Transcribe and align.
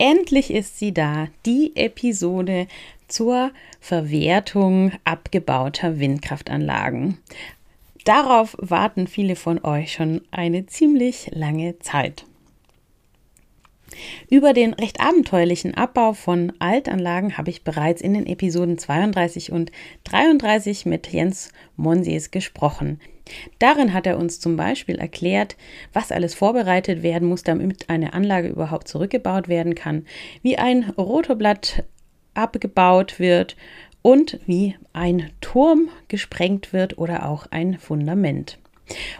Endlich 0.00 0.50
ist 0.50 0.78
sie 0.78 0.94
da, 0.94 1.28
die 1.44 1.76
Episode 1.76 2.68
zur 3.06 3.50
Verwertung 3.80 4.92
abgebauter 5.04 6.00
Windkraftanlagen. 6.00 7.18
Darauf 8.06 8.56
warten 8.58 9.08
viele 9.08 9.36
von 9.36 9.62
euch 9.62 9.92
schon 9.92 10.22
eine 10.30 10.64
ziemlich 10.64 11.28
lange 11.34 11.78
Zeit. 11.80 12.24
Über 14.30 14.54
den 14.54 14.72
recht 14.72 15.00
abenteuerlichen 15.00 15.74
Abbau 15.74 16.14
von 16.14 16.54
Altanlagen 16.60 17.36
habe 17.36 17.50
ich 17.50 17.62
bereits 17.62 18.00
in 18.00 18.14
den 18.14 18.24
Episoden 18.24 18.78
32 18.78 19.52
und 19.52 19.70
33 20.04 20.86
mit 20.86 21.12
Jens 21.12 21.52
Monsees 21.76 22.30
gesprochen. 22.30 23.00
Darin 23.58 23.92
hat 23.92 24.06
er 24.06 24.18
uns 24.18 24.40
zum 24.40 24.56
Beispiel 24.56 24.96
erklärt, 24.96 25.56
was 25.92 26.12
alles 26.12 26.34
vorbereitet 26.34 27.02
werden 27.02 27.28
muss, 27.28 27.42
damit 27.42 27.88
eine 27.88 28.12
Anlage 28.12 28.48
überhaupt 28.48 28.88
zurückgebaut 28.88 29.48
werden 29.48 29.74
kann, 29.74 30.06
wie 30.42 30.58
ein 30.58 30.90
Rotorblatt 30.96 31.84
abgebaut 32.34 33.18
wird 33.18 33.56
und 34.02 34.40
wie 34.46 34.76
ein 34.92 35.30
Turm 35.40 35.88
gesprengt 36.08 36.72
wird 36.72 36.98
oder 36.98 37.28
auch 37.28 37.46
ein 37.50 37.78
Fundament. 37.78 38.58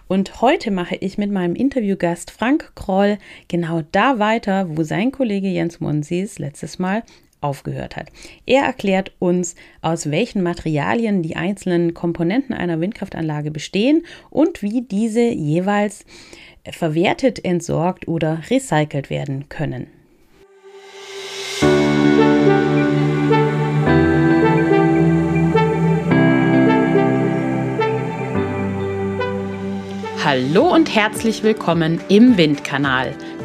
Und 0.09 0.41
heute 0.41 0.71
mache 0.71 0.97
ich 0.97 1.19
mit 1.19 1.31
meinem 1.31 1.55
Interviewgast 1.55 2.31
Frank 2.31 2.73
Kroll 2.75 3.19
genau 3.49 3.83
da 3.93 4.19
weiter, 4.19 4.77
wo 4.77 4.83
sein 4.83 5.13
Kollege 5.13 5.49
Jens 5.49 5.81
Monsees 5.81 6.39
letztes 6.39 6.79
Mal 6.79 7.05
aufgehört 7.41 7.97
hat. 7.97 8.09
Er 8.47 8.63
erklärt 8.63 9.13
uns, 9.19 9.55
aus 9.83 10.11
welchen 10.11 10.43
Materialien 10.43 11.23
die 11.23 11.37
einzelnen 11.37 11.95
Komponenten 11.95 12.55
einer 12.55 12.81
Windkraftanlage 12.81 13.51
bestehen 13.51 14.05
und 14.31 14.63
wie 14.63 14.83
diese 14.83 15.23
jeweils 15.23 16.05
verwertet, 16.71 17.45
entsorgt 17.45 18.09
oder 18.09 18.43
recycelt 18.51 19.11
werden 19.11 19.49
können. 19.49 19.87
Hallo 30.23 30.73
und 30.73 30.95
herzlich 30.95 31.43
willkommen 31.43 31.99
im 32.09 32.37
Windkanal, 32.37 33.17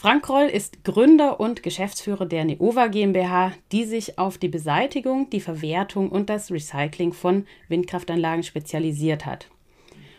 Frank 0.00 0.30
Roll 0.30 0.44
ist 0.44 0.82
Gründer 0.82 1.40
und 1.40 1.62
Geschäftsführer 1.62 2.24
der 2.24 2.46
Neova 2.46 2.86
GmbH, 2.86 3.52
die 3.70 3.84
sich 3.84 4.18
auf 4.18 4.38
die 4.38 4.48
Beseitigung, 4.48 5.28
die 5.28 5.42
Verwertung 5.42 6.08
und 6.08 6.30
das 6.30 6.50
Recycling 6.50 7.12
von 7.12 7.46
Windkraftanlagen 7.68 8.42
spezialisiert 8.42 9.26
hat. 9.26 9.50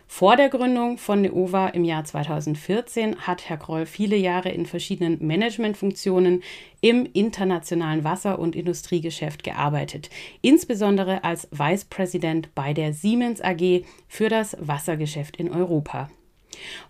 Vor 0.06 0.36
der 0.36 0.50
Gründung 0.50 1.00
von 1.00 1.24
Neova 1.24 1.70
im 1.70 1.84
Jahr 1.84 2.04
2014 2.04 3.22
hat 3.22 3.50
Herr 3.50 3.58
Kroll 3.58 3.88
viele 3.88 4.18
Jahre 4.18 4.50
in 4.50 4.68
verschiedenen 4.68 5.18
Managementfunktionen 5.26 6.44
im 6.82 7.10
internationalen 7.12 8.04
Wasser- 8.04 8.38
und 8.38 8.56
Industriegeschäft 8.56 9.44
gearbeitet, 9.44 10.12
insbesondere 10.44 11.24
als 11.24 11.48
Vice 11.50 11.86
President 11.86 12.54
bei 12.54 12.76
der 12.76 12.94
Siemens 12.94 13.42
AG 13.42 13.84
für 14.08 14.30
das 14.30 14.56
Wassergeschäft 14.60 15.38
in 15.38 15.50
Europa. 15.50 16.12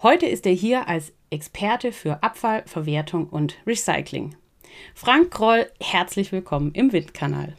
Heute 0.01 0.25
ist 0.25 0.45
er 0.45 0.51
hier 0.51 0.89
als 0.89 1.13
Experte 1.31 1.93
für 1.93 2.21
Abfall, 2.23 2.63
Verwertung 2.65 3.29
und 3.29 3.55
Recycling. 3.65 4.35
Frank 4.93 5.31
Kroll, 5.31 5.65
herzlich 5.79 6.33
willkommen 6.33 6.73
im 6.73 6.91
Windkanal. 6.91 7.55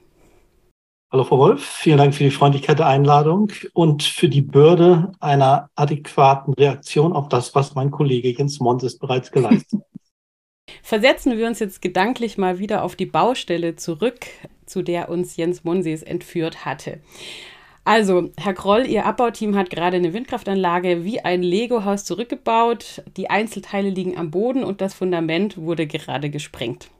Hallo 1.10 1.24
Frau 1.24 1.38
Wolf, 1.38 1.64
vielen 1.64 1.96
Dank 1.96 2.14
für 2.14 2.24
die 2.24 2.30
Freundlichkeit 2.30 2.78
der 2.78 2.86
Einladung 2.86 3.50
und 3.72 4.02
für 4.02 4.28
die 4.28 4.42
Bürde 4.42 5.12
einer 5.20 5.70
adäquaten 5.74 6.52
Reaktion 6.52 7.14
auf 7.14 7.30
das, 7.30 7.54
was 7.54 7.74
mein 7.74 7.90
Kollege 7.90 8.28
Jens 8.28 8.60
Monses 8.60 8.98
bereits 8.98 9.32
geleistet 9.32 9.80
hat. 9.80 9.86
Versetzen 10.82 11.38
wir 11.38 11.46
uns 11.46 11.58
jetzt 11.58 11.80
gedanklich 11.80 12.36
mal 12.36 12.58
wieder 12.58 12.84
auf 12.84 12.94
die 12.94 13.06
Baustelle 13.06 13.76
zurück, 13.76 14.26
zu 14.66 14.82
der 14.82 15.08
uns 15.08 15.36
Jens 15.36 15.64
Monses 15.64 16.02
entführt 16.02 16.66
hatte. 16.66 17.00
Also, 17.84 18.30
Herr 18.38 18.54
Kroll, 18.54 18.86
Ihr 18.86 19.06
Abbauteam 19.06 19.56
hat 19.56 19.70
gerade 19.70 19.96
eine 19.96 20.12
Windkraftanlage 20.12 21.04
wie 21.04 21.20
ein 21.20 21.42
Lego-Haus 21.42 22.04
zurückgebaut. 22.04 23.02
Die 23.16 23.28
Einzelteile 23.28 23.90
liegen 23.90 24.16
am 24.16 24.30
Boden 24.30 24.62
und 24.62 24.80
das 24.80 24.94
Fundament 24.94 25.56
wurde 25.56 25.88
gerade 25.88 26.30
gesprengt. 26.30 26.90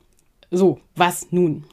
So, 0.51 0.81
was 0.97 1.31
nun? 1.31 1.65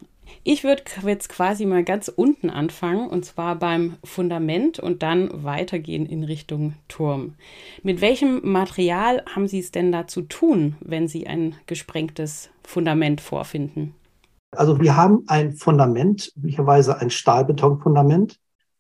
Ich 0.44 0.64
würde 0.64 0.84
jetzt 1.06 1.30
quasi 1.30 1.66
mal 1.66 1.84
ganz 1.84 2.08
unten 2.08 2.52
anfangen 2.52 3.10
und 3.10 3.26
zwar 3.26 3.56
beim 3.56 3.96
Fundament 4.04 4.80
und 4.80 5.02
dann 5.04 5.44
weitergehen 5.44 6.06
in 6.06 6.24
Richtung 6.24 6.74
Turm. 6.88 7.34
Mit 7.84 8.02
welchem 8.02 8.42
Material 8.44 9.24
haben 9.36 9.48
Sie 9.48 9.60
es 9.60 9.72
denn 9.72 9.92
da 9.92 10.08
zu 10.08 10.22
tun, 10.22 10.76
wenn 10.82 11.08
Sie 11.08 11.28
ein 11.28 11.56
gesprengtes 11.66 12.50
Fundament 12.64 13.22
vorfinden? 13.22 13.96
Also 14.56 14.80
wir 14.80 14.96
haben 14.96 15.24
ein 15.28 15.54
Fundament, 15.54 16.32
möglicherweise 16.36 16.98
ein 17.00 17.10
Stahlbetonfundament. 17.10 18.40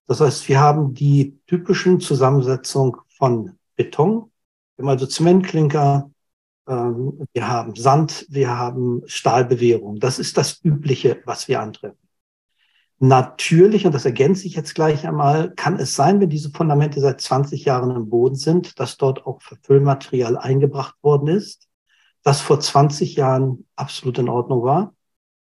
Das 0.10 0.22
heißt, 0.22 0.50
wir 0.50 0.60
haben 0.60 0.96
die 0.96 1.40
typischen 1.46 2.00
Zusammensetzung 2.00 2.98
von 3.16 3.60
Beton, 3.76 4.32
wir 4.76 4.84
haben 4.84 4.90
also 4.90 5.06
Zementklinker, 5.06 6.10
ähm, 6.68 7.28
wir 7.32 7.48
haben 7.48 7.76
Sand, 7.76 8.26
wir 8.28 8.58
haben 8.58 9.04
Stahlbewehrung. 9.06 10.00
Das 10.00 10.18
ist 10.18 10.36
das 10.36 10.66
Übliche, 10.66 11.22
was 11.26 11.48
wir 11.48 11.62
antreffen. 11.62 12.00
Natürlich, 12.98 13.86
und 13.86 13.94
das 13.94 14.06
ergänze 14.06 14.48
ich 14.48 14.56
jetzt 14.56 14.74
gleich 14.74 15.08
einmal, 15.08 15.52
kann 15.52 15.76
es 15.76 15.96
sein, 15.96 16.20
wenn 16.20 16.32
diese 16.32 16.50
Fundamente 16.50 17.02
seit 17.02 17.22
20 17.22 17.66
Jahren 17.66 17.96
im 17.96 18.10
Boden 18.10 18.36
sind, 18.36 18.80
dass 18.80 18.98
dort 18.98 19.28
auch 19.28 19.44
Verfüllmaterial 19.44 20.38
eingebracht 20.38 20.96
worden 21.04 21.28
ist, 21.28 21.68
das 22.24 22.42
vor 22.42 22.60
20 22.60 23.16
Jahren 23.16 23.68
absolut 23.76 24.18
in 24.18 24.28
Ordnung 24.28 24.64
war 24.64 24.96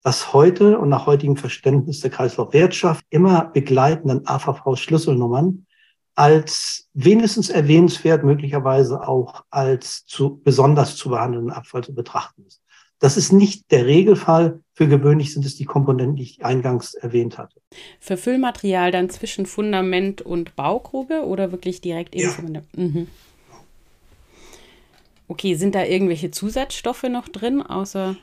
dass 0.05 0.35
heute 0.35 0.79
und 0.79 0.91
nach 0.91 1.07
heutigem 1.07 1.37
Verständnis 1.37 2.01
der 2.01 2.11
Kreislaufwirtschaft 2.11 3.05
immer 3.09 3.47
begleitenden 3.47 4.27
AVV-Schlüsselnummern 4.27 5.67
als 6.15 6.89
wenigstens 6.93 7.49
erwähnenswert, 7.49 8.23
möglicherweise 8.23 9.09
auch 9.09 9.45
als 9.51 10.05
zu 10.05 10.41
besonders 10.45 10.97
zu 10.97 11.09
behandelnden 11.09 11.51
Abfall 11.51 11.83
zu 11.83 11.95
betrachten 11.95 12.45
ist. 12.47 12.61
Das 13.01 13.17
ist 13.17 13.33
nicht 13.33 13.71
der 13.71 13.87
Regelfall. 13.87 14.61
Für 14.75 14.87
gewöhnlich 14.87 15.33
sind 15.33 15.45
es 15.47 15.57
die 15.57 15.65
Komponenten, 15.65 16.17
die 16.17 16.23
ich 16.23 16.45
eingangs 16.45 16.95
erwähnt 16.95 17.39
hatte. 17.39 17.61
Für 17.99 18.19
Füllmaterial 18.19 18.91
dann 18.91 19.09
zwischen 19.09 19.47
Fundament 19.47 20.21
und 20.21 20.55
Baugrube 20.55 21.25
oder 21.25 21.51
wirklich 21.51 21.81
direkt 21.81 22.15
im 22.15 22.21
ja. 22.21 22.29
Fundament? 22.29 22.79
Mhm. 22.79 23.09
Okay, 25.29 25.55
sind 25.55 25.75
da 25.75 25.83
irgendwelche 25.83 26.31
Zusatzstoffe 26.31 27.05
noch 27.05 27.29
drin, 27.29 27.63
außer 27.63 28.17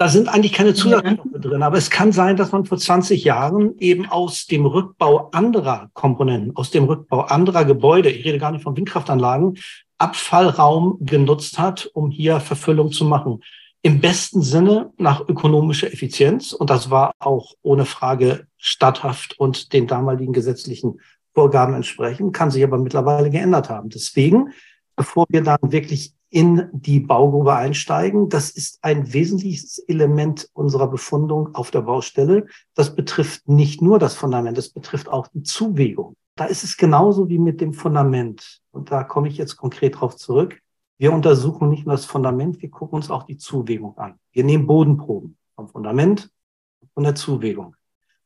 da 0.00 0.08
sind 0.08 0.30
eigentlich 0.30 0.54
keine 0.54 0.72
Zusatzstoffe 0.72 1.28
ja. 1.30 1.38
drin, 1.38 1.62
aber 1.62 1.76
es 1.76 1.90
kann 1.90 2.10
sein, 2.10 2.34
dass 2.38 2.52
man 2.52 2.64
vor 2.64 2.78
20 2.78 3.22
Jahren 3.22 3.76
eben 3.80 4.06
aus 4.06 4.46
dem 4.46 4.64
Rückbau 4.64 5.28
anderer 5.32 5.90
Komponenten, 5.92 6.56
aus 6.56 6.70
dem 6.70 6.84
Rückbau 6.84 7.20
anderer 7.20 7.66
Gebäude, 7.66 8.08
ich 8.08 8.24
rede 8.24 8.38
gar 8.38 8.50
nicht 8.50 8.62
von 8.62 8.74
Windkraftanlagen, 8.74 9.58
Abfallraum 9.98 10.96
genutzt 11.00 11.58
hat, 11.58 11.90
um 11.92 12.10
hier 12.10 12.40
Verfüllung 12.40 12.92
zu 12.92 13.04
machen. 13.04 13.42
Im 13.82 14.00
besten 14.00 14.40
Sinne 14.40 14.90
nach 14.96 15.28
ökonomischer 15.28 15.92
Effizienz. 15.92 16.54
Und 16.54 16.70
das 16.70 16.88
war 16.88 17.12
auch 17.18 17.52
ohne 17.60 17.84
Frage 17.84 18.46
statthaft 18.56 19.38
und 19.38 19.74
den 19.74 19.86
damaligen 19.86 20.32
gesetzlichen 20.32 20.98
Vorgaben 21.34 21.74
entsprechend, 21.74 22.32
kann 22.32 22.50
sich 22.50 22.64
aber 22.64 22.78
mittlerweile 22.78 23.28
geändert 23.28 23.68
haben. 23.68 23.90
Deswegen, 23.90 24.48
bevor 24.96 25.26
wir 25.28 25.42
dann 25.42 25.58
wirklich 25.60 26.14
in 26.30 26.68
die 26.72 27.00
Baugrube 27.00 27.54
einsteigen. 27.54 28.28
Das 28.28 28.50
ist 28.50 28.78
ein 28.82 29.12
wesentliches 29.12 29.78
Element 29.80 30.48
unserer 30.52 30.88
Befundung 30.88 31.54
auf 31.54 31.70
der 31.72 31.82
Baustelle. 31.82 32.46
Das 32.74 32.94
betrifft 32.94 33.48
nicht 33.48 33.82
nur 33.82 33.98
das 33.98 34.14
Fundament, 34.14 34.56
das 34.56 34.68
betrifft 34.68 35.08
auch 35.08 35.26
die 35.26 35.42
Zuwegung. 35.42 36.14
Da 36.36 36.44
ist 36.44 36.62
es 36.62 36.76
genauso 36.76 37.28
wie 37.28 37.38
mit 37.38 37.60
dem 37.60 37.74
Fundament. 37.74 38.60
Und 38.70 38.92
da 38.92 39.02
komme 39.02 39.28
ich 39.28 39.36
jetzt 39.36 39.56
konkret 39.56 40.00
drauf 40.00 40.16
zurück. 40.16 40.60
Wir 40.98 41.12
untersuchen 41.12 41.68
nicht 41.68 41.86
nur 41.86 41.96
das 41.96 42.06
Fundament, 42.06 42.62
wir 42.62 42.70
gucken 42.70 42.96
uns 42.96 43.10
auch 43.10 43.24
die 43.24 43.36
Zuwegung 43.36 43.98
an. 43.98 44.14
Wir 44.32 44.44
nehmen 44.44 44.66
Bodenproben 44.66 45.36
vom 45.56 45.68
Fundament 45.68 46.30
und 46.94 47.04
der 47.04 47.14
Zuwegung. 47.14 47.74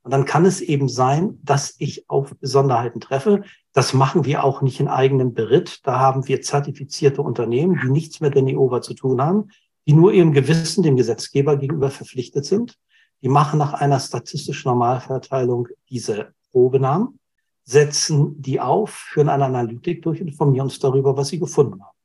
Und 0.05 0.11
dann 0.11 0.27
kann 0.27 0.45
es 0.45 0.61
eben 0.61 0.87
sein, 0.89 1.39
dass 1.43 1.75
ich 1.79 2.09
auf 2.11 2.37
Besonderheiten 2.39 3.01
treffe. 3.01 3.43
Das 3.73 3.95
machen 3.95 4.27
wir 4.27 4.45
auch 4.45 4.61
nicht 4.61 4.79
in 4.79 4.87
eigenem 4.87 5.33
Beritt. 5.33 5.81
Da 5.85 5.99
haben 5.99 6.29
wir 6.29 6.43
zertifizierte 6.43 7.23
Unternehmen, 7.23 7.81
die 7.83 7.91
nichts 7.91 8.21
mit 8.21 8.35
der 8.35 8.43
Neova 8.43 8.83
zu 8.83 8.95
tun 8.95 9.21
haben. 9.21 9.49
die 9.87 9.93
nur 9.93 10.13
ihrem 10.13 10.33
Gewissen 10.33 10.83
dem 10.83 10.97
Gesetzgeber 10.97 11.59
gegenüber 11.59 11.91
verpflichtet 11.91 12.47
sind. 12.47 12.79
Die 13.23 13.29
machen 13.29 13.59
nach 13.59 13.75
einer 13.75 14.01
statistischen 14.01 14.71
Normalverteilung 14.71 15.69
diese 15.91 16.33
Probenamen, 16.53 17.19
setzen 17.65 18.41
die 18.41 18.61
auf, 18.61 18.91
führen 18.91 19.29
eine 19.29 19.45
Analytik 19.45 20.03
durch 20.03 20.21
informieren 20.21 20.67
uns 20.67 20.79
darüber, 20.79 21.19
was 21.19 21.29
sie 21.29 21.39
gefunden 21.39 21.83
haben. 21.83 21.97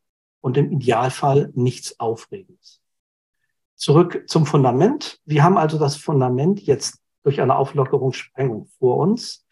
Und 0.41 0.57
im 0.57 0.71
Idealfall 0.71 1.51
nichts 1.55 1.99
Aufregendes. 1.99 2.81
Zurück 3.75 4.23
zum 4.27 4.45
Fundament. 4.45 5.19
Wir 5.25 5.43
haben 5.43 5.57
also 5.57 5.77
das 5.77 5.95
Fundament 5.95 6.61
jetzt 6.61 6.99
durch 7.29 7.41
eine 7.41 7.57
Auflockerungssprengung 7.57 8.65
vor 8.79 8.97
uns. 8.97 9.45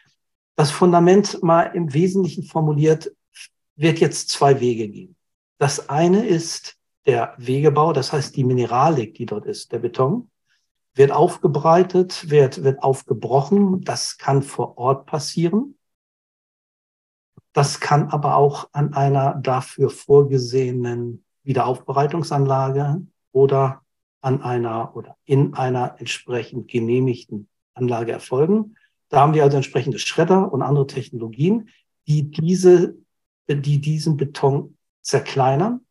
Das 0.56 0.72
Fundament 0.72 1.44
mal 1.44 1.62
im 1.62 1.94
Wesentlichen 1.94 2.42
formuliert, 2.42 3.16
wird 3.76 4.00
jetzt 4.00 4.30
zwei 4.30 4.60
Wege 4.60 4.88
gehen. 4.90 5.16
Das 5.60 5.90
eine 5.90 6.26
ist 6.26 6.76
der 7.06 7.36
Wegebau, 7.38 7.94
das 7.94 8.12
heißt 8.12 8.36
die 8.36 8.44
Mineralik, 8.44 9.14
die 9.14 9.28
dort 9.28 9.46
ist, 9.46 9.72
der 9.72 9.78
Beton, 9.78 10.32
wird 10.96 11.12
aufgebreitet, 11.12 12.32
wird, 12.32 12.64
wird 12.64 12.82
aufgebrochen. 12.82 13.82
Das 13.84 14.18
kann 14.18 14.42
vor 14.42 14.80
Ort 14.80 15.06
passieren. 15.06 15.78
Das 17.54 17.80
kann 17.80 18.10
aber 18.10 18.38
auch 18.38 18.70
an 18.72 18.96
einer 18.96 19.36
dafür 19.36 19.92
vorgesehenen 19.92 21.24
Wiederaufbereitungsanlage 21.44 23.06
oder 23.34 23.84
an 24.22 24.42
einer 24.42 24.96
oder 24.96 25.16
in 25.26 25.54
einer 25.54 25.98
entsprechend 26.00 26.68
genehmigten 26.70 27.48
Anlage 27.78 28.12
erfolgen. 28.12 28.76
Da 29.10 29.20
haben 29.22 29.34
wir 29.34 29.44
also 29.44 29.58
entsprechende 29.58 30.00
Schredder 30.00 30.52
und 30.52 30.62
andere 30.62 30.88
Technologien, 30.88 31.70
die 32.08 32.30
diese, 32.30 32.96
die 33.48 33.80
diesen 33.80 34.18
Beton 34.18 34.78
zerkleinern, 35.02 35.82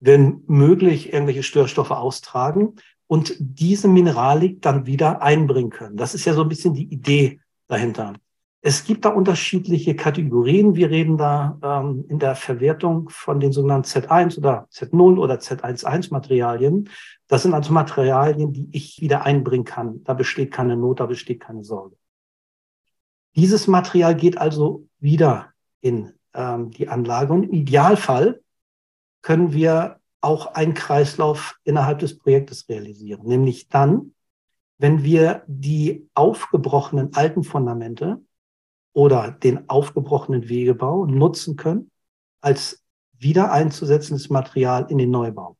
wenn 0.00 0.42
möglich 0.46 1.12
irgendwelche 1.12 1.42
Störstoffe 1.42 1.90
austragen 1.90 2.76
und 3.06 3.34
diese 3.38 3.88
Mineralik 3.88 4.62
dann 4.62 4.86
wieder 4.86 5.22
einbringen 5.22 5.70
können. 5.70 5.96
Das 5.96 6.14
ist 6.14 6.24
ja 6.24 6.34
so 6.34 6.42
ein 6.42 6.48
bisschen 6.48 6.74
die 6.74 6.92
Idee 6.92 7.40
dahinter. 7.66 8.14
Es 8.62 8.84
gibt 8.84 9.04
da 9.04 9.10
unterschiedliche 9.10 9.94
Kategorien. 9.94 10.74
Wir 10.74 10.90
reden 10.90 11.16
da 11.16 11.58
ähm, 11.62 12.04
in 12.08 12.18
der 12.18 12.34
Verwertung 12.34 13.08
von 13.10 13.38
den 13.38 13.52
sogenannten 13.52 13.88
Z1 13.88 14.38
oder 14.38 14.66
Z0 14.72 15.18
oder 15.18 15.36
Z11 15.36 16.12
Materialien. 16.12 16.88
Das 17.28 17.42
sind 17.42 17.54
also 17.54 17.72
Materialien, 17.72 18.52
die 18.52 18.68
ich 18.72 19.00
wieder 19.00 19.24
einbringen 19.24 19.64
kann. 19.64 20.02
Da 20.04 20.14
besteht 20.14 20.52
keine 20.52 20.76
Not, 20.76 21.00
da 21.00 21.06
besteht 21.06 21.40
keine 21.40 21.62
Sorge. 21.62 21.96
Dieses 23.36 23.66
Material 23.66 24.16
geht 24.16 24.38
also 24.38 24.88
wieder 24.98 25.52
in 25.80 26.14
ähm, 26.32 26.70
die 26.70 26.88
Anlage 26.88 27.32
und 27.32 27.44
im 27.44 27.52
Idealfall 27.52 28.40
können 29.22 29.52
wir 29.52 30.00
auch 30.20 30.54
einen 30.54 30.74
Kreislauf 30.74 31.56
innerhalb 31.64 31.98
des 31.98 32.18
Projektes 32.18 32.68
realisieren, 32.68 33.26
nämlich 33.26 33.68
dann, 33.68 34.14
wenn 34.78 35.02
wir 35.04 35.44
die 35.46 36.08
aufgebrochenen 36.14 37.14
alten 37.14 37.44
Fundamente 37.44 38.20
oder 38.96 39.30
den 39.30 39.68
aufgebrochenen 39.68 40.48
Wegebau 40.48 41.04
nutzen 41.04 41.56
können 41.56 41.90
als 42.40 42.82
wieder 43.12 43.52
einzusetzendes 43.52 44.30
Material 44.30 44.86
in 44.88 44.96
den 44.96 45.10
Neubau. 45.10 45.58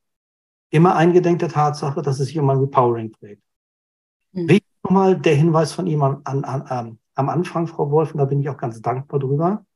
Immer 0.70 0.96
eingedenk 0.96 1.40
der 1.40 1.50
Tatsache, 1.50 2.00
dass 2.00 2.18
es 2.18 2.28
sich 2.28 2.38
um 2.38 2.48
ein 2.48 2.56
Repowering 2.56 3.12
dreht. 3.12 3.42
Mhm. 4.32 4.48
Wichtig 4.48 4.72
nochmal 4.82 5.20
der 5.20 5.34
Hinweis 5.34 5.74
von 5.74 5.86
ihm 5.86 6.02
an, 6.02 6.22
an, 6.24 6.44
an, 6.44 6.98
am 7.14 7.28
Anfang, 7.28 7.66
Frau 7.66 7.90
Wolf, 7.90 8.12
und 8.12 8.18
da 8.18 8.24
bin 8.24 8.40
ich 8.40 8.48
auch 8.48 8.56
ganz 8.56 8.80
dankbar 8.80 9.20
drüber. 9.20 9.66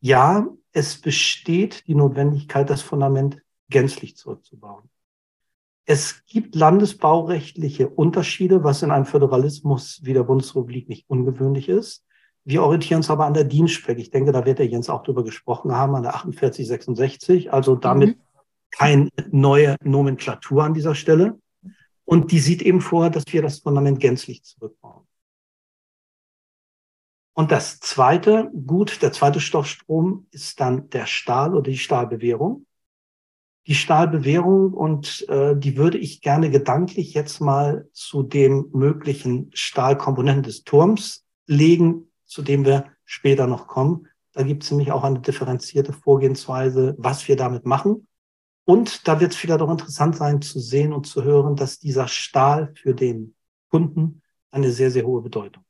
Ja, 0.00 0.46
es 0.72 1.00
besteht 1.00 1.86
die 1.86 1.94
Notwendigkeit, 1.94 2.68
das 2.68 2.82
Fundament 2.82 3.40
gänzlich 3.70 4.18
zurückzubauen. 4.18 4.90
Es 5.86 6.26
gibt 6.26 6.54
landesbaurechtliche 6.54 7.88
Unterschiede, 7.88 8.64
was 8.64 8.82
in 8.82 8.90
einem 8.90 9.06
Föderalismus 9.06 10.00
wie 10.02 10.12
der 10.12 10.24
Bundesrepublik 10.24 10.90
nicht 10.90 11.08
ungewöhnlich 11.08 11.70
ist. 11.70 12.03
Wir 12.44 12.62
orientieren 12.62 12.98
uns 12.98 13.10
aber 13.10 13.24
an 13.24 13.34
der 13.34 13.44
Dienstspec. 13.44 13.98
Ich 13.98 14.10
denke, 14.10 14.32
da 14.32 14.44
wird 14.44 14.58
der 14.58 14.66
Jens 14.66 14.90
auch 14.90 15.02
drüber 15.02 15.24
gesprochen 15.24 15.72
haben, 15.72 15.94
an 15.94 16.02
der 16.02 16.12
4866. 16.12 17.52
Also 17.52 17.74
damit 17.74 18.18
mhm. 18.18 18.22
keine 18.70 19.08
neue 19.30 19.76
Nomenklatur 19.82 20.62
an 20.62 20.74
dieser 20.74 20.94
Stelle. 20.94 21.38
Und 22.04 22.32
die 22.32 22.40
sieht 22.40 22.60
eben 22.60 22.82
vor, 22.82 23.08
dass 23.08 23.24
wir 23.28 23.40
das 23.40 23.60
Fundament 23.60 23.98
gänzlich 23.98 24.44
zurückbauen. 24.44 25.06
Und 27.32 27.50
das 27.50 27.80
zweite 27.80 28.50
Gut, 28.66 29.02
der 29.02 29.12
zweite 29.12 29.40
Stoffstrom 29.40 30.26
ist 30.30 30.60
dann 30.60 30.88
der 30.90 31.06
Stahl 31.06 31.54
oder 31.54 31.70
die 31.70 31.78
Stahlbewährung. 31.78 32.66
Die 33.66 33.74
Stahlbewährung 33.74 34.74
und 34.74 35.26
äh, 35.30 35.56
die 35.56 35.76
würde 35.78 35.96
ich 35.96 36.20
gerne 36.20 36.50
gedanklich 36.50 37.14
jetzt 37.14 37.40
mal 37.40 37.88
zu 37.92 38.22
dem 38.22 38.68
möglichen 38.72 39.50
Stahlkomponenten 39.54 40.42
des 40.42 40.64
Turms 40.64 41.24
legen, 41.46 42.10
zu 42.34 42.42
dem 42.42 42.64
wir 42.64 42.90
später 43.04 43.46
noch 43.46 43.68
kommen. 43.68 44.08
Da 44.32 44.42
gibt 44.42 44.64
es 44.64 44.70
nämlich 44.72 44.90
auch 44.90 45.04
eine 45.04 45.20
differenzierte 45.20 45.92
Vorgehensweise, 45.92 46.96
was 46.98 47.28
wir 47.28 47.36
damit 47.36 47.64
machen. 47.64 48.08
Und 48.64 49.06
da 49.06 49.20
wird 49.20 49.32
es 49.32 49.38
vielleicht 49.38 49.60
auch 49.60 49.70
interessant 49.70 50.16
sein 50.16 50.42
zu 50.42 50.58
sehen 50.58 50.92
und 50.92 51.06
zu 51.06 51.22
hören, 51.22 51.54
dass 51.54 51.78
dieser 51.78 52.08
Stahl 52.08 52.74
für 52.74 52.92
den 52.92 53.36
Kunden 53.70 54.20
eine 54.50 54.72
sehr, 54.72 54.90
sehr 54.90 55.06
hohe 55.06 55.22
Bedeutung. 55.22 55.64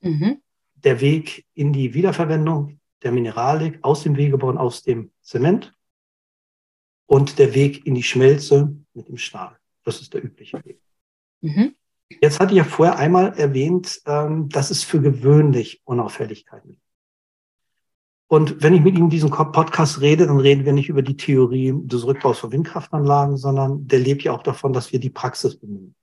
Mhm. 0.00 0.42
Der 0.74 1.00
Weg 1.00 1.46
in 1.54 1.72
die 1.72 1.94
Wiederverwendung 1.94 2.80
der 3.02 3.12
Mineralik 3.12 3.78
aus 3.82 4.02
dem 4.02 4.16
Wegebau 4.16 4.48
und 4.48 4.58
aus 4.58 4.82
dem 4.82 5.10
Zement 5.22 5.74
und 7.06 7.38
der 7.38 7.54
Weg 7.54 7.86
in 7.86 7.94
die 7.94 8.02
Schmelze 8.02 8.76
mit 8.92 9.08
dem 9.08 9.16
Stahl. 9.16 9.56
Das 9.84 10.02
ist 10.02 10.12
der 10.12 10.22
übliche 10.22 10.62
Weg. 10.66 10.82
Mhm. 11.40 11.74
Jetzt 12.20 12.40
hatte 12.40 12.52
ich 12.52 12.58
ja 12.58 12.64
vorher 12.64 12.98
einmal 12.98 13.34
erwähnt, 13.38 14.00
ähm, 14.06 14.48
dass 14.48 14.70
es 14.70 14.82
für 14.82 15.00
gewöhnlich 15.00 15.82
Unauffälligkeiten 15.84 16.70
gibt. 16.70 16.82
Und 18.30 18.62
wenn 18.62 18.74
ich 18.74 18.82
mit 18.82 18.94
Ihnen 18.94 19.04
in 19.04 19.10
diesem 19.10 19.30
Podcast 19.30 20.00
rede, 20.02 20.26
dann 20.26 20.38
reden 20.38 20.66
wir 20.66 20.74
nicht 20.74 20.90
über 20.90 21.00
die 21.00 21.16
Theorie 21.16 21.72
des 21.74 22.06
Rückbaus 22.06 22.38
von 22.38 22.52
Windkraftanlagen, 22.52 23.38
sondern 23.38 23.86
der 23.88 24.00
lebt 24.00 24.22
ja 24.22 24.32
auch 24.32 24.42
davon, 24.42 24.74
dass 24.74 24.92
wir 24.92 25.00
die 25.00 25.08
Praxis 25.10 25.58
bemühen. 25.58 25.94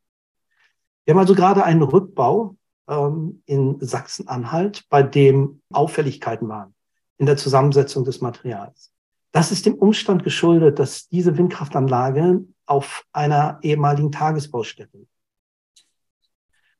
Wir 1.05 1.13
haben 1.13 1.19
also 1.19 1.35
gerade 1.35 1.63
einen 1.63 1.83
Rückbau 1.83 2.55
ähm, 2.87 3.43
in 3.45 3.77
Sachsen-Anhalt, 3.79 4.85
bei 4.89 5.03
dem 5.03 5.61
Auffälligkeiten 5.71 6.49
waren 6.49 6.73
in 7.17 7.27
der 7.27 7.37
Zusammensetzung 7.37 8.03
des 8.03 8.21
Materials. 8.21 8.91
Das 9.31 9.51
ist 9.51 9.65
dem 9.65 9.75
Umstand 9.75 10.23
geschuldet, 10.23 10.79
dass 10.79 11.07
diese 11.07 11.37
Windkraftanlage 11.37 12.43
auf 12.65 13.05
einer 13.13 13.59
ehemaligen 13.61 14.11
Tagesbaustätte 14.11 15.05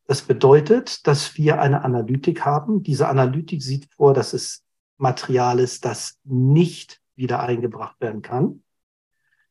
das 0.08 0.22
bedeutet, 0.22 1.08
dass 1.08 1.36
wir 1.38 1.60
eine 1.60 1.84
Analytik 1.84 2.46
haben. 2.46 2.84
Diese 2.84 3.08
Analytik 3.08 3.64
sieht 3.64 3.92
vor, 3.96 4.14
dass 4.14 4.34
es 4.34 4.64
Material 4.98 5.60
ist, 5.60 5.84
das 5.86 6.20
nicht 6.24 7.02
wieder 7.16 7.42
eingebracht 7.42 8.00
werden 8.00 8.22
kann, 8.22 8.64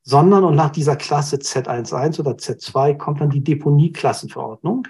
sondern 0.02 0.44
und 0.44 0.54
nach 0.54 0.70
dieser 0.70 0.96
Klasse 0.96 1.36
Z11 1.36 2.20
oder 2.20 2.32
Z2 2.32 2.96
kommt 2.96 3.20
dann 3.20 3.30
die 3.30 3.42
Deponieklassenverordnung. 3.42 4.86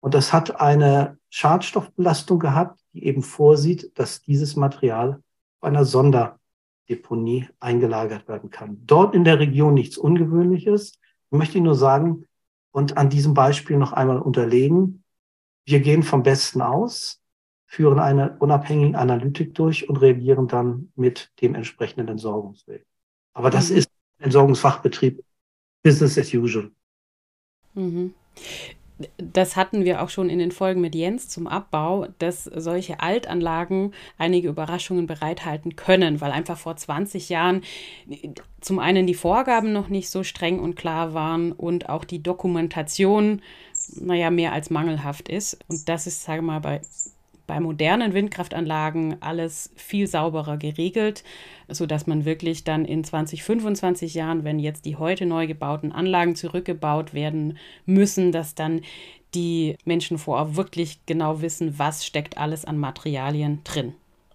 Und 0.00 0.14
das 0.14 0.32
hat 0.32 0.60
eine 0.60 1.18
Schadstoffbelastung 1.28 2.38
gehabt, 2.38 2.80
die 2.92 3.04
eben 3.04 3.22
vorsieht, 3.22 3.98
dass 3.98 4.22
dieses 4.22 4.54
Material 4.56 5.22
auf 5.60 5.68
einer 5.68 5.84
Sonderdeponie 5.84 7.48
eingelagert 7.58 8.28
werden 8.28 8.50
kann. 8.50 8.80
Dort 8.86 9.14
in 9.14 9.24
der 9.24 9.40
Region 9.40 9.74
nichts 9.74 9.98
Ungewöhnliches. 9.98 10.92
Ich 11.30 11.36
möchte 11.36 11.60
nur 11.60 11.74
sagen, 11.74 12.27
und 12.70 12.96
an 12.96 13.10
diesem 13.10 13.34
Beispiel 13.34 13.76
noch 13.76 13.92
einmal 13.92 14.18
unterlegen. 14.18 15.04
Wir 15.64 15.80
gehen 15.80 16.02
vom 16.02 16.22
Besten 16.22 16.62
aus, 16.62 17.20
führen 17.66 17.98
eine 17.98 18.36
unabhängige 18.38 18.98
Analytik 18.98 19.54
durch 19.54 19.88
und 19.88 19.96
reagieren 19.96 20.48
dann 20.48 20.92
mit 20.94 21.32
dem 21.40 21.54
entsprechenden 21.54 22.08
Entsorgungsweg. 22.08 22.86
Aber 23.34 23.50
das 23.50 23.70
mhm. 23.70 23.78
ist 23.78 23.90
Entsorgungsfachbetrieb 24.18 25.22
Business 25.82 26.18
as 26.18 26.32
usual. 26.34 26.70
Mhm 27.74 28.14
das 29.16 29.56
hatten 29.56 29.84
wir 29.84 30.02
auch 30.02 30.08
schon 30.08 30.28
in 30.28 30.38
den 30.38 30.50
Folgen 30.50 30.80
mit 30.80 30.94
Jens 30.94 31.28
zum 31.28 31.46
Abbau, 31.46 32.06
dass 32.18 32.44
solche 32.44 33.00
Altanlagen 33.00 33.92
einige 34.16 34.48
Überraschungen 34.48 35.06
bereithalten 35.06 35.76
können, 35.76 36.20
weil 36.20 36.32
einfach 36.32 36.58
vor 36.58 36.76
20 36.76 37.28
Jahren 37.28 37.62
zum 38.60 38.78
einen 38.78 39.06
die 39.06 39.14
Vorgaben 39.14 39.72
noch 39.72 39.88
nicht 39.88 40.10
so 40.10 40.24
streng 40.24 40.58
und 40.58 40.74
klar 40.74 41.14
waren 41.14 41.52
und 41.52 41.88
auch 41.88 42.04
die 42.04 42.22
Dokumentation, 42.22 43.42
naja, 44.00 44.30
mehr 44.30 44.52
als 44.52 44.70
mangelhaft 44.70 45.28
ist. 45.28 45.58
Und 45.68 45.88
das 45.88 46.06
ist, 46.06 46.24
sage 46.24 46.42
mal, 46.42 46.60
bei 46.60 46.80
bei 47.48 47.58
modernen 47.58 48.14
Windkraftanlagen 48.14 49.16
alles 49.20 49.72
viel 49.74 50.06
sauberer 50.06 50.58
geregelt, 50.58 51.24
sodass 51.66 52.06
man 52.06 52.24
wirklich 52.24 52.62
dann 52.62 52.84
in 52.84 53.02
20, 53.02 53.42
25 53.42 54.14
Jahren, 54.14 54.44
wenn 54.44 54.60
jetzt 54.60 54.84
die 54.84 54.94
heute 54.94 55.26
neu 55.26 55.48
gebauten 55.48 55.90
Anlagen 55.90 56.36
zurückgebaut 56.36 57.14
werden 57.14 57.58
müssen, 57.86 58.30
dass 58.30 58.54
dann 58.54 58.82
die 59.34 59.76
Menschen 59.84 60.18
vor 60.18 60.36
Ort 60.36 60.56
wirklich 60.56 61.00
genau 61.06 61.42
wissen, 61.42 61.78
was 61.78 62.06
steckt 62.06 62.38
alles 62.38 62.64
an 62.64 62.78
Materialien 62.78 63.62
drin. 63.64 63.94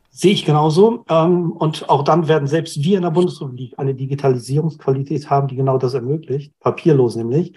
Sehe 0.09 0.33
ich 0.33 0.45
genauso. 0.45 1.05
Ähm, 1.09 1.53
und 1.53 1.89
auch 1.89 2.03
dann 2.03 2.27
werden 2.27 2.47
selbst 2.47 2.83
wir 2.83 2.97
in 2.97 3.03
der 3.03 3.11
Bundesrepublik 3.11 3.73
eine 3.77 3.95
Digitalisierungsqualität 3.95 5.29
haben, 5.29 5.47
die 5.47 5.55
genau 5.55 5.77
das 5.77 5.93
ermöglicht, 5.93 6.51
papierlos 6.59 7.15
nämlich. 7.15 7.53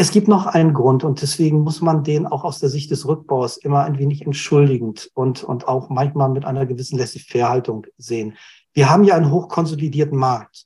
Es 0.00 0.12
gibt 0.12 0.28
noch 0.28 0.46
einen 0.46 0.72
Grund 0.72 1.04
und 1.04 1.20
deswegen 1.20 1.60
muss 1.60 1.82
man 1.82 2.02
den 2.02 2.26
auch 2.26 2.42
aus 2.42 2.58
der 2.58 2.70
Sicht 2.70 2.90
des 2.90 3.06
Rückbaus 3.06 3.58
immer 3.58 3.84
ein 3.84 3.98
wenig 3.98 4.24
entschuldigend 4.24 5.10
und, 5.12 5.44
und 5.44 5.68
auch 5.68 5.90
manchmal 5.90 6.30
mit 6.30 6.46
einer 6.46 6.64
gewissen 6.64 6.96
Laissez-faire-Haltung 6.96 7.86
sehen. 7.98 8.38
Wir 8.72 8.88
haben 8.88 9.04
ja 9.04 9.14
einen 9.14 9.30
hochkonsolidierten 9.30 10.16
Markt. 10.16 10.64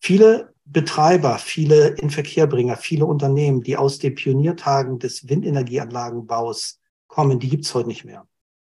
Viele 0.00 0.54
Betreiber, 0.64 1.36
viele 1.36 1.88
Inverkehrbringer, 1.88 2.78
viele 2.78 3.04
Unternehmen, 3.04 3.60
die 3.60 3.76
aus 3.76 3.98
den 3.98 4.14
Pioniertagen 4.14 4.98
des 4.98 5.28
Windenergieanlagenbaus 5.28 6.80
kommen, 7.08 7.40
die 7.40 7.50
gibt's 7.50 7.74
heute 7.74 7.88
nicht 7.88 8.06
mehr. 8.06 8.26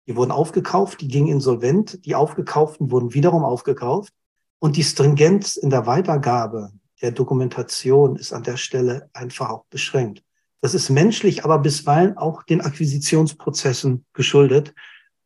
Die 0.06 0.14
wurden 0.14 0.30
aufgekauft, 0.30 1.00
die 1.00 1.08
gingen 1.08 1.26
insolvent, 1.26 2.06
die 2.06 2.14
Aufgekauften 2.14 2.92
wurden 2.92 3.14
wiederum 3.14 3.42
aufgekauft 3.42 4.12
und 4.60 4.76
die 4.76 4.84
Stringenz 4.84 5.56
in 5.56 5.70
der 5.70 5.86
Weitergabe 5.86 6.70
der 7.02 7.12
Dokumentation 7.12 8.16
ist 8.16 8.32
an 8.32 8.42
der 8.42 8.56
Stelle 8.56 9.08
einfach 9.12 9.50
auch 9.50 9.64
beschränkt. 9.70 10.22
Das 10.60 10.74
ist 10.74 10.90
menschlich, 10.90 11.44
aber 11.44 11.58
bisweilen 11.58 12.16
auch 12.16 12.42
den 12.42 12.60
Akquisitionsprozessen 12.60 14.04
geschuldet. 14.12 14.74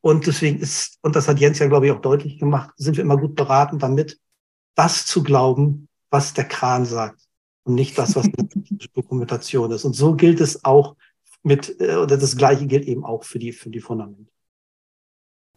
Und 0.02 0.26
deswegen 0.26 0.58
ist, 0.58 0.98
und 1.02 1.16
das 1.16 1.28
hat 1.28 1.38
Jens 1.38 1.58
ja, 1.58 1.68
glaube 1.68 1.86
ich, 1.86 1.92
auch 1.92 2.00
deutlich 2.00 2.38
gemacht, 2.38 2.70
sind 2.76 2.96
wir 2.96 3.04
immer 3.04 3.16
gut 3.16 3.34
beraten, 3.34 3.78
damit 3.78 4.18
das 4.74 5.06
zu 5.06 5.22
glauben, 5.22 5.88
was 6.10 6.34
der 6.34 6.44
Kran 6.44 6.84
sagt 6.84 7.22
und 7.64 7.74
nicht 7.74 7.96
das, 7.96 8.16
was 8.16 8.28
Dokumentation 8.94 9.70
ist. 9.70 9.84
Und 9.84 9.94
so 9.94 10.14
gilt 10.14 10.40
es 10.40 10.64
auch 10.64 10.96
mit, 11.42 11.80
äh, 11.80 11.96
oder 11.96 12.16
das 12.18 12.36
Gleiche 12.36 12.66
gilt 12.66 12.84
eben 12.84 13.04
auch 13.04 13.24
für 13.24 13.38
die, 13.38 13.52
für 13.52 13.70
die 13.70 13.80
Fundamente. 13.80 14.30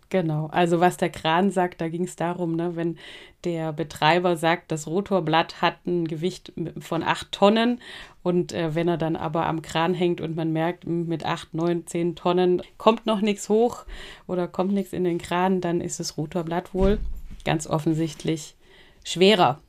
Genau, 0.10 0.48
also 0.48 0.80
was 0.80 0.98
der 0.98 1.10
Kran 1.10 1.50
sagt, 1.50 1.82
da 1.82 1.90
ging 1.90 2.04
es 2.04 2.16
darum, 2.16 2.56
ne, 2.56 2.76
wenn 2.76 2.98
der 3.44 3.74
Betreiber 3.74 4.38
sagt, 4.38 4.72
das 4.72 4.88
Rotorblatt 4.88 5.62
hat 5.62 5.86
ein 5.88 6.08
Gewicht 6.08 6.54
von 6.80 7.02
acht 7.02 7.32
Tonnen 7.32 7.82
und 8.22 8.54
äh, 8.54 8.76
wenn 8.76 8.88
er 8.88 8.98
dann 8.98 9.16
aber 9.16 9.48
am 9.48 9.62
Kran 9.64 9.94
hängt 9.94 10.22
und 10.22 10.36
man 10.36 10.54
merkt, 10.54 10.86
mit 10.86 11.26
acht, 11.26 11.54
neun, 11.54 11.88
zehn 11.88 12.16
Tonnen 12.16 12.62
kommt 12.78 13.06
noch 13.08 13.22
nichts 13.22 13.50
hoch 13.50 13.86
oder 14.28 14.48
kommt 14.48 14.74
nichts 14.74 14.94
in 14.94 15.04
den 15.04 15.18
Kran, 15.18 15.60
dann 15.60 15.82
ist 15.82 16.00
das 16.00 16.18
Rotorblatt 16.18 16.74
wohl 16.74 17.00
ganz 17.44 17.68
offensichtlich 17.68 18.56
schwerer, 19.04 19.60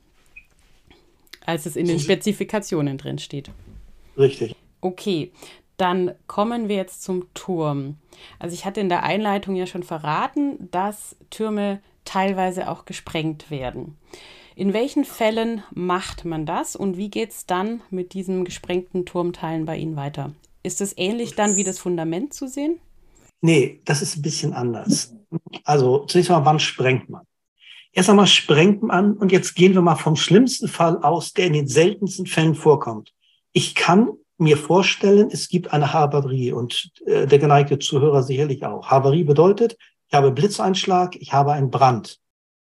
als 1.45 1.65
es 1.65 1.75
in 1.75 1.87
den 1.87 1.99
Spezifikationen 1.99 2.97
drin 2.97 3.19
steht. 3.19 3.49
Richtig. 4.17 4.55
Okay, 4.81 5.31
dann 5.77 6.11
kommen 6.25 6.69
wir 6.69 6.75
jetzt 6.75 7.03
zum 7.03 7.31
Turm. 7.33 7.95
Also 8.39 8.53
ich 8.53 8.65
hatte 8.65 8.81
in 8.81 8.89
der 8.89 9.03
Einleitung 9.03 9.55
ja 9.55 9.67
schon 9.67 9.83
verraten, 9.83 10.69
dass 10.71 11.15
Türme 11.29 11.81
teilweise 12.03 12.69
auch 12.69 12.85
gesprengt 12.85 13.51
werden. 13.51 13.97
In 14.55 14.73
welchen 14.73 15.05
Fällen 15.05 15.63
macht 15.71 16.25
man 16.25 16.47
das 16.47 16.75
und 16.75 16.97
wie 16.97 17.09
geht 17.09 17.29
es 17.29 17.45
dann 17.45 17.81
mit 17.91 18.13
diesen 18.13 18.43
gesprengten 18.43 19.05
Turmteilen 19.05 19.65
bei 19.65 19.77
Ihnen 19.77 19.95
weiter? 19.95 20.33
Ist 20.63 20.81
es 20.81 20.97
ähnlich 20.97 21.35
dann 21.35 21.55
wie 21.55 21.63
das 21.63 21.77
Fundament 21.77 22.33
zu 22.33 22.47
sehen? 22.47 22.79
Nee, 23.41 23.81
das 23.85 24.01
ist 24.01 24.17
ein 24.17 24.23
bisschen 24.23 24.53
anders. 24.53 25.13
Also 25.63 26.05
zunächst 26.05 26.31
mal, 26.31 26.43
wann 26.43 26.59
sprengt 26.59 27.07
man? 27.09 27.23
Erst 27.91 28.09
einmal 28.09 28.27
sprengt 28.27 28.81
man 28.81 29.13
und 29.13 29.31
jetzt 29.31 29.55
gehen 29.55 29.73
wir 29.73 29.81
mal 29.81 29.95
vom 29.95 30.15
schlimmsten 30.15 30.67
Fall 30.67 30.97
aus, 31.03 31.33
der 31.33 31.47
in 31.47 31.53
den 31.53 31.67
seltensten 31.67 32.25
Fällen 32.25 32.55
vorkommt. 32.55 33.13
Ich 33.53 33.75
kann 33.75 34.09
mir 34.37 34.57
vorstellen, 34.57 35.29
es 35.31 35.49
gibt 35.49 35.73
eine 35.73 35.93
Havarie 35.93 36.51
und 36.51 36.91
äh, 37.05 37.25
der 37.25 37.39
geneigte 37.39 37.79
Zuhörer 37.79 38.23
sicherlich 38.23 38.63
auch. 38.65 38.87
Havarie 38.87 39.23
bedeutet, 39.23 39.77
ich 40.07 40.13
habe 40.13 40.31
Blitzeinschlag, 40.31 41.15
ich 41.15 41.33
habe 41.33 41.53
einen 41.53 41.71
Brand 41.71 42.19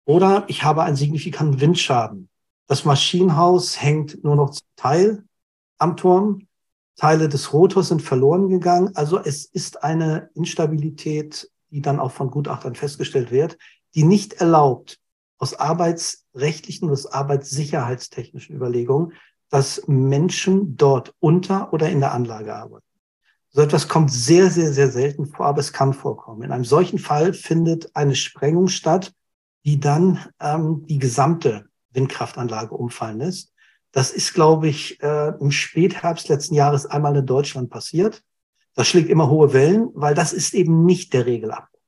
oder 0.05 0.45
ich 0.47 0.63
habe 0.63 0.83
einen 0.83 0.95
signifikanten 0.95 1.61
Windschaden. 1.61 2.29
Das 2.67 2.85
Maschinenhaus 2.85 3.81
hängt 3.81 4.23
nur 4.23 4.35
noch 4.35 4.51
zum 4.51 4.67
Teil 4.75 5.23
am 5.77 5.97
Turm. 5.97 6.47
Teile 6.95 7.29
des 7.29 7.53
Rotors 7.53 7.89
sind 7.89 8.01
verloren 8.01 8.49
gegangen. 8.49 8.91
Also 8.95 9.19
es 9.19 9.45
ist 9.45 9.83
eine 9.83 10.29
Instabilität, 10.35 11.49
die 11.71 11.81
dann 11.81 11.99
auch 11.99 12.11
von 12.11 12.29
Gutachtern 12.29 12.75
festgestellt 12.75 13.31
wird, 13.31 13.57
die 13.95 14.03
nicht 14.03 14.33
erlaubt, 14.33 14.99
aus 15.37 15.53
arbeitsrechtlichen 15.53 16.89
aus 16.89 17.05
arbeitssicherheitstechnischen 17.05 18.55
Überlegungen 18.55 19.13
dass 19.49 19.83
Menschen 19.87 20.77
dort 20.77 21.15
unter 21.19 21.73
oder 21.73 21.89
in 21.89 21.99
der 21.99 22.13
Anlage 22.13 22.55
arbeiten. 22.55 22.85
So 23.51 23.61
etwas 23.61 23.87
kommt 23.87 24.11
sehr, 24.11 24.51
sehr, 24.51 24.71
sehr 24.73 24.91
selten 24.91 25.25
vor, 25.25 25.47
aber 25.47 25.59
es 25.59 25.73
kann 25.73 25.93
vorkommen. 25.93 26.43
In 26.43 26.51
einem 26.51 26.65
solchen 26.65 26.99
Fall 26.99 27.33
findet 27.33 27.95
eine 27.95 28.15
Sprengung 28.15 28.67
statt, 28.67 29.11
die 29.65 29.79
dann 29.79 30.19
ähm, 30.39 30.85
die 30.87 30.99
gesamte 30.99 31.65
Windkraftanlage 31.91 32.75
umfallen 32.75 33.17
lässt. 33.17 33.51
Das 33.91 34.11
ist, 34.11 34.35
glaube 34.35 34.67
ich, 34.67 35.01
äh, 35.01 35.33
im 35.39 35.49
Spätherbst 35.49 36.29
letzten 36.29 36.53
Jahres 36.53 36.85
einmal 36.85 37.15
in 37.15 37.25
Deutschland 37.25 37.71
passiert. 37.71 38.21
Das 38.75 38.87
schlägt 38.87 39.09
immer 39.09 39.29
hohe 39.29 39.51
Wellen, 39.51 39.89
weil 39.93 40.13
das 40.13 40.31
ist 40.31 40.53
eben 40.53 40.85
nicht 40.85 41.13
der 41.13 41.25
Regelabbruch. 41.25 41.79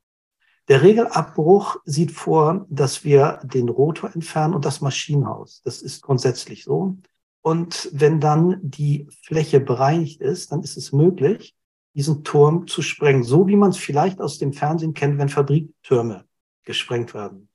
Der 0.67 0.81
Regelabbruch 0.81 1.77
sieht 1.85 2.11
vor, 2.11 2.65
dass 2.69 3.03
wir 3.03 3.39
den 3.43 3.69
Rotor 3.69 4.13
entfernen 4.13 4.53
und 4.55 4.65
das 4.65 4.81
Maschinenhaus. 4.81 5.61
Das 5.63 5.81
ist 5.81 6.01
grundsätzlich 6.01 6.63
so. 6.63 6.97
Und 7.41 7.89
wenn 7.91 8.19
dann 8.19 8.59
die 8.61 9.07
Fläche 9.23 9.59
bereinigt 9.59 10.21
ist, 10.21 10.51
dann 10.51 10.61
ist 10.61 10.77
es 10.77 10.91
möglich, 10.91 11.55
diesen 11.93 12.23
Turm 12.23 12.67
zu 12.67 12.81
sprengen, 12.81 13.23
so 13.23 13.47
wie 13.47 13.55
man 13.55 13.71
es 13.71 13.77
vielleicht 13.77 14.21
aus 14.21 14.37
dem 14.37 14.53
Fernsehen 14.53 14.93
kennt, 14.93 15.17
wenn 15.17 15.29
Fabriktürme 15.29 16.25
gesprengt 16.63 17.13
werden. 17.13 17.49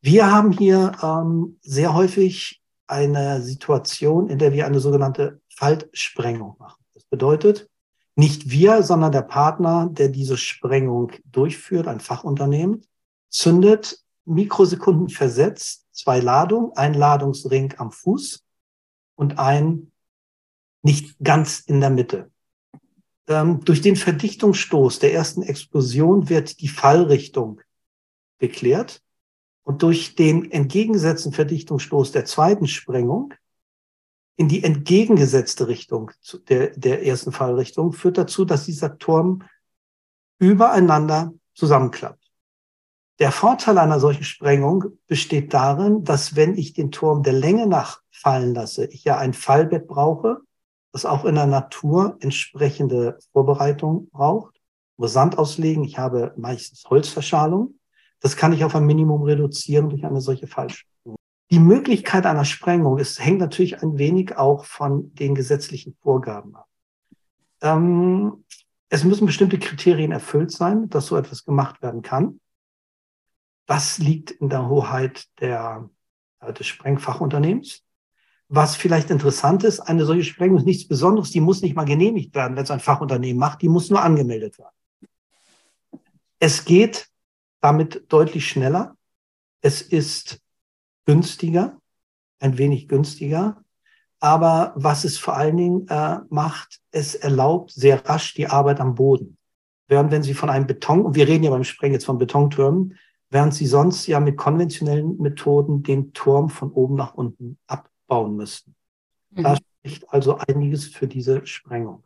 Wir 0.00 0.30
haben 0.32 0.52
hier 0.52 0.92
ähm, 1.02 1.58
sehr 1.60 1.94
häufig 1.94 2.62
eine 2.86 3.42
Situation, 3.42 4.28
in 4.28 4.38
der 4.38 4.52
wir 4.52 4.66
eine 4.66 4.80
sogenannte 4.80 5.40
Faltsprengung 5.54 6.56
machen. 6.58 6.82
Das 6.94 7.04
bedeutet, 7.04 7.68
nicht 8.14 8.50
wir, 8.50 8.82
sondern 8.82 9.12
der 9.12 9.22
Partner, 9.22 9.88
der 9.90 10.08
diese 10.08 10.36
Sprengung 10.36 11.12
durchführt, 11.24 11.88
ein 11.88 12.00
Fachunternehmen, 12.00 12.84
zündet 13.30 13.98
Mikrosekunden 14.24 15.08
versetzt 15.08 15.86
zwei 15.92 16.20
Ladungen, 16.20 16.72
ein 16.76 16.94
Ladungsring 16.94 17.74
am 17.78 17.90
Fuß 17.90 18.41
und 19.14 19.38
ein 19.38 19.92
nicht 20.82 21.16
ganz 21.22 21.60
in 21.60 21.80
der 21.80 21.90
Mitte. 21.90 22.30
Ähm, 23.28 23.60
durch 23.64 23.80
den 23.80 23.96
Verdichtungsstoß 23.96 24.98
der 24.98 25.14
ersten 25.14 25.42
Explosion 25.42 26.28
wird 26.28 26.60
die 26.60 26.68
Fallrichtung 26.68 27.60
geklärt 28.38 29.02
und 29.62 29.82
durch 29.82 30.16
den 30.16 30.50
entgegengesetzten 30.50 31.32
Verdichtungsstoß 31.32 32.12
der 32.12 32.24
zweiten 32.24 32.66
Sprengung 32.66 33.32
in 34.36 34.48
die 34.48 34.64
entgegengesetzte 34.64 35.68
Richtung 35.68 36.10
der, 36.48 36.70
der 36.70 37.06
ersten 37.06 37.32
Fallrichtung 37.32 37.92
führt 37.92 38.18
dazu, 38.18 38.44
dass 38.44 38.64
dieser 38.64 38.98
Turm 38.98 39.44
übereinander 40.38 41.32
zusammenklappt. 41.54 42.21
Der 43.18 43.30
Vorteil 43.30 43.78
einer 43.78 44.00
solchen 44.00 44.24
Sprengung 44.24 44.84
besteht 45.06 45.52
darin, 45.52 46.04
dass 46.04 46.34
wenn 46.34 46.56
ich 46.56 46.72
den 46.72 46.90
Turm 46.90 47.22
der 47.22 47.34
Länge 47.34 47.66
nach 47.66 48.00
fallen 48.10 48.54
lasse, 48.54 48.86
ich 48.86 49.04
ja 49.04 49.18
ein 49.18 49.34
Fallbett 49.34 49.86
brauche, 49.86 50.38
das 50.92 51.04
auch 51.04 51.24
in 51.24 51.34
der 51.34 51.46
Natur 51.46 52.16
entsprechende 52.20 53.18
Vorbereitung 53.32 54.08
braucht, 54.10 54.60
muss 54.96 55.12
Sand 55.12 55.38
auslegen, 55.38 55.84
ich 55.84 55.98
habe 55.98 56.32
meistens 56.36 56.84
Holzverschalung. 56.88 57.78
Das 58.20 58.36
kann 58.36 58.52
ich 58.52 58.64
auf 58.64 58.74
ein 58.76 58.86
Minimum 58.86 59.22
reduzieren 59.22 59.90
durch 59.90 60.04
eine 60.04 60.20
solche 60.20 60.46
Fallsprengung. 60.46 61.16
Die 61.50 61.58
Möglichkeit 61.58 62.24
einer 62.24 62.44
Sprengung 62.44 62.98
ist, 62.98 63.22
hängt 63.22 63.40
natürlich 63.40 63.82
ein 63.82 63.98
wenig 63.98 64.36
auch 64.36 64.64
von 64.64 65.14
den 65.14 65.34
gesetzlichen 65.34 65.96
Vorgaben 66.02 66.54
ab. 66.54 66.68
Ähm, 67.62 68.44
es 68.88 69.04
müssen 69.04 69.26
bestimmte 69.26 69.58
Kriterien 69.58 70.12
erfüllt 70.12 70.52
sein, 70.52 70.88
dass 70.88 71.06
so 71.06 71.16
etwas 71.16 71.44
gemacht 71.44 71.82
werden 71.82 72.02
kann. 72.02 72.40
Das 73.66 73.98
liegt 73.98 74.30
in 74.30 74.48
der 74.48 74.68
Hoheit 74.68 75.26
der, 75.40 75.88
äh, 76.40 76.52
des 76.52 76.66
Sprengfachunternehmens. 76.66 77.82
Was 78.48 78.76
vielleicht 78.76 79.10
interessant 79.10 79.64
ist, 79.64 79.80
eine 79.80 80.04
solche 80.04 80.24
Sprengung 80.24 80.58
ist 80.58 80.66
nichts 80.66 80.86
Besonderes, 80.86 81.30
die 81.30 81.40
muss 81.40 81.62
nicht 81.62 81.74
mal 81.74 81.84
genehmigt 81.84 82.34
werden, 82.34 82.54
wenn 82.56 82.64
es 82.64 82.70
ein 82.70 82.80
Fachunternehmen 82.80 83.38
macht, 83.38 83.62
die 83.62 83.68
muss 83.68 83.88
nur 83.88 84.02
angemeldet 84.02 84.58
werden. 84.58 84.74
Es 86.38 86.64
geht 86.64 87.08
damit 87.60 88.04
deutlich 88.08 88.46
schneller. 88.46 88.96
Es 89.62 89.80
ist 89.80 90.42
günstiger, 91.06 91.80
ein 92.40 92.58
wenig 92.58 92.88
günstiger. 92.88 93.62
Aber 94.20 94.72
was 94.76 95.04
es 95.04 95.18
vor 95.18 95.36
allen 95.36 95.56
Dingen 95.56 95.88
äh, 95.88 96.18
macht, 96.28 96.80
es 96.90 97.14
erlaubt 97.14 97.70
sehr 97.70 98.04
rasch 98.06 98.34
die 98.34 98.48
Arbeit 98.48 98.80
am 98.80 98.94
Boden. 98.94 99.38
Während 99.88 100.10
wenn 100.10 100.22
Sie 100.22 100.34
von 100.34 100.50
einem 100.50 100.66
Beton, 100.66 101.04
und 101.06 101.14
wir 101.14 101.26
reden 101.26 101.44
ja 101.44 101.50
beim 101.50 101.64
Sprengen 101.64 101.94
jetzt 101.94 102.04
von 102.04 102.18
Betontürmen, 102.18 102.98
während 103.32 103.54
Sie 103.54 103.66
sonst 103.66 104.06
ja 104.06 104.20
mit 104.20 104.36
konventionellen 104.36 105.16
Methoden 105.18 105.82
den 105.82 106.12
Turm 106.12 106.50
von 106.50 106.70
oben 106.70 106.96
nach 106.96 107.14
unten 107.14 107.58
ab 107.66 107.90
bauen 108.06 108.36
müssten. 108.36 108.74
Mhm. 109.30 109.42
Da 109.42 109.56
spricht 109.56 110.12
also 110.12 110.36
einiges 110.36 110.86
für 110.86 111.08
diese 111.08 111.46
Sprengung. 111.46 112.04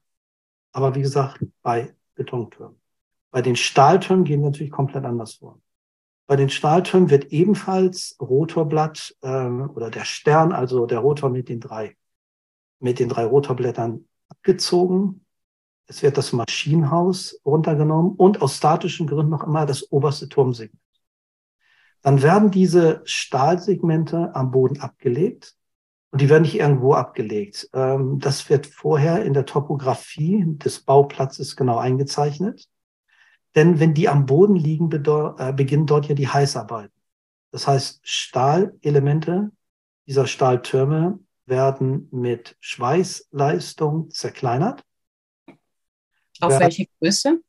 Aber 0.73 0.95
wie 0.95 1.03
gesagt, 1.03 1.45
bei 1.63 1.95
Betontürmen. 2.15 2.79
Bei 3.33 3.43
den 3.43 3.57
Stahltürmen 3.57 4.25
gehen 4.25 4.41
wir 4.41 4.51
natürlich 4.51 4.71
komplett 4.71 5.05
anders 5.05 5.35
vor. 5.35 5.61
Bei 6.29 6.37
den 6.37 6.49
Stahltürmen 6.49 7.11
wird 7.11 7.33
ebenfalls 7.33 8.17
Rotorblatt 8.21 9.17
ähm, 9.23 9.71
oder 9.75 9.91
der 9.91 10.05
Stern, 10.05 10.53
also 10.53 10.87
der 10.87 11.01
Rotor 11.01 11.31
mit 11.31 11.49
den 11.49 11.61
drei, 11.61 11.97
mit 12.79 13.01
den 13.01 13.09
drei 13.09 13.25
Rotorblättern 13.25 14.07
abgezogen. 14.29 15.25
Es 15.87 16.03
wird 16.03 16.17
das 16.19 16.33
Maschinenhaus 16.33 17.41
runtergenommen 17.45 18.15
und 18.17 18.43
aus 18.43 18.57
statischen 18.57 19.07
Gründen 19.07 19.31
noch 19.31 19.45
immer 19.45 19.67
das 19.67 19.91
oberste 19.91 20.29
Turmsegment. 20.29 20.86
Dann 22.07 22.23
werden 22.23 22.53
diese 22.53 23.03
Stahlsegmente 23.05 24.33
am 24.33 24.53
Boden 24.53 24.79
abgelegt 24.79 25.57
und 26.13 26.21
die 26.21 26.29
werden 26.29 26.45
nicht 26.45 26.55
irgendwo 26.55 26.95
abgelegt. 26.95 27.69
Ähm, 27.73 28.21
das 28.21 28.49
wird 28.49 28.69
vorher 28.69 29.25
in 29.25 29.35
der 29.35 29.45
Topografie 29.45 30.45
des 30.47 30.85
Bauplatzes 30.85 31.57
genau 31.57 31.79
eingezeichnet. 31.79 32.69
Denn 33.57 33.81
wenn 33.81 33.93
die 33.93 34.09
am 34.09 34.25
Boden 34.25 34.55
liegen, 34.55 34.89
äh, 34.89 35.53
beginnen 35.53 35.87
dort 35.87 36.07
ja 36.07 36.15
die 36.15 36.29
Heißarbeiten. 36.29 36.95
Das 37.51 37.67
heißt, 37.67 37.99
Stahlelemente 38.05 39.51
dieser 40.07 40.29
Stahltürme 40.29 41.19
werden 41.45 42.09
mit 42.13 42.57
Schweißleistung 42.61 44.11
zerkleinert. 44.11 44.85
Auf 46.41 46.61
welche 46.61 46.87
Größe? 47.01 47.41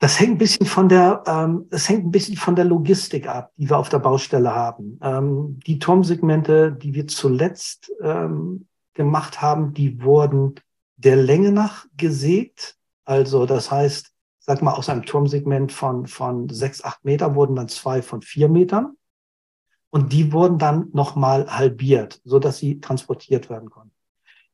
Das 0.00 0.18
hängt 0.18 0.32
ein 0.32 0.38
bisschen 0.38 0.66
von 0.66 0.88
der, 0.88 1.22
ähm, 1.26 1.66
das 1.68 1.88
hängt 1.88 2.06
ein 2.06 2.10
bisschen 2.10 2.36
von 2.36 2.56
der 2.56 2.64
Logistik 2.64 3.28
ab, 3.28 3.52
die 3.58 3.68
wir 3.68 3.78
auf 3.78 3.90
der 3.90 3.98
Baustelle 3.98 4.54
haben. 4.54 4.98
Ähm, 5.02 5.60
die 5.66 5.78
Turmsegmente, 5.78 6.72
die 6.72 6.94
wir 6.94 7.06
zuletzt 7.06 7.92
ähm, 8.02 8.66
gemacht 8.94 9.42
haben, 9.42 9.74
die 9.74 10.02
wurden 10.02 10.54
der 10.96 11.16
Länge 11.16 11.52
nach 11.52 11.84
gesägt. 11.98 12.78
Also 13.04 13.44
das 13.44 13.70
heißt, 13.70 14.10
sag 14.38 14.62
mal, 14.62 14.72
aus 14.72 14.88
einem 14.88 15.04
Turmsegment 15.04 15.70
von, 15.70 16.06
von 16.06 16.48
sechs, 16.48 16.82
acht 16.82 17.04
Meter 17.04 17.34
wurden 17.34 17.54
dann 17.54 17.68
zwei 17.68 18.00
von 18.00 18.22
vier 18.22 18.48
Metern. 18.48 18.96
Und 19.90 20.14
die 20.14 20.32
wurden 20.32 20.56
dann 20.56 20.88
nochmal 20.92 21.46
halbiert, 21.58 22.22
so 22.24 22.38
dass 22.38 22.56
sie 22.56 22.80
transportiert 22.80 23.50
werden 23.50 23.68
konnten. 23.68 23.94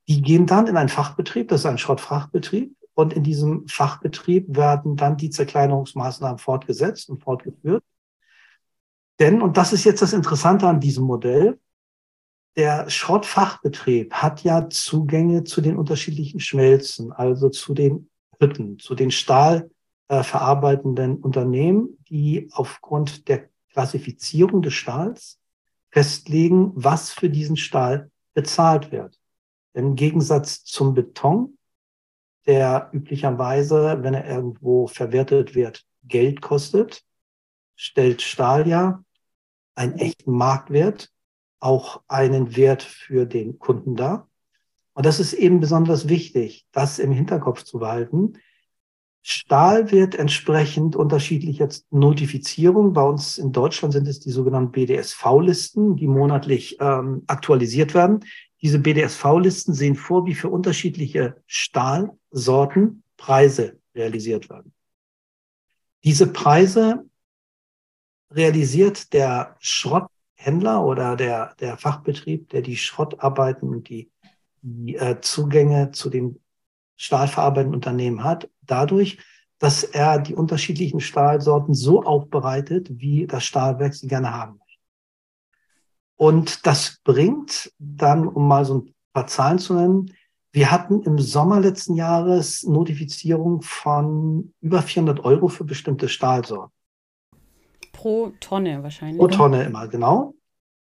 Die 0.09 0.21
gehen 0.21 0.45
dann 0.45 0.67
in 0.67 0.75
einen 0.75 0.89
Fachbetrieb, 0.89 1.47
das 1.47 1.61
ist 1.61 1.65
ein 1.67 1.77
Schrottfachbetrieb. 1.77 2.76
Und 2.97 3.13
in 3.13 3.21
diesem 3.21 3.67
Fachbetrieb 3.67 4.57
werden 4.57 4.95
dann 4.95 5.17
die 5.17 5.29
Zerkleinerungsmaßnahmen 5.29 6.39
fortgesetzt 6.39 7.11
und 7.11 7.21
fortgeführt. 7.23 7.83
Denn, 9.19 9.43
und 9.43 9.55
das 9.55 9.71
ist 9.71 9.83
jetzt 9.83 10.01
das 10.01 10.13
Interessante 10.13 10.67
an 10.67 10.79
diesem 10.79 11.03
Modell, 11.03 11.59
der 12.55 12.89
Schrottfachbetrieb 12.89 14.15
hat 14.15 14.43
ja 14.43 14.67
Zugänge 14.71 15.43
zu 15.43 15.61
den 15.61 15.77
unterschiedlichen 15.77 16.39
Schmelzen, 16.39 17.11
also 17.11 17.49
zu 17.49 17.75
den 17.75 18.09
Hütten, 18.39 18.79
zu 18.79 18.95
den 18.95 19.11
Stahl, 19.11 19.69
äh, 20.07 20.23
Unternehmen, 21.21 21.99
die 22.09 22.49
aufgrund 22.51 23.27
der 23.27 23.47
Klassifizierung 23.73 24.63
des 24.63 24.73
Stahls 24.73 25.39
festlegen, 25.91 26.71
was 26.73 27.11
für 27.11 27.29
diesen 27.29 27.57
Stahl 27.57 28.09
bezahlt 28.33 28.91
wird. 28.91 29.19
Im 29.75 29.95
Gegensatz 29.95 30.63
zum 30.63 30.95
Beton, 30.95 31.56
der 32.47 32.89
üblicherweise, 32.93 33.99
wenn 34.01 34.13
er 34.13 34.27
irgendwo 34.27 34.87
verwertet 34.87 35.53
wird, 35.53 35.85
Geld 36.03 36.41
kostet, 36.41 37.03
stellt 37.75 38.21
Stahl 38.21 38.67
ja 38.67 39.03
einen 39.75 39.99
echten 39.99 40.31
Marktwert, 40.31 41.11
auch 41.59 42.01
einen 42.07 42.55
Wert 42.55 42.83
für 42.83 43.25
den 43.25 43.59
Kunden 43.59 43.95
dar. 43.95 44.29
Und 44.93 45.05
das 45.05 45.19
ist 45.19 45.33
eben 45.33 45.59
besonders 45.59 46.09
wichtig, 46.09 46.65
das 46.71 46.97
im 46.97 47.11
Hinterkopf 47.11 47.63
zu 47.63 47.79
behalten, 47.79 48.39
Stahl 49.29 49.91
wird 49.91 50.15
entsprechend 50.15 50.95
unterschiedlicher 50.95 51.67
Notifizierung. 51.89 52.93
Bei 52.93 53.03
uns 53.03 53.37
in 53.37 53.51
Deutschland 53.51 53.93
sind 53.93 54.07
es 54.07 54.21
die 54.21 54.31
sogenannten 54.31 54.71
BDSV-Listen, 54.71 55.97
die 55.97 56.07
monatlich 56.07 56.77
ähm, 56.79 57.23
aktualisiert 57.27 57.93
werden. 57.93 58.23
Diese 58.67 58.79
BDSV-Listen 58.79 59.73
sehen 59.73 59.95
vor, 59.95 60.25
wie 60.25 60.35
für 60.35 60.49
unterschiedliche 60.49 61.41
Stahlsorten 61.45 63.01
Preise 63.15 63.79
realisiert 63.95 64.49
werden. 64.49 64.73
Diese 66.03 66.27
Preise 66.27 67.05
realisiert 68.29 69.13
der 69.13 69.55
Schrotthändler 69.59 70.83
oder 70.83 71.15
der, 71.15 71.55
der 71.61 71.77
Fachbetrieb, 71.77 72.49
der 72.49 72.61
die 72.61 72.75
Schrottarbeiten 72.75 73.69
und 73.69 73.87
die, 73.87 74.11
die 74.61 74.97
äh, 74.97 75.21
Zugänge 75.21 75.91
zu 75.91 76.09
den 76.09 76.41
stahlverarbeitenden 76.97 77.75
Unternehmen 77.75 78.25
hat, 78.25 78.49
dadurch, 78.63 79.17
dass 79.59 79.85
er 79.85 80.19
die 80.19 80.35
unterschiedlichen 80.35 80.99
Stahlsorten 80.99 81.73
so 81.73 82.03
aufbereitet, 82.03 82.89
wie 82.99 83.27
das 83.27 83.45
Stahlwerk 83.45 83.93
sie 83.93 84.07
gerne 84.07 84.33
haben 84.33 84.57
möchte. 84.57 84.66
Und 86.17 86.65
das 86.65 86.97
bringt 87.03 87.71
dann, 87.77 88.27
um 88.27 88.47
mal 88.47 88.65
so 88.65 88.79
ein 88.79 88.95
paar 89.13 89.27
Zahlen 89.27 89.59
zu 89.59 89.75
nennen, 89.75 90.11
wir 90.51 90.71
hatten 90.71 91.03
im 91.03 91.19
Sommer 91.19 91.59
letzten 91.59 91.93
Jahres 91.93 92.63
Notifizierung 92.63 93.61
von 93.61 94.53
über 94.59 94.81
400 94.81 95.23
Euro 95.23 95.49
für 95.49 95.63
bestimmte 95.63 96.09
Stahlsorten. 96.09 96.73
Pro 97.93 98.31
Tonne 98.39 98.81
wahrscheinlich. 98.81 99.19
Pro 99.19 99.27
Tonne 99.27 99.63
immer, 99.63 99.87
genau. 99.87 100.33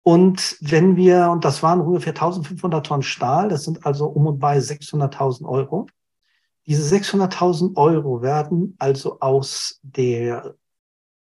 Und 0.01 0.57
wenn 0.61 0.95
wir, 0.95 1.29
und 1.29 1.45
das 1.45 1.61
waren 1.61 1.81
ungefähr 1.81 2.13
1500 2.13 2.83
Tonnen 2.83 3.03
Stahl, 3.03 3.49
das 3.49 3.63
sind 3.63 3.85
also 3.85 4.07
um 4.07 4.25
und 4.25 4.39
bei 4.39 4.57
600.000 4.57 5.47
Euro. 5.47 5.85
Diese 6.65 6.95
600.000 6.95 7.75
Euro 7.77 8.23
werden 8.23 8.75
also 8.79 9.19
aus 9.19 9.79
der, 9.83 10.55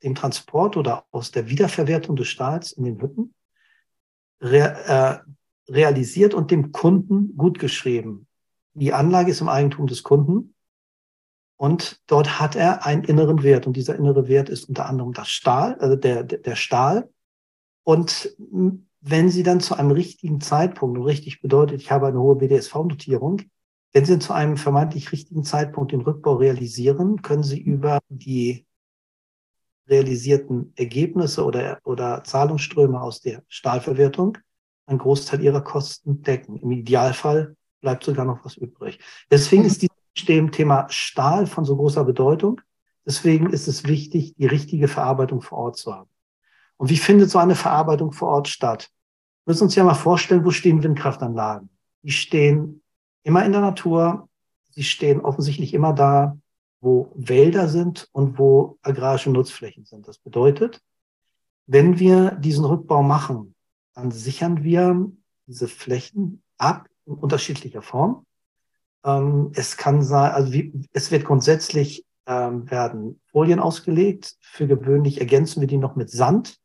dem 0.03 0.15
Transport 0.15 0.79
oder 0.79 1.05
aus 1.11 1.31
der 1.31 1.49
Wiederverwertung 1.49 2.17
des 2.17 2.29
Stahls 2.29 2.73
in 2.73 2.85
den 2.85 3.03
Hütten 3.03 3.35
re, 4.41 5.23
äh, 5.69 5.73
realisiert 5.73 6.35
und 6.35 6.51
dem 6.51 6.73
Kunden 6.73 7.37
gutgeschrieben. 7.37 8.27
Die 8.75 8.93
Anlage 8.93 9.31
ist 9.31 9.41
im 9.41 9.49
Eigentum 9.49 9.87
des 9.87 10.03
Kunden 10.03 10.55
und 11.57 12.01
dort 12.07 12.41
hat 12.41 12.57
er 12.57 12.87
einen 12.87 13.05
inneren 13.05 13.43
Wert 13.43 13.67
und 13.67 13.77
dieser 13.77 13.97
innere 13.97 14.29
Wert 14.29 14.49
ist 14.49 14.69
unter 14.69 14.87
anderem 14.87 15.13
das 15.13 15.29
Stahl, 15.29 15.75
also 15.75 15.97
der, 15.97 16.25
der 16.25 16.57
Stahl. 16.57 17.11
Und 17.85 18.35
wenn 19.01 19.29
Sie 19.29 19.43
dann 19.43 19.61
zu 19.61 19.75
einem 19.75 19.91
richtigen 19.91 20.41
Zeitpunkt, 20.41 20.99
und 20.99 21.05
richtig 21.05 21.41
bedeutet, 21.43 21.81
ich 21.81 21.91
habe 21.91 22.07
eine 22.07 22.21
hohe 22.21 22.37
BDSV-Notierung, 22.37 23.43
wenn 23.93 24.05
Sie 24.05 24.19
zu 24.19 24.33
einem 24.33 24.57
vermeintlich 24.57 25.13
richtigen 25.13 25.45
Zeitpunkt 25.45 25.93
den 25.93 26.03
Rückbau 26.03 26.35
realisieren, 26.35 27.23
können 27.23 27.43
Sie 27.43 27.61
über 27.61 28.01
die 28.09 28.67
realisierten 29.91 30.73
Ergebnisse 30.77 31.45
oder, 31.45 31.81
oder 31.85 32.23
Zahlungsströme 32.25 33.01
aus 33.01 33.21
der 33.21 33.43
Stahlverwertung 33.49 34.39
einen 34.87 34.99
Großteil 34.99 35.43
Ihrer 35.43 35.61
Kosten 35.61 36.23
decken. 36.23 36.57
Im 36.57 36.71
Idealfall 36.71 37.57
bleibt 37.81 38.05
sogar 38.05 38.25
noch 38.25 38.45
was 38.45 38.57
übrig. 38.57 38.99
Deswegen 39.31 39.65
ist 39.65 39.83
dieses 39.83 40.51
Thema 40.53 40.87
Stahl 40.89 41.47
von 41.47 41.65
so 41.65 41.77
großer 41.77 42.05
Bedeutung. 42.05 42.61
Deswegen 43.07 43.51
ist 43.51 43.69
es 43.69 43.85
wichtig, 43.85 44.35
die 44.37 44.47
richtige 44.47 44.89
Verarbeitung 44.89 45.41
vor 45.41 45.59
Ort 45.59 45.77
zu 45.77 45.95
haben. 45.95 46.11
Und 46.77 46.91
wie 46.91 46.97
findet 46.97 47.31
so 47.31 47.39
eine 47.39 47.55
Verarbeitung 47.55 48.13
vor 48.13 48.29
Ort 48.29 48.49
statt? 48.49 48.91
Wir 49.45 49.53
müssen 49.53 49.65
uns 49.65 49.75
ja 49.75 49.85
mal 49.85 49.95
vorstellen, 49.95 50.45
wo 50.45 50.51
stehen 50.51 50.83
Windkraftanlagen? 50.83 51.71
Die 52.03 52.13
stehen 52.13 52.83
immer 53.23 53.45
in 53.45 53.53
der 53.53 53.61
Natur. 53.61 54.29
Sie 54.71 54.85
stehen 54.85 55.21
offensichtlich 55.21 55.75
immer 55.75 55.93
da, 55.93 56.39
wo 56.81 57.13
Wälder 57.15 57.69
sind 57.69 58.09
und 58.13 58.39
wo 58.39 58.79
agrarische 58.83 59.31
Nutzflächen 59.31 59.85
sind. 59.85 60.09
Das 60.09 60.19
bedeutet, 60.19 60.81
wenn 61.67 61.99
wir 61.99 62.33
diesen 62.33 62.65
Rückbau 62.65 63.03
machen, 63.03 63.55
dann 63.95 64.11
sichern 64.11 64.63
wir 64.63 65.11
diese 65.47 65.69
Flächen 65.69 66.43
ab 66.59 66.89
in 67.07 67.15
unterschiedlicher 67.15 67.83
Form. 67.83 68.25
Ähm, 69.05 69.53
es 69.55 69.77
kann 69.77 70.03
sein, 70.03 70.33
also 70.33 70.53
wie, 70.53 70.73
es 70.93 71.11
wird 71.11 71.25
grundsätzlich 71.25 72.05
ähm, 72.27 72.71
werden 72.71 73.21
Folien 73.27 73.61
ausgelegt. 73.61 74.37
Für 74.41 74.67
gewöhnlich 74.67 75.21
ergänzen 75.21 75.61
wir 75.61 75.69
die 75.69 75.79
noch 75.79 75.97
mit 75.97 76.11
Sand, 76.11 76.59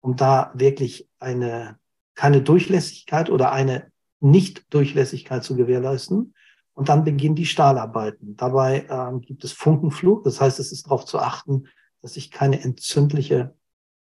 um 0.00 0.16
da 0.16 0.52
wirklich 0.54 1.08
eine 1.18 1.78
keine 2.14 2.42
Durchlässigkeit 2.42 3.30
oder 3.30 3.52
eine 3.52 3.90
nicht-Durchlässigkeit 4.20 5.44
zu 5.44 5.56
gewährleisten. 5.56 6.34
Und 6.74 6.88
dann 6.88 7.04
beginnen 7.04 7.36
die 7.36 7.46
Stahlarbeiten. 7.46 8.36
Dabei 8.36 8.86
ähm, 8.90 9.20
gibt 9.20 9.44
es 9.44 9.52
Funkenflug. 9.52 10.24
Das 10.24 10.40
heißt, 10.40 10.58
es 10.58 10.72
ist 10.72 10.86
darauf 10.86 11.04
zu 11.04 11.18
achten, 11.18 11.68
dass 12.02 12.16
ich 12.16 12.30
keine 12.30 12.60
entzündliche 12.60 13.54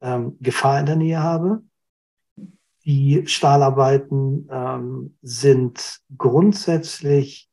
ähm, 0.01 0.37
Gefahr 0.41 0.79
in 0.79 0.87
der 0.87 0.95
Nähe 0.95 1.21
habe. 1.21 1.61
Die 2.83 3.27
Stahlarbeiten 3.27 4.47
ähm, 4.49 5.17
sind 5.21 5.99
grundsätzlich, 6.17 7.49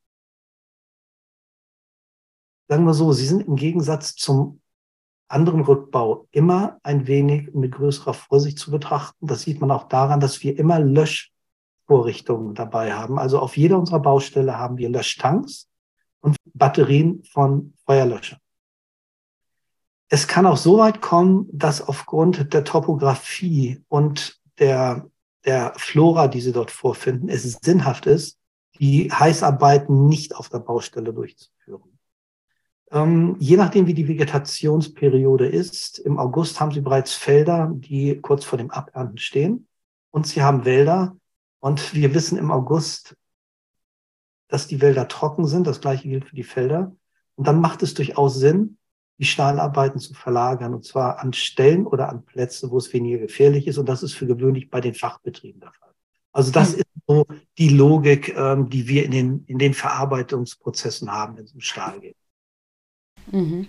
sagen 2.68 2.84
wir 2.84 2.94
so, 2.94 3.12
sie 3.12 3.26
sind 3.26 3.46
im 3.46 3.56
Gegensatz 3.56 4.14
zum 4.14 4.60
anderen 5.28 5.62
Rückbau 5.62 6.28
immer 6.30 6.78
ein 6.82 7.06
wenig 7.06 7.52
mit 7.52 7.72
größerer 7.72 8.14
Vorsicht 8.14 8.58
zu 8.58 8.70
betrachten. 8.70 9.26
Das 9.26 9.42
sieht 9.42 9.60
man 9.60 9.70
auch 9.70 9.88
daran, 9.88 10.20
dass 10.20 10.42
wir 10.42 10.58
immer 10.58 10.78
Lösch 10.78 11.33
Vorrichtungen 11.86 12.54
dabei 12.54 12.94
haben. 12.94 13.18
Also 13.18 13.38
auf 13.38 13.56
jeder 13.56 13.78
unserer 13.78 14.00
Baustelle 14.00 14.58
haben 14.58 14.78
wir 14.78 14.88
Löschtanks 14.88 15.68
und 16.20 16.36
Batterien 16.54 17.22
von 17.24 17.74
Feuerlöschern. 17.84 18.38
Es 20.08 20.28
kann 20.28 20.46
auch 20.46 20.56
so 20.56 20.78
weit 20.78 21.00
kommen, 21.00 21.48
dass 21.52 21.86
aufgrund 21.86 22.52
der 22.52 22.64
Topografie 22.64 23.82
und 23.88 24.40
der, 24.58 25.10
der 25.44 25.72
Flora, 25.76 26.28
die 26.28 26.40
Sie 26.40 26.52
dort 26.52 26.70
vorfinden, 26.70 27.28
es 27.28 27.42
sinnhaft 27.62 28.06
ist, 28.06 28.38
die 28.78 29.10
Heißarbeiten 29.10 30.06
nicht 30.06 30.34
auf 30.36 30.48
der 30.48 30.58
Baustelle 30.58 31.12
durchzuführen. 31.12 31.98
Ähm, 32.90 33.36
je 33.40 33.56
nachdem, 33.56 33.86
wie 33.86 33.94
die 33.94 34.06
Vegetationsperiode 34.08 35.46
ist, 35.46 35.98
im 35.98 36.18
August 36.18 36.60
haben 36.60 36.72
Sie 36.72 36.80
bereits 36.80 37.14
Felder, 37.14 37.72
die 37.74 38.20
kurz 38.20 38.44
vor 38.44 38.58
dem 38.58 38.70
Abernten 38.70 39.18
stehen. 39.18 39.66
Und 40.10 40.26
Sie 40.26 40.42
haben 40.42 40.64
Wälder. 40.64 41.16
Und 41.64 41.94
wir 41.94 42.12
wissen 42.12 42.36
im 42.36 42.50
August, 42.50 43.16
dass 44.48 44.66
die 44.66 44.82
Wälder 44.82 45.08
trocken 45.08 45.46
sind. 45.46 45.66
Das 45.66 45.80
gleiche 45.80 46.06
gilt 46.06 46.26
für 46.26 46.36
die 46.36 46.42
Felder. 46.42 46.94
Und 47.36 47.46
dann 47.46 47.58
macht 47.58 47.82
es 47.82 47.94
durchaus 47.94 48.34
Sinn, 48.34 48.76
die 49.16 49.24
Stahlarbeiten 49.24 49.98
zu 49.98 50.12
verlagern, 50.12 50.74
und 50.74 50.84
zwar 50.84 51.20
an 51.20 51.32
Stellen 51.32 51.86
oder 51.86 52.10
an 52.10 52.26
Plätze, 52.26 52.70
wo 52.70 52.76
es 52.76 52.92
weniger 52.92 53.16
gefährlich 53.16 53.66
ist. 53.66 53.78
Und 53.78 53.88
das 53.88 54.02
ist 54.02 54.12
für 54.12 54.26
gewöhnlich 54.26 54.68
bei 54.68 54.82
den 54.82 54.92
Fachbetrieben 54.92 55.62
der 55.62 55.72
Fall. 55.72 55.94
Also 56.32 56.52
das 56.52 56.72
hm. 56.72 56.80
ist 56.80 56.86
so 57.06 57.26
die 57.56 57.70
Logik, 57.70 58.36
ähm, 58.36 58.68
die 58.68 58.86
wir 58.86 59.06
in 59.06 59.10
den, 59.10 59.44
in 59.46 59.58
den 59.58 59.72
Verarbeitungsprozessen 59.72 61.10
haben, 61.10 61.38
wenn 61.38 61.44
es 61.44 61.54
um 61.54 61.60
Stahl 61.60 61.98
geht. 61.98 62.16
Mhm. 63.32 63.68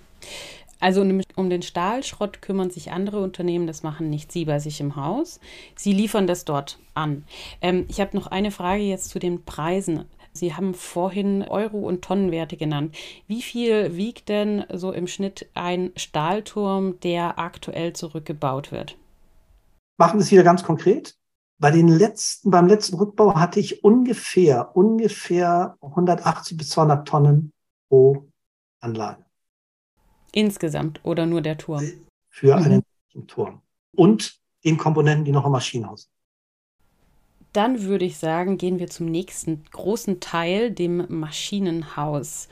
Also 0.80 1.02
um, 1.02 1.50
den 1.50 1.62
Stahlschrott 1.62 2.42
kümmern 2.42 2.70
sich 2.70 2.92
andere 2.92 3.22
Unternehmen, 3.22 3.68
das 3.68 3.84
machen 3.84 4.10
nicht 4.10 4.32
Sie 4.32 4.46
bei 4.46 4.60
sich 4.60 4.82
im 4.82 4.96
Haus. 4.96 5.40
Sie 5.76 5.94
liefern 5.94 6.28
das 6.28 6.46
dort 6.46 6.80
an. 6.94 7.24
Ähm, 7.62 7.86
ich 7.88 8.02
habe 8.02 8.16
noch 8.16 8.28
eine 8.28 8.52
Frage 8.52 8.84
jetzt 8.84 9.10
zu 9.10 9.20
den 9.20 9.44
Preisen. 9.46 10.06
Sie 10.34 10.54
haben 10.54 10.74
vorhin 10.74 11.44
Euro- 11.44 11.88
und 11.88 12.04
Tonnenwerte 12.04 12.58
genannt. 12.58 12.96
Wie 13.26 13.42
viel 13.42 13.96
wiegt 13.96 14.28
denn 14.28 14.66
so 14.72 14.92
im 14.92 15.08
Schnitt 15.08 15.50
ein 15.54 15.92
Stahlturm, 15.96 17.00
der 17.00 17.40
aktuell 17.40 17.94
zurückgebaut 17.94 18.72
wird? 18.74 18.98
Machen 19.98 20.20
wir 20.20 20.24
es 20.24 20.32
wieder 20.32 20.44
ganz 20.44 20.64
konkret. 20.64 21.16
Bei 21.58 21.72
den 21.72 21.88
letzten, 21.88 22.52
beim 22.52 22.68
letzten 22.68 22.98
Rückbau 22.98 23.36
hatte 23.36 23.62
ich 23.62 23.82
ungefähr, 23.82 24.76
ungefähr 24.76 25.78
180 25.80 26.58
bis 26.58 26.70
200 26.72 27.08
Tonnen 27.08 27.54
pro 27.88 28.28
Anlage. 28.82 29.25
Insgesamt 30.36 31.00
oder 31.04 31.26
nur 31.26 31.42
der 31.42 31.58
Turm? 31.58 31.90
Für 32.30 32.58
mhm. 32.58 32.64
einen 32.64 33.28
Turm. 33.28 33.62
Und 33.96 34.36
den 34.66 34.78
Komponenten, 34.78 35.24
die 35.24 35.32
noch 35.32 35.46
im 35.46 35.54
Maschinenhaus 35.54 36.04
sind. 36.04 36.12
Dann 37.54 37.84
würde 37.84 38.04
ich 38.04 38.18
sagen, 38.18 38.58
gehen 38.58 38.80
wir 38.80 38.88
zum 38.88 39.06
nächsten 39.06 39.64
großen 39.72 40.20
Teil, 40.20 40.72
dem 40.72 41.06
Maschinenhaus. 41.08 42.50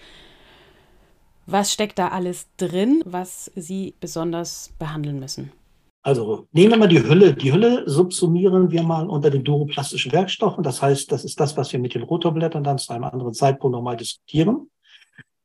Was 1.46 1.74
steckt 1.74 2.00
da 2.00 2.08
alles 2.08 2.48
drin, 2.56 3.04
was 3.06 3.52
Sie 3.56 3.96
besonders 4.00 4.72
behandeln 4.80 5.20
müssen? 5.20 5.52
Also 6.04 6.48
nehmen 6.54 6.72
wir 6.72 6.78
mal 6.78 6.88
die 6.88 7.04
Hülle. 7.04 7.34
Die 7.34 7.52
Hülle 7.52 7.84
subsumieren 7.86 8.72
wir 8.72 8.84
mal 8.84 9.10
unter 9.10 9.30
den 9.30 9.44
duroplastischen 9.44 10.14
Werkstoffen. 10.14 10.64
Das 10.64 10.82
heißt, 10.82 11.12
das 11.12 11.26
ist 11.26 11.38
das, 11.38 11.58
was 11.58 11.74
wir 11.74 11.80
mit 11.80 11.96
den 11.96 12.04
Rotorblättern 12.04 12.64
dann 12.64 12.78
zu 12.78 12.94
einem 12.94 13.04
anderen 13.04 13.34
Zeitpunkt 13.34 13.74
nochmal 13.74 13.98
diskutieren. 13.98 14.70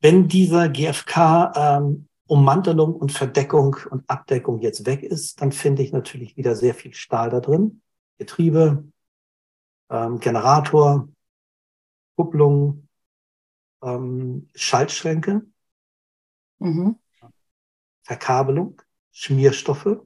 Wenn 0.00 0.28
dieser 0.28 0.68
GFK 0.68 1.52
ähm, 1.56 2.07
Ummantelung 2.28 2.94
und 2.94 3.10
Verdeckung 3.10 3.76
und 3.90 4.08
Abdeckung 4.08 4.60
jetzt 4.60 4.86
weg 4.86 5.02
ist, 5.02 5.40
dann 5.40 5.50
finde 5.50 5.82
ich 5.82 5.92
natürlich 5.92 6.36
wieder 6.36 6.54
sehr 6.54 6.74
viel 6.74 6.94
Stahl 6.94 7.30
da 7.30 7.40
drin. 7.40 7.80
Getriebe, 8.18 8.84
ähm, 9.88 10.20
Generator, 10.20 11.08
Kupplung, 12.16 12.88
ähm, 13.82 14.48
Schaltschränke, 14.54 15.46
mhm. 16.58 16.96
Verkabelung, 18.02 18.80
Schmierstoffe, 19.10 19.98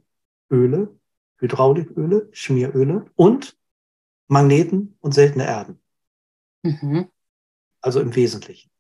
Öle, 0.51 0.99
Hydrauliköle, 1.39 2.29
Schmieröle 2.33 3.07
und 3.17 3.59
Magneten 4.29 4.97
und 5.01 5.13
seltene 5.13 5.47
Erden. 5.47 5.83
Mhm. 6.63 7.11
Also 7.81 8.01
im 8.01 8.15
Wesentlichen. 8.15 8.72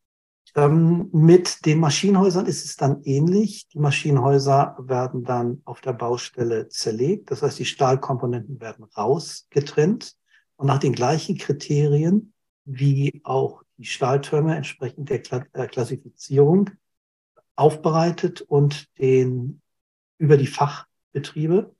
Ähm, 0.54 1.08
mit 1.12 1.64
den 1.64 1.80
Maschinenhäusern 1.80 2.46
ist 2.46 2.64
es 2.64 2.76
dann 2.76 3.02
ähnlich. 3.04 3.68
Die 3.68 3.78
Maschinenhäuser 3.78 4.76
werden 4.78 5.24
dann 5.24 5.62
auf 5.64 5.80
der 5.80 5.94
Baustelle 5.94 6.68
zerlegt. 6.68 7.30
Das 7.30 7.42
heißt, 7.42 7.58
die 7.58 7.64
Stahlkomponenten 7.64 8.60
werden 8.60 8.84
rausgetrennt 8.84 10.14
und 10.56 10.66
nach 10.66 10.78
den 10.78 10.92
gleichen 10.92 11.38
Kriterien 11.38 12.32
wie 12.64 13.22
auch 13.24 13.62
die 13.78 13.86
Stahltürme 13.86 14.54
entsprechend 14.54 15.08
der 15.10 15.22
äh, 15.52 15.66
Klassifizierung 15.66 16.70
aufbereitet 17.56 18.42
und 18.42 18.86
den 18.98 19.60
über 20.18 20.36
die 20.36 20.46
Fachbetriebe, 20.46 21.74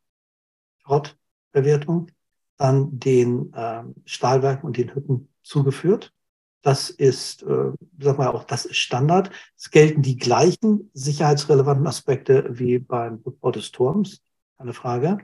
Schrottbewertung, 0.79 2.11
dann 2.57 2.99
den 2.99 3.53
äh, 3.53 3.85
Stahlwerken 4.05 4.67
und 4.67 4.77
den 4.77 4.95
Hütten 4.95 5.29
zugeführt. 5.43 6.13
Das 6.63 6.91
ist, 6.91 7.43
äh, 7.43 7.73
sag 7.99 8.19
mal 8.19 8.29
auch, 8.29 8.45
das 8.45 8.65
ist 8.65 8.77
Standard. 8.77 9.31
Es 9.57 9.71
gelten 9.71 10.03
die 10.03 10.17
gleichen 10.17 10.91
sicherheitsrelevanten 10.95 11.87
Aspekte 11.87 12.47
wie 12.51 12.79
beim 12.79 13.21
Rückbau 13.27 13.51
des 13.51 13.73
Turms, 13.73 14.23
keine 14.59 14.73
Frage. 14.73 15.19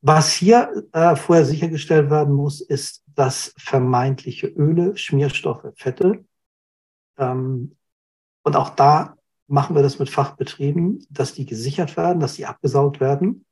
Was 0.00 0.32
hier 0.32 0.84
äh, 0.92 1.14
vorher 1.14 1.44
sichergestellt 1.44 2.10
werden 2.10 2.34
muss, 2.34 2.60
ist, 2.60 3.04
dass 3.14 3.54
vermeintliche 3.56 4.48
Öle, 4.48 4.96
Schmierstoffe, 4.96 5.72
Fette, 5.76 6.24
ähm, 7.18 7.76
und 8.42 8.56
auch 8.56 8.70
da 8.70 9.16
machen 9.46 9.76
wir 9.76 9.82
das 9.82 9.98
mit 9.98 10.10
Fachbetrieben, 10.10 11.06
dass 11.10 11.34
die 11.34 11.46
gesichert 11.46 11.96
werden, 11.96 12.20
dass 12.20 12.34
die 12.34 12.46
abgesaugt 12.46 13.00
werden. 13.00 13.44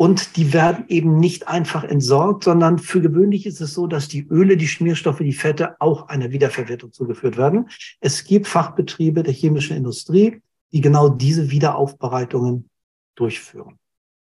Und 0.00 0.36
die 0.36 0.52
werden 0.52 0.84
eben 0.86 1.18
nicht 1.18 1.48
einfach 1.48 1.82
entsorgt, 1.82 2.44
sondern 2.44 2.78
für 2.78 3.00
gewöhnlich 3.00 3.46
ist 3.46 3.60
es 3.60 3.74
so, 3.74 3.88
dass 3.88 4.06
die 4.06 4.28
Öle, 4.28 4.56
die 4.56 4.68
Schmierstoffe, 4.68 5.18
die 5.18 5.32
Fette 5.32 5.74
auch 5.80 6.06
einer 6.06 6.30
Wiederverwertung 6.30 6.92
zugeführt 6.92 7.36
werden. 7.36 7.68
Es 7.98 8.22
gibt 8.22 8.46
Fachbetriebe 8.46 9.24
der 9.24 9.32
chemischen 9.32 9.76
Industrie, 9.76 10.40
die 10.70 10.80
genau 10.80 11.08
diese 11.08 11.50
Wiederaufbereitungen 11.50 12.70
durchführen. 13.16 13.76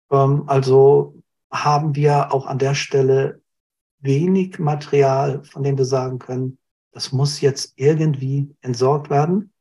Ähm, 0.10 0.44
also 0.48 1.22
haben 1.52 1.96
wir 1.96 2.34
auch 2.34 2.46
an 2.46 2.60
der 2.60 2.74
Stelle 2.74 3.42
wenig 4.00 4.60
Material, 4.60 5.44
von 5.44 5.64
dem 5.64 5.78
wir 5.78 5.86
sagen 5.86 6.18
können, 6.18 6.60
das 6.94 7.12
muss 7.12 7.42
jetzt 7.42 7.74
irgendwie 7.76 8.56
entsorgt 8.62 9.10
werden, 9.10 9.52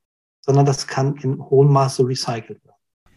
sondern 0.40 0.66
das 0.66 0.86
kann 0.86 1.16
in 1.16 1.42
hohem 1.42 1.72
Maße 1.72 2.06
recycelt 2.06 2.64
werden. 2.64 2.65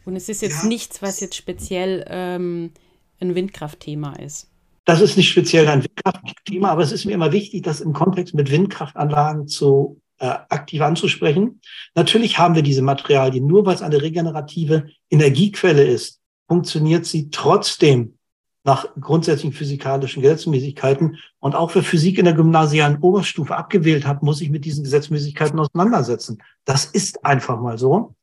Und 0.10 0.15
es 0.15 0.28
ist 0.28 0.41
jetzt 0.41 0.63
ja. 0.63 0.67
nichts, 0.69 1.04
was 1.04 1.19
jetzt 1.19 1.36
speziell 1.36 2.04
ähm, 2.10 2.72
ein 3.19 3.36
Windkraftthema 3.36 4.13
ist. 4.13 4.50
Das 4.86 5.02
ist 5.02 5.17
nicht 5.17 5.30
speziell 5.30 5.67
ein 5.67 5.84
Windkraftthema, 5.84 6.69
aber 6.69 6.82
es 6.82 6.91
ist 6.91 7.06
mir 7.06 7.12
immer 7.12 7.32
wichtig, 7.32 7.62
das 7.62 7.80
im 7.80 7.93
Kontext 7.93 8.34
mit 8.34 8.50
Windkraftanlagen 8.50 9.48
zu 9.48 10.02
äh, 10.17 10.26
aktiv 10.26 10.82
anzusprechen. 10.82 11.62
Natürlich 11.93 12.39
haben 12.39 12.56
wir 12.56 12.63
diese 12.63 12.82
Materialien, 12.82 13.45
nur 13.45 13.67
weil 13.67 13.76
es 13.76 13.84
eine 13.84 14.02
regenerative 14.02 14.88
Energiequelle 15.12 15.84
ist, 15.84 16.19
funktioniert 16.48 17.06
sie 17.06 17.30
trotzdem 17.30 18.17
nach 18.63 18.88
grundsätzlichen 19.00 19.54
physikalischen 19.54 20.24
Gesetzmäßigkeiten. 20.24 21.17
Und 21.38 21.54
auch 21.54 21.76
wer 21.76 21.84
Physik 21.84 22.17
in 22.17 22.26
der 22.26 22.34
gymnasialen 22.34 22.98
Oberstufe 22.98 23.56
abgewählt 23.56 24.08
hat, 24.08 24.24
muss 24.24 24.39
sich 24.39 24.50
mit 24.50 24.65
diesen 24.65 24.84
Gesetzmäßigkeiten 24.84 25.60
auseinandersetzen. 25.60 26.41
Das 26.65 26.86
ist 26.86 27.24
einfach 27.24 27.62
mal 27.62 27.78
so. 27.78 28.15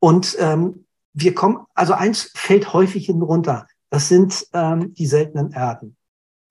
Und 0.00 0.36
ähm, 0.40 0.84
wir 1.20 1.34
kommen, 1.34 1.66
also 1.74 1.94
eins 1.94 2.30
fällt 2.34 2.72
häufig 2.72 3.06
hinten 3.06 3.22
runter. 3.22 3.66
Das 3.90 4.08
sind 4.08 4.46
ähm, 4.52 4.94
die 4.94 5.06
seltenen 5.06 5.52
Erden. 5.52 5.96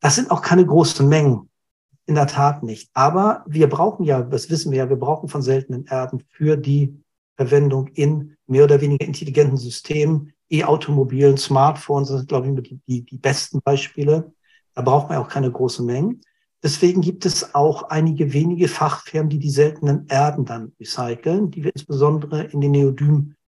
Das 0.01 0.15
sind 0.15 0.29
auch 0.29 0.41
keine 0.41 0.65
großen 0.65 1.07
Mengen. 1.07 1.49
In 2.05 2.15
der 2.15 2.27
Tat 2.27 2.63
nicht. 2.63 2.89
Aber 2.93 3.43
wir 3.47 3.67
brauchen 3.67 4.05
ja, 4.05 4.21
das 4.21 4.49
wissen 4.49 4.71
wir 4.71 4.77
ja, 4.77 4.89
wir 4.89 4.95
brauchen 4.95 5.27
von 5.27 5.41
seltenen 5.41 5.85
Erden 5.85 6.23
für 6.29 6.55
die 6.55 7.03
Verwendung 7.35 7.87
in 7.89 8.37
mehr 8.47 8.63
oder 8.63 8.79
weniger 8.79 9.05
intelligenten 9.05 9.57
Systemen, 9.57 10.33
E-Automobilen, 10.49 11.37
Smartphones, 11.37 12.07
das 12.07 12.19
sind, 12.19 12.29
glaube 12.29 12.47
ich, 12.47 12.79
die, 12.87 13.01
die 13.03 13.17
besten 13.17 13.59
Beispiele. 13.61 14.31
Da 14.73 14.81
braucht 14.81 15.09
man 15.09 15.17
auch 15.17 15.27
keine 15.27 15.51
großen 15.51 15.85
Mengen. 15.85 16.21
Deswegen 16.63 17.01
gibt 17.01 17.25
es 17.25 17.53
auch 17.53 17.83
einige 17.83 18.33
wenige 18.33 18.67
Fachfirmen, 18.67 19.29
die 19.29 19.39
die 19.39 19.49
seltenen 19.49 20.07
Erden 20.07 20.45
dann 20.45 20.71
recyceln, 20.79 21.51
die 21.51 21.63
wir 21.63 21.71
insbesondere 21.75 22.45
in 22.45 22.61
den 22.61 22.71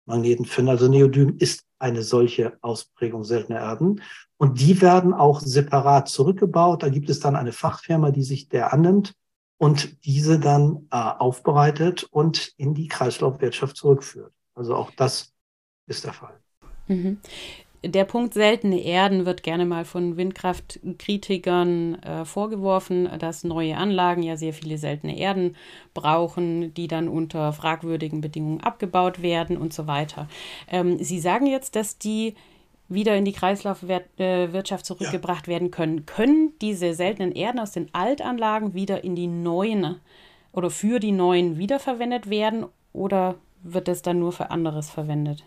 Neodym-Magneten 0.06 0.46
finden. 0.46 0.70
Also 0.70 0.88
Neodym 0.88 1.38
ist 1.38 1.66
eine 1.80 2.04
solche 2.04 2.58
Ausprägung 2.62 3.24
seltener 3.24 3.60
Erden. 3.60 4.02
Und 4.38 4.60
die 4.60 4.82
werden 4.82 5.14
auch 5.14 5.40
separat 5.40 6.10
zurückgebaut. 6.10 6.84
Da 6.84 6.90
gibt 6.90 7.10
es 7.10 7.20
dann 7.20 7.36
eine 7.36 7.52
Fachfirma, 7.52 8.12
die 8.12 8.24
sich 8.24 8.50
der 8.50 8.74
annimmt 8.74 9.14
und 9.58 10.06
diese 10.06 10.40
dann 10.40 10.88
äh, 10.92 10.98
aufbereitet 10.98 12.04
und 12.04 12.54
in 12.58 12.74
die 12.74 12.88
Kreislaufwirtschaft 12.88 13.78
zurückführt. 13.78 14.34
Also 14.56 14.76
auch 14.76 14.92
das 14.92 15.34
ist 15.88 16.04
der 16.04 16.14
Fall. 16.14 16.40
Mhm. 16.88 17.20
Der 17.84 18.06
Punkt 18.06 18.36
seltene 18.36 18.80
Erden 18.80 19.26
wird 19.26 19.42
gerne 19.42 19.66
mal 19.66 19.86
von 19.86 20.16
Windkraftkritikern 20.16 21.96
äh, 21.96 22.26
vorgeworfen, 22.26 23.10
dass 23.18 23.44
neue 23.44 23.76
Anlagen 23.76 24.22
ja 24.22 24.38
sehr 24.38 24.54
viele 24.54 24.78
seltene 24.78 25.18
Erden 25.18 25.56
brauchen, 25.96 26.74
die 26.76 26.88
dann 26.88 27.08
unter 27.08 27.54
fragwürdigen 27.54 28.22
Bedingungen 28.22 28.62
abgebaut 28.62 29.24
werden 29.24 29.58
und 29.58 29.74
so 29.74 29.88
weiter. 29.88 30.28
Ähm, 30.70 31.04
Sie 31.04 31.20
sagen 31.20 31.48
jetzt, 31.48 31.76
dass 31.76 31.98
die 31.98 32.36
wieder 32.88 33.16
in 33.16 33.26
die 33.26 33.32
Kreislaufwirtschaft 33.32 34.86
zurückgebracht 34.86 35.48
ja. 35.48 35.54
werden 35.54 35.72
können. 35.72 36.06
Können 36.06 36.54
diese 36.62 36.94
seltenen 36.94 37.32
Erden 37.32 37.60
aus 37.60 37.72
den 37.72 37.90
Altanlagen 37.94 38.74
wieder 38.74 39.04
in 39.04 39.16
die 39.16 39.28
neuen 39.28 39.96
oder 40.52 40.70
für 40.70 41.00
die 41.00 41.14
neuen 41.14 41.58
wiederverwendet 41.58 42.30
werden 42.30 42.66
oder 42.94 43.36
wird 43.64 43.88
es 43.88 44.02
dann 44.02 44.20
nur 44.20 44.34
für 44.34 44.52
anderes 44.52 44.90
verwendet? 44.90 45.46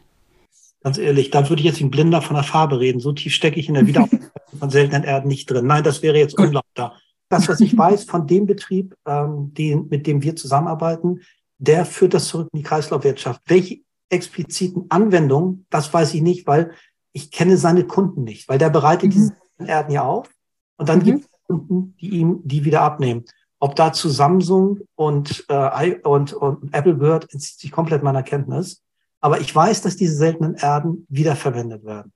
Ganz 0.85 0.99
ehrlich, 0.99 1.31
da 1.31 1.49
würde 1.49 1.61
ich 1.61 1.66
jetzt 1.66 1.81
wie 1.81 1.85
ein 1.85 1.90
Blinder 1.90 2.20
von 2.20 2.37
der 2.37 2.44
Farbe 2.44 2.79
reden. 2.79 3.01
So 3.01 3.12
tief 3.12 3.33
stecke 3.33 3.59
ich 3.59 3.68
in 3.68 3.75
der 3.75 3.87
Wiederaufnahme 3.87 4.31
von 4.59 4.68
seltenen 4.68 5.03
Erden 5.03 5.29
nicht 5.29 5.51
drin. 5.51 5.66
Nein, 5.66 5.83
das 5.83 6.03
wäre 6.03 6.18
jetzt 6.18 6.38
unlauter. 6.38 6.92
Das, 7.31 7.49
was 7.49 7.61
ich 7.61 7.77
weiß 7.79 8.05
von 8.05 8.27
dem 8.27 8.44
Betrieb, 8.44 8.94
ähm, 9.07 9.55
den, 9.55 9.88
mit 9.88 10.07
dem 10.07 10.23
wir 10.23 10.37
zusammenarbeiten, 10.37 11.23
der 11.57 11.87
führt 11.87 12.12
das 12.12 12.29
zurück 12.29 12.51
in 12.53 12.59
die 12.59 12.64
Kreislaufwirtschaft. 12.64 13.40
Welche 13.47 13.81
expliziten 14.11 14.85
Anwendungen, 14.90 15.66
das 15.70 15.92
weiß 15.92 16.12
ich 16.12 16.20
nicht, 16.20 16.47
weil 16.47 16.73
ich 17.12 17.31
kenne 17.31 17.57
seine 17.57 17.85
Kunden 17.85 18.25
nicht, 18.25 18.47
weil 18.51 18.59
der 18.59 18.68
bereitet 18.68 19.09
mhm. 19.09 19.11
diese 19.11 19.35
Erden 19.66 19.90
ja 19.90 20.05
auf 20.05 20.29
und 20.77 20.90
dann 20.90 20.99
mhm. 20.99 21.05
gibt 21.05 21.25
es 21.25 21.31
Kunden, 21.47 21.97
die 21.99 22.11
ihm 22.11 22.40
die 22.44 22.66
wieder 22.66 22.83
abnehmen. 22.83 23.25
Ob 23.59 23.75
dazu 23.77 24.11
Samsung 24.11 24.81
und, 24.94 25.47
äh, 25.49 25.97
und, 26.01 26.35
und 26.35 26.75
Apple 26.75 26.99
gehört, 26.99 27.33
entzieht 27.33 27.59
sich 27.59 27.73
komplett 27.73 28.03
meiner 28.03 28.23
Kenntnis. 28.23 28.84
Aber 29.25 29.41
ich 29.41 29.57
weiß, 29.57 29.81
dass 29.81 29.97
diese 29.97 30.17
seltenen 30.17 30.55
Erden 30.55 31.07
wiederverwendet 31.09 31.83
werden. 31.83 32.13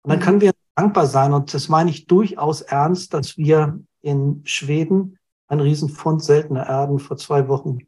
Und 0.00 0.08
dann 0.08 0.20
mhm. 0.20 0.22
können 0.22 0.40
wir 0.40 0.52
dankbar 0.74 1.06
sein, 1.06 1.34
und 1.34 1.52
das 1.52 1.68
meine 1.68 1.90
ich 1.90 2.06
durchaus 2.06 2.62
ernst, 2.62 3.12
dass 3.12 3.36
wir 3.36 3.78
in 4.00 4.40
Schweden 4.46 5.18
einen 5.48 5.60
Riesenfund 5.60 6.24
seltener 6.24 6.66
Erden 6.66 6.98
vor 6.98 7.18
zwei 7.18 7.48
Wochen 7.48 7.80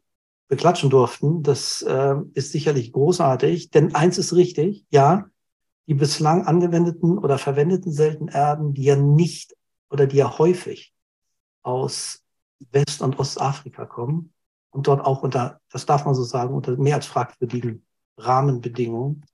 beklatschen 0.49 0.91
durften. 0.91 1.41
Das 1.41 1.81
äh, 1.81 2.13
ist 2.35 2.51
sicherlich 2.51 2.93
großartig, 2.93 3.71
denn 3.71 3.95
eins 3.95 4.19
ist 4.19 4.35
richtig, 4.35 4.85
ja, 4.91 5.25
die 5.87 5.95
bislang 5.95 6.45
angewendeten 6.45 7.17
oder 7.17 7.39
verwendeten 7.39 7.91
seltenen 7.91 8.27
Erden, 8.27 8.75
die 8.75 8.83
ja 8.83 8.95
nicht 8.95 9.55
oder 9.89 10.05
die 10.05 10.17
ja 10.17 10.37
häufig 10.37 10.93
aus 11.63 12.21
West- 12.71 13.01
und 13.01 13.17
Ostafrika 13.17 13.87
kommen 13.87 14.31
und 14.69 14.85
dort 14.85 15.03
auch 15.03 15.23
unter, 15.23 15.59
das 15.71 15.87
darf 15.87 16.05
man 16.05 16.13
so 16.13 16.21
sagen, 16.21 16.53
unter 16.53 16.77
mehr 16.77 16.97
als 16.97 17.07
fragwürdigen 17.07 17.83
Rahmenbedingungen 18.19 19.25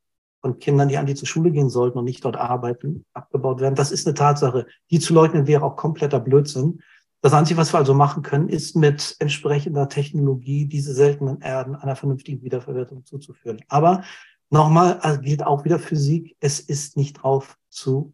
von 0.42 0.60
Kindern, 0.60 0.90
die 0.90 0.98
an 0.98 1.06
die 1.06 1.16
zur 1.16 1.28
Schule 1.28 1.52
gehen 1.52 1.70
sollten 1.70 1.98
und 1.98 2.06
nicht 2.06 2.24
dort 2.24 2.38
arbeiten, 2.38 3.06
abgebaut 3.14 3.60
werden. 3.60 3.76
Das 3.76 3.92
ist 3.92 4.08
eine 4.08 4.14
Tatsache. 4.14 4.68
Die 4.92 5.00
zu 5.00 5.14
leugnen 5.14 5.48
wäre 5.48 5.64
auch 5.64 5.76
kompletter 5.76 6.20
Blödsinn. 6.20 6.82
Das 7.22 7.34
Einzige, 7.34 7.58
was 7.58 7.74
wir 7.74 7.80
also 7.80 7.96
machen 7.96 8.22
können, 8.22 8.50
ist 8.50 8.76
mit 8.76 9.16
entsprechender 9.20 9.90
Technologie 9.90 10.68
diese 10.68 10.94
seltenen 10.94 11.42
Erden 11.42 11.76
einer 11.76 11.96
vernünftigen 11.96 12.44
Wiederverwertung 12.44 13.04
zuzuführen. 13.04 13.62
Aber 13.68 14.04
Nochmal 14.50 15.00
also 15.00 15.22
gilt 15.22 15.44
auch 15.44 15.66
wieder 15.66 15.80
Physik, 15.80 16.36
es 16.40 16.60
ist 16.60 16.98
nicht 16.98 17.24
drauf 17.24 17.58
zu 17.70 18.14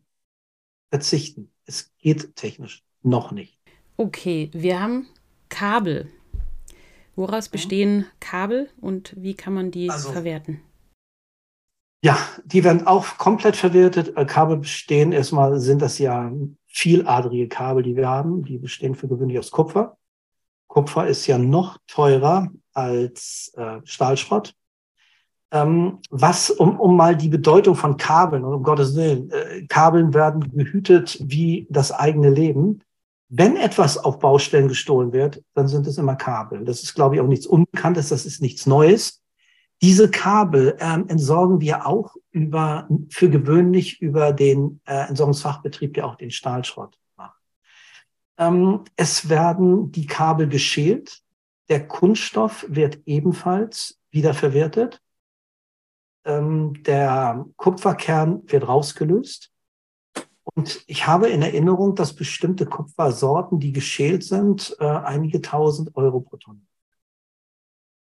verzichten. 0.90 1.52
Es 1.66 1.92
geht 1.98 2.36
technisch 2.36 2.84
noch 3.04 3.32
nicht. 3.32 3.60
Okay, 3.98 4.50
wir 4.54 4.82
haben 4.82 5.08
Kabel. 5.50 6.10
Woraus 7.15 7.50
bestehen 7.50 8.06
Kabel 8.19 8.69
und 8.80 9.13
wie 9.17 9.34
kann 9.34 9.54
man 9.54 9.71
die 9.71 9.89
also, 9.89 10.12
verwerten? 10.12 10.62
Ja, 12.04 12.17
die 12.45 12.63
werden 12.63 12.88
auch 12.88 13.17
komplett 13.17 13.56
verwertet. 13.56 14.15
Äh, 14.17 14.26
Kabel 14.26 14.58
bestehen 14.58 15.12
erstmal, 15.12 15.60
sind 15.60 15.82
das 15.82 16.00
ja 16.00 16.32
vieladrige 16.67 17.47
Kabel, 17.47 17.84
die 17.84 17.95
wir 17.95 18.08
haben. 18.08 18.43
Die 18.43 18.58
bestehen 18.58 18.95
für 18.95 19.08
gewöhnlich 19.08 19.38
aus 19.38 19.52
Kupfer. 19.52 19.97
Kupfer 20.67 21.08
ist 21.08 21.28
ja 21.28 21.38
noch 21.38 21.78
teurer 21.86 22.50
als 22.74 23.54
äh, 23.58 23.82
Stahlschrott 23.84 24.56
ähm, 25.52 26.00
was, 26.10 26.50
um, 26.50 26.80
um 26.80 26.95
mal 26.95 27.15
die 27.15 27.28
Bedeutung 27.28 27.76
von 27.76 27.97
Kabeln, 27.97 28.43
und 28.45 28.54
um 28.54 28.63
Gottes 28.63 28.95
Willen, 28.95 29.30
äh, 29.32 29.65
Kabeln 29.67 30.13
werden 30.13 30.52
gehütet 30.56 31.17
wie 31.21 31.67
das 31.69 31.91
eigene 31.91 32.30
Leben. 32.30 32.82
Wenn 33.34 33.56
etwas 33.56 33.98
auf 33.98 34.20
Baustellen 34.20 34.67
gestohlen 34.67 35.13
wird, 35.13 35.41
dann 35.54 35.70
sind 35.70 35.88
es 35.88 35.98
immer 35.98 36.17
Kabel. 36.17 36.65
Das 36.65 36.84
ist, 36.84 36.94
glaube 36.96 37.15
ich, 37.15 37.22
auch 37.22 37.28
nichts 37.28 37.48
Unbekanntes, 37.48 38.10
das 38.10 38.26
ist 38.26 38.41
nichts 38.41 38.65
Neues. 38.65 39.24
Diese 39.82 40.12
Kabel 40.12 40.76
ähm, 40.82 41.06
entsorgen 41.08 41.62
wir 41.62 41.88
auch 41.88 42.17
über, 42.32 42.89
für 43.10 43.30
gewöhnlich 43.30 44.02
über 44.02 44.34
den 44.34 44.82
äh, 44.86 45.08
Entsorgungsfachbetrieb, 45.08 45.94
der 45.94 46.08
auch 46.08 46.15
den 46.15 46.30
Stahlschrott 46.30 47.00
macht. 47.15 47.39
Ähm, 48.38 48.84
es 48.98 49.30
werden 49.30 49.94
die 49.94 50.08
Kabel 50.08 50.50
geschält. 50.50 51.22
Der 51.70 51.88
Kunststoff 51.88 52.65
wird 52.67 53.00
ebenfalls 53.06 53.98
wiederverwertet. 54.12 55.02
Ähm, 56.26 56.84
der 56.84 57.46
Kupferkern 57.56 58.41
wird 58.46 58.67
rausgelöst. 58.67 59.52
Und 60.54 60.84
ich 60.88 61.08
habe 61.08 61.30
in 61.30 61.42
Erinnerung, 61.42 61.96
dass 61.96 62.14
bestimmte 62.14 62.66
Kupfersorten, 62.66 63.60
die 63.60 63.72
geschält 63.72 64.24
sind, 64.24 64.76
äh, 64.80 64.86
einige 64.86 65.42
tausend 65.42 65.96
Euro 65.96 66.20
pro 66.20 66.38
Tonne. 66.38 66.62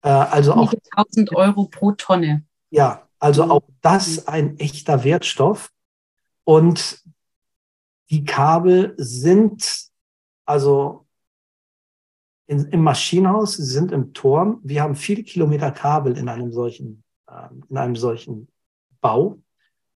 Äh, 0.03 0.09
also 0.09 0.53
einige 0.53 0.77
auch 0.77 1.05
tausend 1.05 1.35
Euro 1.35 1.65
pro 1.65 1.93
Tonne. 1.93 2.45
Ja, 2.71 3.09
also 3.19 3.45
mhm. 3.45 3.51
auch 3.51 3.63
das 3.81 4.29
ein 4.29 4.59
echter 4.59 5.05
Wertstoff. 5.05 5.71
Und 6.45 7.03
die 8.11 8.25
Kabel 8.25 8.95
sind 8.97 9.91
also 10.47 11.07
in, 12.47 12.67
im 12.67 12.83
Maschinenhaus, 12.83 13.57
sie 13.57 13.65
sind 13.65 13.93
im 13.93 14.15
Turm. 14.15 14.61
Wir 14.63 14.83
haben 14.83 14.95
viele 14.95 15.23
Kilometer 15.23 15.71
Kabel 15.71 16.17
in 16.17 16.29
einem 16.29 16.53
solchen 16.53 17.05
ähm, 17.31 17.65
in 17.69 17.77
einem 17.77 17.97
solchen 17.97 18.49
Bau 19.01 19.39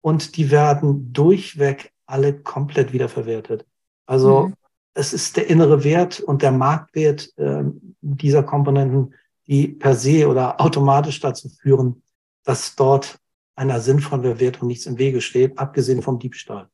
und 0.02 0.36
die 0.38 0.52
werden 0.52 1.14
durchweg 1.14 1.91
alle 2.12 2.34
komplett 2.34 2.94
wiederverwertet. 2.94 3.66
Also 4.06 4.48
mhm. 4.48 4.54
es 4.94 5.14
ist 5.14 5.38
der 5.38 5.50
innere 5.50 5.84
Wert 5.84 6.20
und 6.20 6.42
der 6.42 6.52
Marktwert 6.52 7.32
äh, 7.38 7.64
dieser 8.02 8.44
Komponenten, 8.44 9.14
die 9.48 9.68
per 9.68 9.96
se 9.96 10.28
oder 10.28 10.60
automatisch 10.62 11.20
dazu 11.20 11.50
führen, 11.50 12.04
dass 12.44 12.76
dort 12.76 13.20
einer 13.56 13.80
sinnvollen 13.80 14.24
Bewertung 14.24 14.68
nichts 14.68 14.86
im 14.86 14.98
Wege 14.98 15.22
steht, 15.22 15.58
abgesehen 15.58 16.02
vom 16.02 16.20
Diebstahl. 16.20 16.70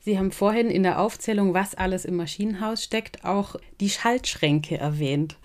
Sie 0.00 0.18
haben 0.18 0.30
vorhin 0.30 0.68
in 0.68 0.82
der 0.82 1.00
Aufzählung, 1.00 1.54
was 1.54 1.74
alles 1.74 2.04
im 2.04 2.16
Maschinenhaus 2.16 2.84
steckt, 2.84 3.24
auch 3.24 3.56
die 3.80 3.88
Schaltschränke 3.88 4.76
erwähnt. 4.76 5.38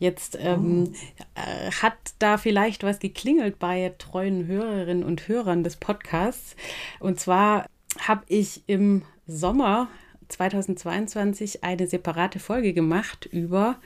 Jetzt 0.00 0.38
ähm, 0.40 0.94
äh, 1.34 1.70
hat 1.70 1.94
da 2.18 2.38
vielleicht 2.38 2.82
was 2.82 2.98
geklingelt 2.98 3.58
bei 3.58 3.94
treuen 3.98 4.46
Hörerinnen 4.46 5.04
und 5.04 5.28
Hörern 5.28 5.62
des 5.62 5.76
Podcasts. 5.76 6.56
Und 7.00 7.20
zwar 7.20 7.66
habe 7.98 8.22
ich 8.28 8.62
im 8.66 9.02
Sommer 9.26 9.88
2022 10.28 11.64
eine 11.64 11.86
separate 11.86 12.38
Folge 12.38 12.72
gemacht 12.72 13.26
über 13.26 13.76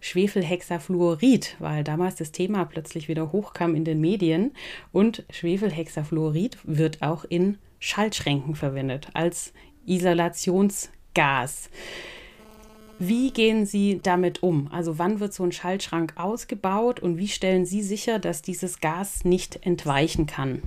Schwefelhexafluorid, 0.00 1.56
weil 1.58 1.84
damals 1.84 2.16
das 2.16 2.32
Thema 2.32 2.64
plötzlich 2.64 3.08
wieder 3.08 3.32
hochkam 3.32 3.74
in 3.74 3.84
den 3.84 4.00
Medien. 4.00 4.52
Und 4.92 5.24
Schwefelhexafluorid 5.30 6.58
wird 6.64 7.02
auch 7.02 7.24
in 7.24 7.58
Schaltschränken 7.78 8.54
verwendet 8.54 9.08
als 9.14 9.52
Isolationsgas. 9.86 11.70
Wie 12.98 13.30
gehen 13.30 13.66
Sie 13.66 14.00
damit 14.02 14.42
um? 14.42 14.68
Also 14.72 14.98
wann 14.98 15.20
wird 15.20 15.34
so 15.34 15.44
ein 15.44 15.52
Schaltschrank 15.52 16.14
ausgebaut 16.16 17.00
und 17.00 17.18
wie 17.18 17.28
stellen 17.28 17.66
Sie 17.66 17.82
sicher, 17.82 18.18
dass 18.18 18.40
dieses 18.40 18.80
Gas 18.80 19.24
nicht 19.24 19.66
entweichen 19.66 20.26
kann? 20.26 20.62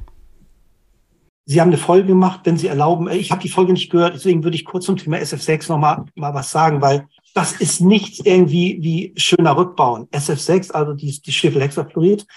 Sie 1.50 1.60
haben 1.60 1.70
eine 1.70 1.80
Folge 1.80 2.10
gemacht, 2.10 2.42
wenn 2.44 2.60
Sie 2.60 2.68
erlauben. 2.68 3.10
Ich 3.10 3.32
habe 3.32 3.42
die 3.42 3.50
Folge 3.50 3.74
nicht 3.74 3.90
gehört, 3.90 4.14
deswegen 4.14 4.44
würde 4.44 4.56
ich 4.56 4.66
kurz 4.66 4.86
zum 4.86 4.98
Thema 4.98 5.18
SF6 5.18 5.68
noch 5.70 5.80
mal, 5.80 6.06
was 6.16 6.52
sagen, 6.52 6.80
weil 6.80 7.08
das 7.34 7.54
ist 7.54 7.82
nichts 7.82 8.20
irgendwie 8.24 8.78
wie 8.84 9.14
schöner 9.20 9.58
Rückbauen. 9.58 10.06
SF6, 10.10 10.74
also 10.74 10.94
die, 10.94 11.20
die 11.20 11.32
Schwefelhexafluorid, 11.32 12.28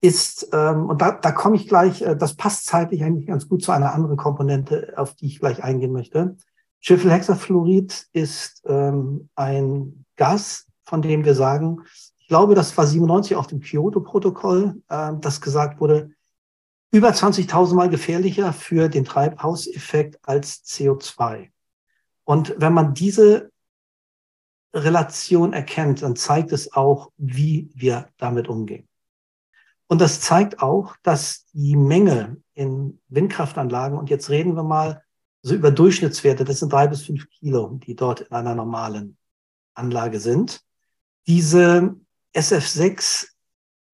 ist, 0.00 0.48
ähm, 0.52 0.88
und 0.88 1.02
da, 1.02 1.10
da 1.10 1.32
komme 1.32 1.56
ich 1.56 1.66
gleich, 1.66 2.02
äh, 2.02 2.16
das 2.16 2.36
passt 2.36 2.66
zeitlich 2.66 3.02
eigentlich 3.02 3.26
ganz 3.26 3.48
gut 3.48 3.64
zu 3.64 3.72
einer 3.72 3.94
anderen 3.94 4.16
Komponente, 4.16 4.92
auf 4.96 5.16
die 5.16 5.26
ich 5.26 5.40
gleich 5.40 5.64
eingehen 5.64 5.92
möchte. 5.92 6.36
Schwefelhexafluorid 6.78 8.06
ist 8.12 8.62
ähm, 8.66 9.28
ein 9.34 10.04
Gas, 10.14 10.68
von 10.84 11.02
dem 11.02 11.24
wir 11.24 11.34
sagen, 11.34 11.80
ich 12.16 12.28
glaube, 12.28 12.54
das 12.54 12.78
war 12.78 12.86
97 12.86 13.34
auf 13.34 13.48
dem 13.48 13.58
Kyoto-Protokoll, 13.58 14.80
äh, 14.88 15.12
das 15.20 15.40
gesagt 15.40 15.80
wurde, 15.80 16.12
über 16.92 17.08
20.000 17.08 17.74
Mal 17.74 17.88
gefährlicher 17.88 18.52
für 18.52 18.88
den 18.88 19.04
Treibhauseffekt 19.04 20.20
als 20.22 20.62
CO2. 20.64 21.48
Und 22.24 22.54
wenn 22.58 22.74
man 22.74 22.94
diese 22.94 23.50
Relation 24.74 25.52
erkennt, 25.52 26.02
dann 26.02 26.16
zeigt 26.16 26.52
es 26.52 26.72
auch, 26.74 27.10
wie 27.16 27.70
wir 27.74 28.08
damit 28.18 28.46
umgehen. 28.46 28.88
Und 29.86 30.00
das 30.00 30.20
zeigt 30.20 30.60
auch, 30.60 30.96
dass 31.02 31.46
die 31.52 31.76
Menge 31.76 32.36
in 32.54 33.00
Windkraftanlagen, 33.08 33.98
und 33.98 34.10
jetzt 34.10 34.30
reden 34.30 34.54
wir 34.54 34.62
mal 34.62 35.02
so 35.42 35.54
über 35.54 35.70
Durchschnittswerte, 35.70 36.44
das 36.44 36.60
sind 36.60 36.72
drei 36.72 36.86
bis 36.86 37.02
fünf 37.02 37.28
Kilo, 37.30 37.78
die 37.86 37.96
dort 37.96 38.20
in 38.20 38.32
einer 38.32 38.54
normalen 38.54 39.16
Anlage 39.74 40.20
sind. 40.20 40.62
Diese 41.26 41.96
SF6 42.34 43.31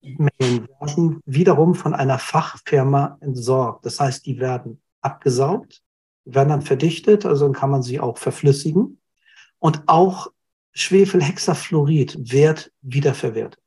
Mengen 0.01 0.67
werden 0.79 1.21
wiederum 1.25 1.75
von 1.75 1.93
einer 1.93 2.19
Fachfirma 2.19 3.17
entsorgt. 3.21 3.85
Das 3.85 3.99
heißt, 3.99 4.25
die 4.25 4.39
werden 4.39 4.81
abgesaugt, 5.01 5.81
werden 6.25 6.49
dann 6.49 6.61
verdichtet, 6.61 7.25
also 7.25 7.45
dann 7.45 7.53
kann 7.53 7.69
man 7.69 7.83
sie 7.83 7.99
auch 7.99 8.17
verflüssigen. 8.17 9.01
Und 9.59 9.83
auch 9.87 10.31
Schwefelhexafluorid 10.73 12.31
wird 12.31 12.71
wiederverwertet. 12.81 13.61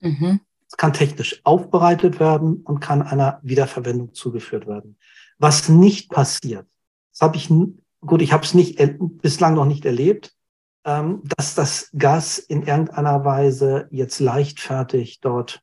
Mhm. 0.00 0.40
Es 0.68 0.76
kann 0.76 0.92
technisch 0.92 1.40
aufbereitet 1.44 2.20
werden 2.20 2.62
und 2.62 2.80
kann 2.80 3.02
einer 3.02 3.40
Wiederverwendung 3.42 4.14
zugeführt 4.14 4.66
werden. 4.66 4.96
Was 5.38 5.68
nicht 5.68 6.10
passiert, 6.10 6.66
das 7.12 7.20
habe 7.20 7.36
ich, 7.36 7.48
gut, 8.00 8.22
ich 8.22 8.32
habe 8.32 8.44
es 8.44 8.54
nicht, 8.54 8.80
bislang 8.98 9.54
noch 9.54 9.66
nicht 9.66 9.84
erlebt, 9.84 10.33
ähm, 10.84 11.22
dass 11.36 11.54
das 11.54 11.90
Gas 11.96 12.38
in 12.38 12.62
irgendeiner 12.62 13.24
Weise 13.24 13.88
jetzt 13.90 14.20
leichtfertig 14.20 15.20
dort 15.20 15.62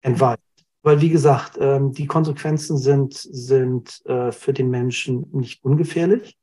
entweicht. 0.00 0.40
Weil, 0.82 1.00
wie 1.00 1.10
gesagt, 1.10 1.56
ähm, 1.60 1.92
die 1.92 2.06
Konsequenzen 2.06 2.76
sind, 2.76 3.14
sind 3.14 4.04
äh, 4.06 4.30
für 4.30 4.52
den 4.52 4.70
Menschen 4.70 5.28
nicht 5.32 5.64
ungefährlich. 5.64 6.36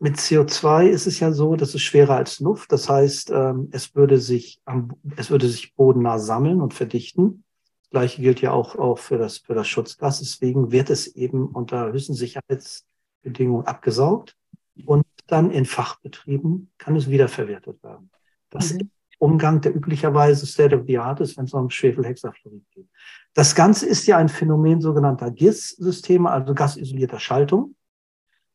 Mit 0.00 0.16
CO2 0.16 0.86
ist 0.86 1.08
es 1.08 1.18
ja 1.18 1.32
so, 1.32 1.56
das 1.56 1.74
ist 1.74 1.82
schwerer 1.82 2.14
als 2.14 2.38
Luft. 2.38 2.70
Das 2.70 2.88
heißt, 2.88 3.30
ähm, 3.30 3.68
es 3.72 3.96
würde 3.96 4.18
sich, 4.18 4.60
am, 4.64 4.92
es 5.16 5.30
würde 5.30 5.48
sich 5.48 5.74
bodennah 5.74 6.20
sammeln 6.20 6.60
und 6.60 6.72
verdichten. 6.72 7.42
Das 7.82 7.90
Gleiche 7.90 8.22
gilt 8.22 8.40
ja 8.40 8.52
auch, 8.52 8.76
auch 8.76 8.98
für 8.98 9.18
das, 9.18 9.38
für 9.38 9.54
das 9.54 9.66
Schutzgas. 9.66 10.20
Deswegen 10.20 10.70
wird 10.70 10.90
es 10.90 11.08
eben 11.08 11.48
unter 11.48 11.92
höchsten 11.92 12.14
Sicherheitsbedingungen 12.14 13.66
abgesaugt 13.66 14.38
und 14.86 15.04
dann 15.26 15.50
in 15.50 15.64
Fachbetrieben 15.64 16.70
kann 16.78 16.96
es 16.96 17.08
wiederverwertet 17.08 17.82
werden. 17.82 18.10
Das 18.50 18.74
mhm. 18.74 18.90
Umgang, 19.18 19.60
der 19.60 19.74
üblicherweise 19.74 20.46
State 20.46 20.76
of 20.76 20.86
the 20.86 20.98
Art 20.98 21.20
ist, 21.20 21.36
wenn 21.36 21.44
es 21.44 21.52
um 21.52 21.70
Schwefelhexafluorid 21.70 22.64
geht. 22.70 22.88
Das 23.34 23.54
Ganze 23.54 23.86
ist 23.86 24.06
ja 24.06 24.16
ein 24.16 24.28
Phänomen 24.28 24.80
sogenannter 24.80 25.30
GIS-Systeme, 25.30 26.30
also 26.30 26.54
gasisolierter 26.54 27.18
Schaltung. 27.18 27.74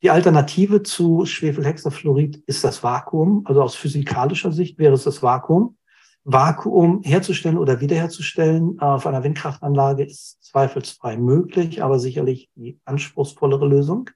Die 0.01 0.09
Alternative 0.09 0.83
zu 0.83 1.25
Schwefelhexafluorid 1.25 2.43
ist 2.45 2.63
das 2.63 2.83
Vakuum. 2.83 3.43
Also 3.45 3.61
aus 3.61 3.75
physikalischer 3.75 4.51
Sicht 4.51 4.77
wäre 4.77 4.93
es 4.93 5.03
das 5.03 5.21
Vakuum. 5.21 5.77
Vakuum 6.25 7.01
herzustellen 7.03 7.57
oder 7.57 7.81
wiederherzustellen 7.81 8.79
auf 8.79 9.05
einer 9.05 9.23
Windkraftanlage 9.23 10.05
ist 10.05 10.41
zweifelsfrei 10.43 11.17
möglich, 11.17 11.83
aber 11.83 11.99
sicherlich 11.99 12.49
die 12.55 12.79
anspruchsvollere 12.85 13.67
Lösung. 13.67 14.09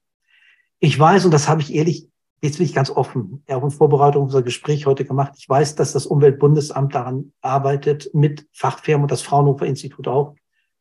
Ich 0.79 0.97
weiß, 0.99 1.25
und 1.25 1.31
das 1.31 1.47
habe 1.47 1.61
ich 1.61 1.73
ehrlich 1.73 2.09
jetzt 2.41 2.57
bin 2.57 2.65
ich 2.65 2.73
ganz 2.73 2.89
offen, 2.89 3.43
auch 3.49 3.63
in 3.63 3.71
Vorbereitung 3.71 4.23
unser 4.23 4.41
Gespräch 4.41 4.85
heute 4.85 5.05
gemacht. 5.05 5.33
Ich 5.37 5.49
weiß, 5.49 5.75
dass 5.75 5.93
das 5.93 6.05
Umweltbundesamt 6.05 6.93
daran 6.93 7.33
arbeitet, 7.41 8.13
mit 8.13 8.47
Fachfirmen 8.53 9.03
und 9.03 9.11
das 9.11 9.21
Fraunhofer 9.21 9.65
Institut 9.65 10.07
auch, 10.07 10.35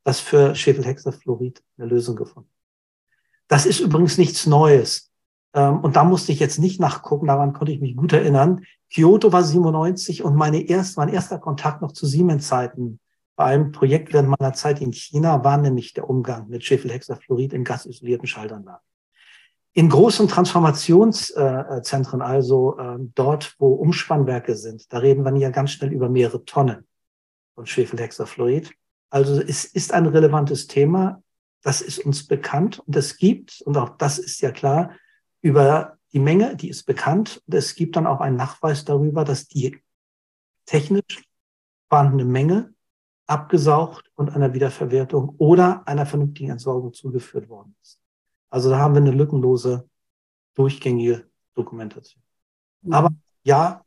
das 0.05 0.21
für 0.21 0.55
Schwefelhexafluorid 0.55 1.63
eine 1.79 1.89
Lösung 1.89 2.17
gefunden. 2.17 2.51
Das 3.49 3.67
ist 3.67 3.81
übrigens 3.81 4.19
nichts 4.19 4.47
Neues. 4.47 5.11
Ähm, 5.55 5.81
und 5.81 5.97
da 5.97 6.05
musste 6.05 6.33
ich 6.33 6.41
jetzt 6.41 6.59
nicht 6.59 6.81
nachgucken, 6.81 7.27
daran 7.27 7.53
konnte 7.53 7.73
ich 7.73 7.81
mich 7.81 7.97
gut 7.97 8.13
erinnern. 8.13 8.65
Kyoto 8.93 9.33
war 9.33 9.43
97 9.43 10.23
und 10.23 10.37
meine 10.37 10.61
erst, 10.61 10.97
mein 10.97 11.09
erster 11.09 11.39
Kontakt 11.39 11.83
noch 11.83 11.93
zu 11.93 12.07
Siemens-Zeiten 12.07 13.01
bei 13.35 13.45
einem 13.45 13.71
Projekt 13.71 14.13
während 14.13 14.31
meiner 14.31 14.55
Zeit 14.55 14.81
in 14.81 14.93
China 14.93 15.45
war 15.45 15.59
nämlich 15.59 15.93
der 15.93 16.09
Umgang 16.09 16.49
mit 16.49 16.65
Schwefelhexafluorid 16.65 17.53
in 17.53 17.65
gasisolierten 17.65 18.27
Schaltanlagen. 18.27 18.81
In 19.77 19.91
großen 19.91 20.27
Transformationszentren, 20.27 22.23
also 22.23 22.79
ähm, 22.79 23.13
dort, 23.15 23.57
wo 23.59 23.75
Umspannwerke 23.75 24.57
sind, 24.57 24.91
da 24.91 25.01
reden 25.01 25.23
wir 25.23 25.37
ja 25.37 25.51
ganz 25.51 25.73
schnell 25.73 25.93
über 25.93 26.09
mehrere 26.09 26.47
Tonnen 26.47 26.87
von 27.55 27.67
Schwefelhexafluorid. 27.67 28.73
Also 29.11 29.39
es 29.39 29.67
ist 29.67 29.93
ein 29.93 30.07
relevantes 30.07 30.67
Thema, 30.67 31.23
das 31.61 31.83
ist 31.83 31.99
uns 31.99 32.27
bekannt 32.27 32.79
und 32.87 32.97
es 32.97 33.19
gibt, 33.19 33.61
und 33.67 33.77
auch 33.77 33.91
das 33.99 34.19
ist 34.19 34.41
ja 34.41 34.51
klar, 34.51 34.93
über 35.43 35.99
die 36.15 36.21
Menge, 36.21 36.57
die 36.57 36.71
ist 36.71 36.85
bekannt. 36.85 37.43
Und 37.47 37.55
es 37.55 37.75
gibt 37.75 37.97
dann 37.97 38.07
auch 38.07 38.21
einen 38.21 38.37
Nachweis 38.37 38.87
darüber, 38.87 39.25
dass 39.25 39.47
die 39.47 39.83
technisch 40.65 41.23
vorhandene 41.91 42.25
Menge 42.25 42.73
abgesaugt 43.27 44.11
und 44.15 44.31
einer 44.31 44.55
Wiederverwertung 44.55 45.35
oder 45.37 45.87
einer 45.87 46.07
vernünftigen 46.07 46.53
Entsorgung 46.53 46.95
zugeführt 46.95 47.51
worden 47.51 47.77
ist. 47.83 48.01
Also 48.51 48.71
da 48.71 48.79
haben 48.79 48.95
wir 48.95 49.01
eine 49.01 49.11
lückenlose, 49.11 49.89
durchgängige 50.55 51.29
Dokumentation. 51.55 52.23
Mhm. 52.83 52.93
Aber 52.93 53.11
ja, 53.45 53.85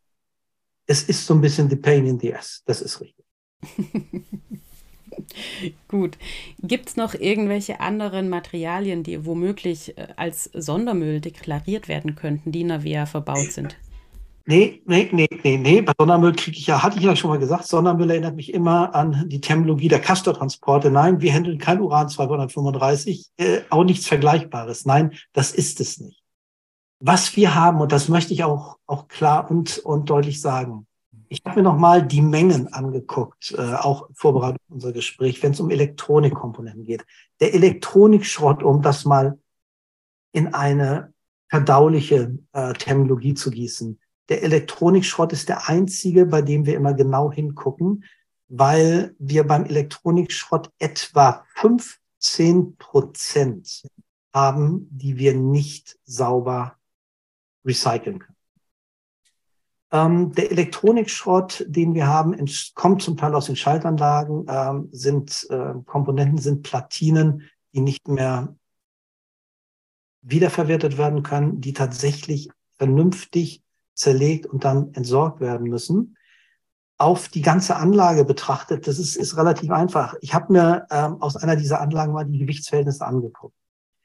es 0.86 1.04
ist 1.04 1.26
so 1.26 1.34
ein 1.34 1.41
bisschen 1.41 1.69
the 1.69 1.76
pain 1.76 2.06
in 2.06 2.19
the 2.19 2.34
ass. 2.34 2.63
Das 2.65 2.82
ist 2.82 3.02
richtig. 3.02 3.26
Gut. 5.88 6.17
Gibt 6.62 6.89
es 6.89 6.95
noch 6.95 7.13
irgendwelche 7.13 7.80
anderen 7.80 8.30
Materialien, 8.30 9.04
die 9.04 9.26
womöglich 9.26 9.98
äh, 9.98 10.08
als 10.15 10.45
Sondermüll 10.54 11.22
deklariert 11.22 11.88
werden 11.88 12.15
könnten, 12.15 12.52
die 12.52 12.62
in 12.62 12.69
der 12.69 12.84
WEA 12.84 13.06
verbaut 13.06 13.52
sind? 13.52 13.78
Nee, 14.45 14.82
nee, 14.86 15.10
nee, 15.12 15.28
nee, 15.43 15.58
nee. 15.58 15.82
Bei 15.82 15.93
Sondermüll 15.97 16.34
kriege 16.34 16.58
ich 16.58 16.67
ja, 16.67 16.82
hatte 16.82 16.97
ich 16.97 17.04
ja 17.04 17.15
schon 17.15 17.30
mal 17.30 17.39
gesagt, 17.39 17.67
Sondermüll 17.67 18.10
erinnert 18.10 18.36
mich 18.36 18.54
immer 18.54 18.95
an 18.95 19.30
die 19.30 19.41
Terminologie 19.41 19.88
der 19.88 19.99
Castortransporte. 19.99 20.89
Nein, 20.89 21.21
wir 21.21 21.34
handeln 21.34 21.60
kein 21.60 21.82
Uran 21.82 22.10
235, 22.10 23.28
äh, 23.38 23.62
auch 23.69 23.84
nichts 23.84 24.08
Vergleichbares. 24.08 24.86
Nein, 24.86 25.13
das 25.34 25.52
ist 25.52 25.80
es 25.80 25.99
nicht. 25.99 26.23
Was 26.99 27.36
wir 27.36 27.56
haben, 27.56 27.80
und 27.80 27.91
das 27.91 28.10
möchte 28.10 28.34
ich 28.34 28.43
auch, 28.43 28.78
auch 28.88 29.08
klar 29.08 29.49
und, 29.49 29.78
und 29.80 30.10
deutlich 30.10 30.41
sagen, 30.41 30.88
ich 31.30 31.41
habe 31.45 31.58
mir 31.58 31.63
nochmal 31.63 32.06
die 32.06 32.23
Mengen 32.23 32.73
angeguckt, 32.73 33.54
äh, 33.56 33.75
auch 33.75 34.10
vorbereitet 34.13 34.62
unser 34.67 34.91
Gespräch, 34.91 35.41
wenn 35.43 35.52
es 35.52 35.60
um 35.60 35.69
Elektronikkomponenten 35.69 36.84
geht. 36.84 37.06
Der 37.39 37.54
Elektronikschrott, 37.54 38.63
um 38.63 38.82
das 38.82 39.06
mal 39.06 39.38
in 40.32 40.54
eine 40.54 41.13
verdauliche 41.47 42.38
äh, 42.52 42.73
Terminologie 42.73 43.36
zu 43.36 43.52
gießen, 43.52 43.99
der 44.30 44.44
Elektronikschrott 44.44 45.34
ist 45.34 45.50
der 45.50 45.68
einzige, 45.68 46.26
bei 46.26 46.42
dem 46.42 46.65
wir 46.65 46.76
immer 46.76 46.94
genau 46.94 47.32
hingucken, 47.32 48.06
weil 48.48 49.15
wir 49.20 49.46
beim 49.46 49.65
Elektronikschrott 49.65 50.72
etwa 50.80 51.46
15 51.56 52.78
Prozent 52.78 53.84
haben, 54.34 54.88
die 54.92 55.18
wir 55.18 55.34
nicht 55.34 55.98
sauber 56.06 56.78
recyceln 57.65 58.20
können. 58.20 58.36
Ähm, 59.92 60.32
der 60.34 60.52
Elektronikschrott, 60.52 61.65
den 61.68 61.96
wir 61.96 62.08
haben, 62.08 62.36
kommt 62.76 63.02
zum 63.02 63.18
Teil 63.18 63.34
aus 63.34 63.48
den 63.48 63.56
Schaltanlagen, 63.56 64.46
ähm, 64.48 64.89
sind 64.92 65.48
äh, 65.50 65.74
Komponenten, 65.86 66.38
sind 66.38 66.62
Platinen, 66.62 67.50
die 67.74 67.82
nicht 67.82 68.08
mehr 68.08 68.56
wiederverwertet 70.22 70.98
werden 70.98 71.24
können, 71.24 71.60
die 71.62 71.74
tatsächlich 71.74 72.50
vernünftig 72.78 73.63
zerlegt 74.00 74.46
und 74.46 74.64
dann 74.64 74.94
entsorgt 74.94 75.42
werden 75.42 75.68
müssen. 75.68 76.16
Auf 76.98 77.28
die 77.28 77.42
ganze 77.42 77.76
Anlage 77.76 78.26
betrachtet, 78.26 78.88
das 78.88 78.98
ist, 78.98 79.16
ist 79.16 79.38
relativ 79.38 79.72
einfach. 79.72 80.16
Ich 80.22 80.34
habe 80.34 80.52
mir 80.54 80.88
ähm, 80.90 81.22
aus 81.22 81.36
einer 81.36 81.56
dieser 81.56 81.82
Anlagen 81.82 82.14
mal 82.14 82.26
die 82.26 82.40
Gewichtsverhältnisse 82.40 83.06
angeguckt. 83.06 83.56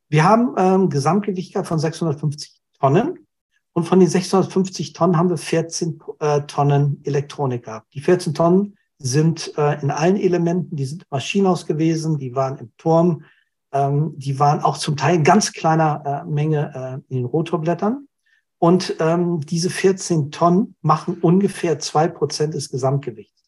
Wir 0.09 0.25
haben 0.25 0.55
ähm, 0.59 0.91
Gesamtgewicht 0.91 1.57
von 1.65 1.79
650 1.79 2.61
Tonnen 2.79 3.27
und 3.73 3.85
von 3.85 4.01
den 4.01 4.09
650 4.09 4.93
Tonnen 4.93 5.17
haben 5.17 5.31
wir 5.31 5.39
14 5.39 6.01
äh, 6.21 6.43
Tonnen 6.43 7.01
Elektronik 7.05 7.65
gehabt. 7.65 7.93
Die 7.95 8.01
14 8.01 8.35
Tonnen 8.35 8.77
sind 8.99 9.57
äh, 9.57 9.81
in 9.81 9.91
allen 9.91 10.17
Elementen, 10.17 10.77
die 10.77 10.85
sind 10.85 11.03
im 11.03 11.09
Maschinenhaus 11.11 11.67
gewesen, 11.67 12.19
die 12.19 12.35
waren 12.35 12.59
im 12.59 12.73
Turm, 12.79 13.25
ähm, 13.73 14.15
die 14.17 14.39
waren 14.39 14.61
auch 14.61 14.79
zum 14.79 14.97
Teil 14.97 15.17
in 15.17 15.25
ganz 15.25 15.53
kleiner 15.53 16.25
äh, 16.25 16.31
Menge 16.31 17.03
äh, 17.09 17.13
in 17.13 17.23
den 17.23 17.25
Rotorblättern. 17.25 18.09
Und 18.64 18.96
ähm, 18.98 19.42
diese 19.42 19.68
14 19.68 20.31
Tonnen 20.31 20.74
machen 20.81 21.18
ungefähr 21.20 21.79
zwei 21.81 22.09
Prozent 22.09 22.55
des 22.55 22.70
Gesamtgewichts. 22.70 23.44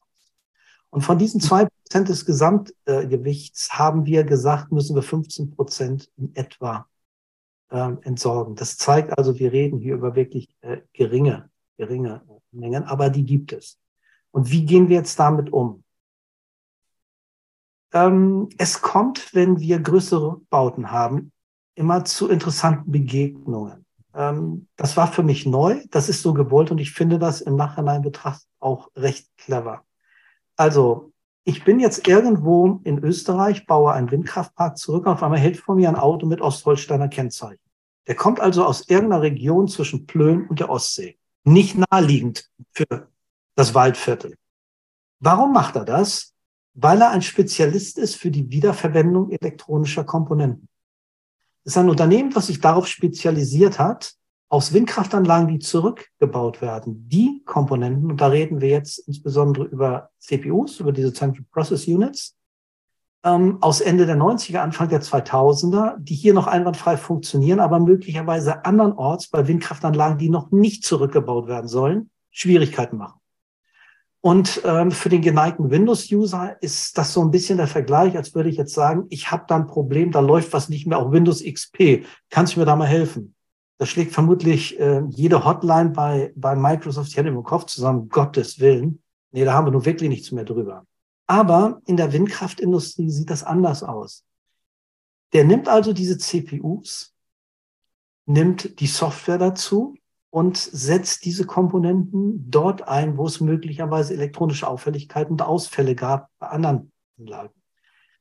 Und 0.91 1.01
von 1.01 1.17
diesen 1.17 1.41
zwei 1.41 1.65
Prozent 1.65 2.11
des 2.11 2.27
Gesamtgewichts 2.27 3.79
haben 3.79 4.05
wir 4.05 4.25
gesagt, 4.25 4.73
müssen 4.73 4.95
wir 4.95 5.03
15 5.03 5.53
Prozent 5.53 6.13
in 6.19 6.37
etwa 6.37 6.87
ähm, 7.71 7.99
entsorgen. 8.03 8.57
Das 8.57 8.77
zeigt 8.77 9.17
also, 9.17 9.39
wir 9.39 9.53
reden 9.53 9.79
hier 9.79 9.95
über 9.95 10.15
wirklich 10.15 10.55
äh, 10.61 10.83
geringe, 10.93 11.49
geringe 11.79 12.21
Mengen, 12.53 12.85
aber 12.85 13.09
die 13.09 13.25
gibt 13.25 13.55
es. 13.55 13.79
Und 14.33 14.51
wie 14.51 14.67
gehen 14.67 14.91
wir 14.91 14.99
jetzt 14.99 15.19
damit 15.19 15.51
um? 15.51 15.83
Ähm, 17.95 18.51
es 18.59 18.83
kommt, 18.83 19.35
wenn 19.35 19.61
wir 19.61 19.79
größere 19.81 20.43
Bauten 20.51 20.91
haben, 20.91 21.33
immer 21.75 22.05
zu 22.05 22.29
interessanten 22.29 22.93
Begegnungen. 22.93 23.86
Ähm, 24.17 24.67
das 24.77 24.97
war 24.97 25.13
für 25.13 25.23
mich 25.23 25.47
neu. 25.47 25.83
Das 25.91 26.09
ist 26.09 26.23
so 26.23 26.33
gewollt 26.35 26.71
und 26.71 26.79
ich 26.79 26.93
finde 26.93 27.19
das 27.19 27.41
im 27.41 27.55
Nachhinein 27.55 28.03
betrachtet 28.03 28.49
auch 28.59 28.91
recht 28.97 29.29
clever. 29.37 29.85
Also, 30.57 31.13
ich 31.45 31.63
bin 31.63 31.79
jetzt 31.79 32.09
irgendwo 32.09 32.81
in 32.83 32.99
Österreich, 32.99 33.67
baue 33.67 33.93
einen 33.93 34.11
Windkraftpark 34.11 34.77
zurück 34.79 35.07
und 35.07 35.13
auf 35.13 35.23
einmal 35.23 35.39
hält 35.39 35.59
vor 35.59 35.77
mir 35.77 35.89
ein 35.89 35.97
Auto 35.97 36.27
mit 36.27 36.41
Ostholsteiner 36.41 37.09
Kennzeichen. 37.09 37.61
Der 38.09 38.17
kommt 38.17 38.41
also 38.41 38.65
aus 38.65 38.89
irgendeiner 38.89 39.23
Region 39.23 39.69
zwischen 39.69 40.07
Plön 40.07 40.49
und 40.49 40.59
der 40.59 40.71
Ostsee. 40.71 41.19
Nicht 41.45 41.77
naheliegend 41.79 42.51
für 42.73 43.09
das 43.55 43.75
Waldviertel. 43.75 44.35
Warum 45.21 45.53
macht 45.53 45.77
er 45.77 45.85
das? 45.85 46.35
Weil 46.75 47.01
er 47.01 47.11
ein 47.11 47.23
Spezialist 47.23 47.99
ist 47.99 48.17
für 48.17 48.31
die 48.31 48.51
Wiederverwendung 48.51 49.31
elektronischer 49.31 50.05
Komponenten. 50.05 50.69
Das 51.67 51.73
ist 51.73 51.79
ein 51.79 51.91
Unternehmen, 51.91 52.31
das 52.31 52.47
sich 52.47 52.61
darauf 52.61 52.87
spezialisiert 52.87 53.81
hat, 53.81 54.13
aus 54.49 54.73
Windkraftanlagen, 54.73 55.49
die 55.49 55.59
zurückgebaut 55.59 56.63
werden, 56.63 57.09
die 57.09 57.43
Komponenten, 57.45 58.09
und 58.09 58.21
da 58.21 58.29
reden 58.29 58.61
wir 58.61 58.69
jetzt 58.69 58.99
insbesondere 59.09 59.65
über 59.65 60.11
CPUs, 60.21 60.79
über 60.79 60.93
diese 60.93 61.13
Central 61.13 61.45
Process 61.51 61.89
Units, 61.89 62.37
ähm, 63.25 63.59
aus 63.63 63.81
Ende 63.81 64.07
der 64.07 64.17
90er, 64.17 64.59
Anfang 64.59 64.89
der 64.91 65.03
2000er, 65.03 65.97
die 65.99 66.15
hier 66.15 66.35
noch 66.35 66.47
einwandfrei 66.47 66.97
funktionieren, 66.97 67.59
aber 67.59 67.81
möglicherweise 67.81 68.65
andernorts 68.65 69.27
bei 69.27 69.49
Windkraftanlagen, 69.49 70.19
die 70.19 70.31
noch 70.31 70.53
nicht 70.53 70.85
zurückgebaut 70.85 71.49
werden 71.49 71.67
sollen, 71.67 72.11
Schwierigkeiten 72.31 72.97
machen. 72.97 73.19
Und 74.27 74.63
ähm, 74.65 74.91
für 74.91 75.09
den 75.09 75.23
geneigten 75.23 75.71
Windows-User 75.71 76.61
ist 76.61 76.99
das 76.99 77.13
so 77.13 77.21
ein 77.21 77.31
bisschen 77.31 77.59
der 77.59 77.69
Vergleich, 77.69 78.17
als 78.17 78.35
würde 78.35 78.49
ich 78.49 78.57
jetzt 78.57 78.75
sagen, 78.75 79.07
ich 79.09 79.31
habe 79.31 79.45
da 79.47 79.55
ein 79.55 79.69
Problem, 79.69 80.11
da 80.11 80.19
läuft 80.19 80.53
was 80.53 80.69
nicht 80.69 80.85
mehr 80.85 80.99
auf 80.99 81.13
Windows 81.13 81.45
XP. 81.45 82.05
Kannst 82.29 82.57
du 82.57 82.59
mir 82.59 82.67
da 82.67 82.75
mal 82.75 82.89
helfen? 82.89 83.37
Da 83.79 83.87
schlägt 83.87 84.11
vermutlich 84.11 84.81
äh, 84.81 85.05
jede 85.11 85.45
Hotline 85.45 85.91
bei, 85.91 86.33
bei 86.35 86.57
Microsoft 86.57 87.13
die 87.13 87.19
Hände 87.19 87.31
im 87.31 87.45
Kopf 87.45 87.67
zusammen, 87.67 88.09
Gottes 88.09 88.59
Willen. 88.59 89.01
Nee, 89.31 89.45
da 89.45 89.53
haben 89.53 89.69
wir 89.69 89.71
nur 89.71 89.85
wirklich 89.85 90.09
nichts 90.09 90.33
mehr 90.33 90.45
drüber. 90.45 90.85
Aber 91.29 91.81
in 91.87 91.97
der 91.97 92.13
Windkraftindustrie 92.13 93.11
sieht 93.11 93.31
das 93.31 93.45
anders 93.45 93.85
aus. 93.85 94.25
Der 95.35 95.45
nimmt 95.45 95.69
also 95.69 95.93
diese 95.93 96.19
CPUs, 96.19 97.15
nimmt 98.25 98.81
die 98.81 98.89
Software 98.89 99.39
dazu 99.39 99.95
und 100.37 100.59
setzt 100.59 101.25
diese 101.25 101.47
Komponenten 101.47 102.51
dort 102.51 102.87
ein, 102.87 103.17
wo 103.17 103.25
es 103.25 103.41
möglicherweise 103.41 104.13
elektronische 104.13 104.69
Auffälligkeiten 104.69 105.33
und 105.33 105.41
Ausfälle 105.41 105.95
gab 105.95 106.29
bei 106.39 106.49
anderen 106.49 106.93
Anlagen. 107.19 107.55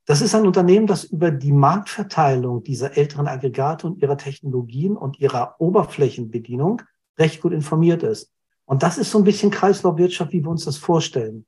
Das 0.05 0.21
ist 0.21 0.33
ein 0.33 0.47
Unternehmen, 0.47 0.87
das 0.87 1.03
über 1.03 1.29
die 1.29 1.51
Marktverteilung 1.51 2.63
dieser 2.63 2.95
älteren 2.95 3.27
Aggregate 3.27 3.85
und 3.85 4.01
ihrer 4.01 4.17
Technologien 4.17 4.95
und 4.95 5.19
ihrer 5.19 5.59
Oberflächenbedienung 5.59 6.83
recht 7.19 7.41
gut 7.41 7.51
informiert 7.51 8.01
ist. 8.01 8.31
Und 8.63 8.81
das 8.81 8.97
ist 8.97 9.11
so 9.11 9.17
ein 9.17 9.25
bisschen 9.25 9.51
Kreislaufwirtschaft, 9.51 10.31
wie 10.31 10.41
wir 10.41 10.51
uns 10.51 10.63
das 10.63 10.77
vorstellen. 10.77 11.45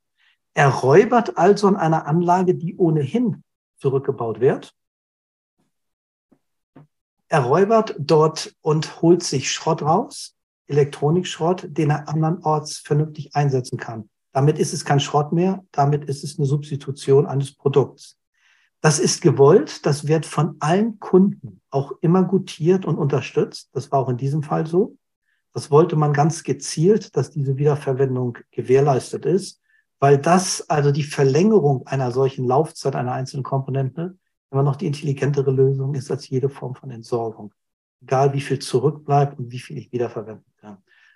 Er 0.53 0.67
räubert 0.67 1.37
also 1.37 1.69
an 1.69 1.77
einer 1.77 2.07
Anlage, 2.07 2.55
die 2.55 2.75
ohnehin 2.75 3.41
zurückgebaut 3.77 4.41
wird. 4.41 4.75
Er 7.29 7.39
räubert 7.39 7.95
dort 7.97 8.53
und 8.59 9.01
holt 9.01 9.23
sich 9.23 9.49
Schrott 9.49 9.81
raus, 9.81 10.36
Elektronikschrott, 10.67 11.67
den 11.69 11.89
er 11.89 12.07
andernorts 12.07 12.77
vernünftig 12.77 13.35
einsetzen 13.35 13.77
kann. 13.77 14.09
Damit 14.33 14.59
ist 14.59 14.73
es 14.73 14.85
kein 14.85 14.99
Schrott 14.99 15.31
mehr, 15.31 15.63
damit 15.71 16.05
ist 16.05 16.23
es 16.23 16.37
eine 16.37 16.45
Substitution 16.45 17.25
eines 17.25 17.55
Produkts. 17.55 18.17
Das 18.81 18.99
ist 18.99 19.21
gewollt, 19.21 19.85
das 19.85 20.07
wird 20.07 20.25
von 20.25 20.57
allen 20.59 20.99
Kunden 20.99 21.61
auch 21.71 21.93
immer 22.01 22.23
gutiert 22.23 22.85
und 22.85 22.97
unterstützt. 22.97 23.69
Das 23.73 23.91
war 23.91 23.99
auch 23.99 24.09
in 24.09 24.17
diesem 24.17 24.43
Fall 24.43 24.67
so. 24.67 24.97
Das 25.53 25.71
wollte 25.71 25.95
man 25.95 26.13
ganz 26.13 26.43
gezielt, 26.43 27.17
dass 27.17 27.31
diese 27.31 27.57
Wiederverwendung 27.57 28.37
gewährleistet 28.51 29.25
ist, 29.25 29.59
weil 29.99 30.19
das 30.19 30.69
also 30.69 30.91
die 30.91 31.03
Verlängerung 31.03 31.87
einer 31.87 32.11
solchen 32.11 32.45
Laufzeit 32.45 32.95
einer 32.95 33.13
einzelnen 33.13 33.43
Komponente 33.43 34.15
immer 34.51 34.63
noch 34.63 34.75
die 34.75 34.85
intelligentere 34.85 35.51
Lösung 35.51 35.95
ist 35.95 36.11
als 36.11 36.29
jede 36.29 36.49
Form 36.49 36.75
von 36.75 36.91
Entsorgung. 36.91 37.53
Egal 38.01 38.33
wie 38.33 38.41
viel 38.41 38.59
zurückbleibt 38.59 39.39
und 39.39 39.51
wie 39.51 39.59
viel 39.59 39.77
ich 39.77 39.91
wiederverwenden 39.91 40.45
kann. 40.56 40.56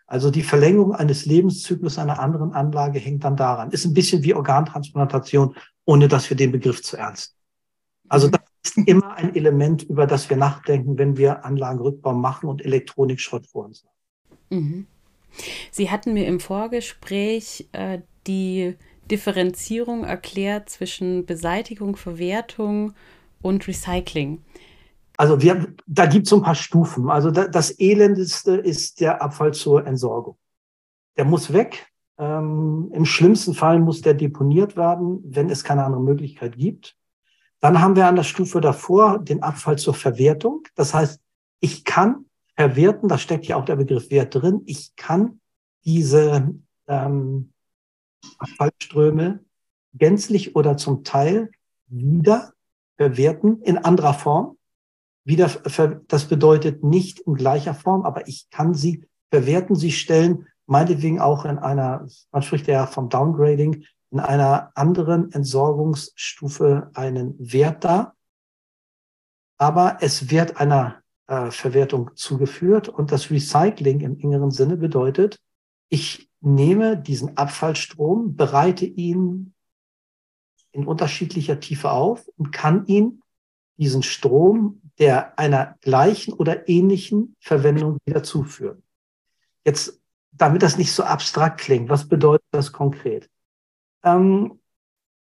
Also 0.07 0.29
die 0.29 0.43
Verlängerung 0.43 0.93
eines 0.93 1.25
Lebenszyklus 1.25 1.97
einer 1.97 2.19
anderen 2.19 2.51
Anlage 2.53 2.99
hängt 2.99 3.23
dann 3.23 3.37
daran. 3.37 3.71
Ist 3.71 3.85
ein 3.85 3.93
bisschen 3.93 4.23
wie 4.23 4.33
Organtransplantation, 4.33 5.55
ohne 5.85 6.07
dass 6.07 6.29
wir 6.29 6.37
den 6.37 6.51
Begriff 6.51 6.81
zu 6.81 6.97
ernst 6.97 7.35
also 8.11 8.27
das 8.27 8.41
ist 8.63 8.77
immer 8.87 9.15
ein 9.15 9.33
Element, 9.35 9.83
über 9.83 10.05
das 10.05 10.29
wir 10.29 10.35
nachdenken, 10.35 10.97
wenn 10.97 11.15
wir 11.15 11.45
Anlagenrückbau 11.45 12.13
machen 12.13 12.49
und 12.49 12.63
Elektronikschrott 12.63 13.47
vor 13.47 13.65
uns 13.65 13.85
haben. 13.85 14.59
Mhm. 14.59 14.87
Sie 15.71 15.89
hatten 15.89 16.13
mir 16.13 16.27
im 16.27 16.41
Vorgespräch 16.41 17.69
äh, 17.71 17.99
die 18.27 18.75
Differenzierung 19.09 20.03
erklärt 20.03 20.69
zwischen 20.69 21.25
Beseitigung, 21.25 21.95
Verwertung 21.95 22.93
und 23.41 23.65
Recycling. 23.65 24.41
Also 25.17 25.41
wir, 25.41 25.73
da 25.85 26.05
gibt 26.05 26.25
es 26.25 26.29
so 26.29 26.37
ein 26.37 26.41
paar 26.41 26.55
Stufen. 26.55 27.09
Also 27.09 27.31
da, 27.31 27.47
das 27.47 27.71
Elendeste 27.79 28.55
ist 28.55 28.99
der 28.99 29.21
Abfall 29.21 29.53
zur 29.53 29.85
Entsorgung. 29.85 30.37
Der 31.17 31.25
muss 31.25 31.53
weg. 31.53 31.87
Ähm, 32.17 32.91
Im 32.93 33.05
schlimmsten 33.05 33.53
Fall 33.53 33.79
muss 33.79 34.01
der 34.01 34.13
deponiert 34.13 34.75
werden, 34.75 35.21
wenn 35.23 35.49
es 35.49 35.63
keine 35.63 35.83
andere 35.83 36.01
Möglichkeit 36.01 36.57
gibt. 36.57 36.95
Dann 37.59 37.79
haben 37.79 37.95
wir 37.95 38.07
an 38.07 38.15
der 38.15 38.23
Stufe 38.23 38.59
davor 38.61 39.19
den 39.19 39.43
Abfall 39.43 39.77
zur 39.77 39.93
Verwertung. 39.93 40.63
Das 40.75 40.93
heißt, 40.93 41.21
ich 41.59 41.83
kann 41.83 42.25
verwerten, 42.55 43.07
da 43.07 43.17
steckt 43.17 43.45
ja 43.45 43.55
auch 43.55 43.65
der 43.65 43.75
Begriff 43.75 44.09
Wert 44.09 44.35
drin, 44.35 44.61
ich 44.65 44.95
kann 44.95 45.39
diese 45.85 46.53
ähm, 46.87 47.53
Abfallströme 48.37 49.43
gänzlich 49.93 50.55
oder 50.55 50.77
zum 50.77 51.03
Teil 51.03 51.51
wieder 51.87 52.53
verwerten 52.97 53.61
in 53.61 53.77
anderer 53.77 54.13
Form. 54.13 54.57
Wieder, 55.23 55.47
das 56.07 56.25
bedeutet 56.25 56.83
nicht 56.83 57.19
in 57.19 57.35
gleicher 57.35 57.75
Form, 57.75 58.03
aber 58.03 58.27
ich 58.27 58.49
kann 58.49 58.73
sie 58.73 59.05
verwerten, 59.29 59.75
sie 59.75 59.91
stellen 59.91 60.47
meinetwegen 60.65 61.19
auch 61.19 61.45
in 61.45 61.57
einer, 61.57 62.07
man 62.31 62.41
spricht 62.41 62.67
ja 62.67 62.87
vom 62.87 63.09
Downgrading, 63.09 63.83
in 64.11 64.19
einer 64.19 64.71
anderen 64.75 65.31
Entsorgungsstufe 65.31 66.91
einen 66.93 67.35
Wert 67.39 67.83
dar. 67.83 68.15
Aber 69.57 69.97
es 70.01 70.31
wird 70.31 70.57
einer 70.57 71.01
äh, 71.27 71.51
Verwertung 71.51 72.11
zugeführt 72.15 72.89
und 72.89 73.11
das 73.11 73.29
Recycling 73.29 74.01
im 74.01 74.19
engeren 74.19 74.51
Sinne 74.51 74.77
bedeutet, 74.77 75.39
ich 75.89 76.29
nehme 76.39 76.97
diesen 76.97 77.37
Abfallstrom, 77.37 78.35
bereite 78.35 78.85
ihn 78.85 79.53
in 80.71 80.87
unterschiedlicher 80.87 81.59
Tiefe 81.59 81.91
auf 81.91 82.27
und 82.37 82.51
kann 82.51 82.85
ihn, 82.87 83.21
diesen 83.77 84.03
Strom, 84.03 84.80
der 85.01 85.39
einer 85.39 85.77
gleichen 85.81 86.31
oder 86.31 86.69
ähnlichen 86.69 87.35
Verwendung 87.39 87.97
wieder 88.05 88.21
zuführen. 88.21 88.83
Jetzt, 89.65 89.99
damit 90.31 90.61
das 90.61 90.77
nicht 90.77 90.91
so 90.91 91.01
abstrakt 91.01 91.59
klingt, 91.59 91.89
was 91.89 92.07
bedeutet 92.07 92.45
das 92.51 92.71
konkret? 92.71 93.27
Ähm, 94.03 94.59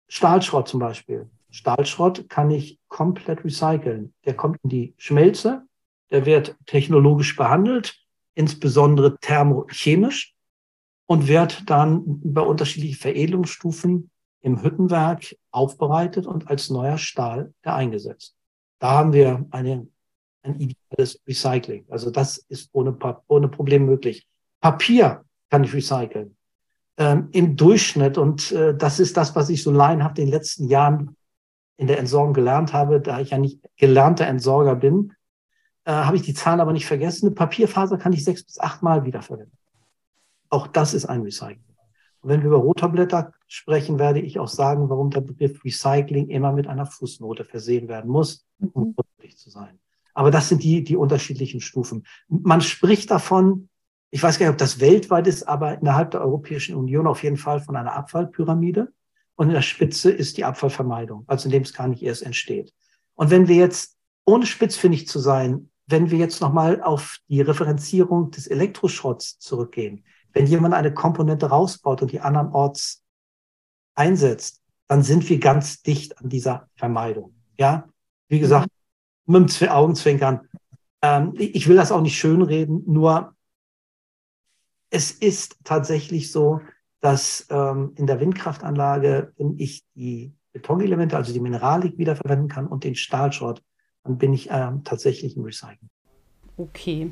Stahlschrott 0.07 0.69
zum 0.69 0.79
Beispiel. 0.79 1.29
Stahlschrott 1.49 2.29
kann 2.29 2.49
ich 2.49 2.79
komplett 2.87 3.43
recyceln. 3.43 4.13
Der 4.23 4.35
kommt 4.35 4.57
in 4.63 4.69
die 4.69 4.93
Schmelze, 4.97 5.67
der 6.11 6.25
wird 6.25 6.55
technologisch 6.65 7.35
behandelt, 7.35 7.97
insbesondere 8.35 9.19
thermochemisch 9.19 10.33
und 11.07 11.27
wird 11.27 11.69
dann 11.69 12.21
über 12.23 12.47
unterschiedliche 12.47 12.95
Veredelungsstufen 12.95 14.11
im 14.39 14.63
Hüttenwerk 14.63 15.35
aufbereitet 15.51 16.25
und 16.25 16.47
als 16.47 16.69
neuer 16.69 16.97
Stahl 16.97 17.53
eingesetzt. 17.63 18.36
Da 18.79 18.91
haben 18.91 19.13
wir 19.13 19.45
eine, 19.51 19.87
ein 20.43 20.59
ideales 20.59 21.19
Recycling. 21.27 21.85
Also 21.89 22.11
das 22.11 22.37
ist 22.37 22.69
ohne, 22.73 22.97
ohne 23.27 23.47
Problem 23.47 23.85
möglich. 23.85 24.27
Papier 24.61 25.23
kann 25.49 25.63
ich 25.63 25.73
recyceln 25.73 26.35
ähm, 26.97 27.29
im 27.31 27.55
Durchschnitt. 27.55 28.17
Und 28.17 28.51
äh, 28.51 28.75
das 28.75 28.99
ist 28.99 29.17
das, 29.17 29.35
was 29.35 29.49
ich 29.49 29.63
so 29.63 29.71
laienhaft 29.71 30.19
in 30.19 30.25
den 30.25 30.33
letzten 30.33 30.67
Jahren 30.67 31.15
in 31.77 31.87
der 31.87 31.99
Entsorgung 31.99 32.33
gelernt 32.33 32.73
habe, 32.73 32.99
da 32.99 33.19
ich 33.19 33.29
ja 33.29 33.37
nicht 33.37 33.59
gelernter 33.77 34.25
Entsorger 34.25 34.75
bin, 34.75 35.13
äh, 35.85 35.91
habe 35.91 36.17
ich 36.17 36.23
die 36.23 36.33
Zahlen 36.33 36.59
aber 36.59 36.73
nicht 36.73 36.87
vergessen. 36.87 37.27
Eine 37.27 37.35
Papierfaser 37.35 37.97
kann 37.97 38.13
ich 38.13 38.23
sechs 38.23 38.43
bis 38.43 38.59
acht 38.59 38.81
Mal 38.81 39.05
wiederverwenden. 39.05 39.57
Auch 40.49 40.67
das 40.67 40.93
ist 40.93 41.05
ein 41.05 41.21
Recycling. 41.21 41.66
Wenn 42.27 42.41
wir 42.41 42.47
über 42.47 42.57
Rotorblätter 42.57 43.33
sprechen, 43.47 43.99
werde 43.99 44.19
ich 44.19 44.39
auch 44.39 44.47
sagen, 44.47 44.89
warum 44.89 45.09
der 45.09 45.21
Begriff 45.21 45.63
Recycling 45.63 46.29
immer 46.29 46.51
mit 46.51 46.67
einer 46.67 46.85
Fußnote 46.85 47.45
versehen 47.45 47.87
werden 47.87 48.09
muss, 48.09 48.45
um 48.73 48.95
mhm. 48.97 49.35
zu 49.35 49.49
sein. 49.49 49.79
Aber 50.13 50.31
das 50.31 50.49
sind 50.49 50.63
die, 50.63 50.83
die 50.83 50.95
unterschiedlichen 50.95 51.61
Stufen. 51.61 52.05
Man 52.27 52.61
spricht 52.61 53.11
davon, 53.11 53.69
ich 54.09 54.23
weiß 54.23 54.39
gar 54.39 54.47
nicht, 54.47 54.53
ob 54.53 54.57
das 54.57 54.79
weltweit 54.79 55.27
ist, 55.27 55.47
aber 55.47 55.79
innerhalb 55.79 56.11
der 56.11 56.21
Europäischen 56.21 56.75
Union 56.75 57.07
auf 57.07 57.23
jeden 57.23 57.37
Fall 57.37 57.59
von 57.59 57.75
einer 57.75 57.93
Abfallpyramide. 57.93 58.91
Und 59.35 59.47
in 59.47 59.53
der 59.53 59.61
Spitze 59.61 60.09
ist 60.09 60.37
die 60.37 60.45
Abfallvermeidung, 60.45 61.23
also 61.27 61.45
indem 61.45 61.61
es 61.61 61.73
gar 61.73 61.87
nicht 61.87 62.01
erst 62.01 62.23
entsteht. 62.23 62.73
Und 63.13 63.29
wenn 63.29 63.47
wir 63.47 63.55
jetzt, 63.55 63.95
ohne 64.25 64.45
spitzfindig 64.45 65.07
zu 65.07 65.19
sein, 65.19 65.69
wenn 65.85 66.11
wir 66.11 66.17
jetzt 66.17 66.41
nochmal 66.41 66.81
auf 66.81 67.19
die 67.27 67.41
Referenzierung 67.41 68.31
des 68.31 68.47
Elektroschrotts 68.47 69.39
zurückgehen, 69.39 70.03
wenn 70.37 70.45
jemand 70.45 70.75
eine 70.75 70.93
Komponente 70.93 71.47
rausbaut 71.47 72.03
und 72.03 72.11
die 72.11 72.19
andernorts 72.19 73.03
einsetzt, 73.95 74.61
dann 74.87 75.01
sind 75.01 75.27
wir 75.29 75.39
ganz 75.39 75.81
dicht 75.81 76.19
an 76.19 76.29
dieser 76.29 76.69
Vermeidung. 76.75 77.33
Ja, 77.57 77.89
wie 78.27 78.39
gesagt, 78.39 78.69
mhm. 79.25 79.41
mit 79.41 79.59
dem 79.61 79.69
Augenzwinkern. 79.69 80.47
Ähm, 81.01 81.33
ich 81.37 81.67
will 81.67 81.75
das 81.75 81.91
auch 81.91 82.01
nicht 82.01 82.19
schönreden, 82.19 82.83
nur 82.85 83.35
es 84.91 85.09
ist 85.09 85.57
tatsächlich 85.63 86.31
so, 86.31 86.61
dass 86.99 87.47
ähm, 87.49 87.93
in 87.95 88.05
der 88.05 88.19
Windkraftanlage, 88.19 89.33
wenn 89.37 89.57
ich 89.57 89.85
die 89.95 90.35
Betonelemente, 90.53 91.17
also 91.17 91.33
die 91.33 91.39
Mineralik 91.39 91.97
wiederverwenden 91.97 92.47
kann 92.47 92.67
und 92.67 92.83
den 92.83 92.93
Stahlschrott, 92.93 93.63
dann 94.03 94.19
bin 94.19 94.33
ich 94.33 94.49
ähm, 94.51 94.83
tatsächlich 94.83 95.35
im 95.35 95.43
Recycling. 95.43 95.89
Okay. 96.57 97.11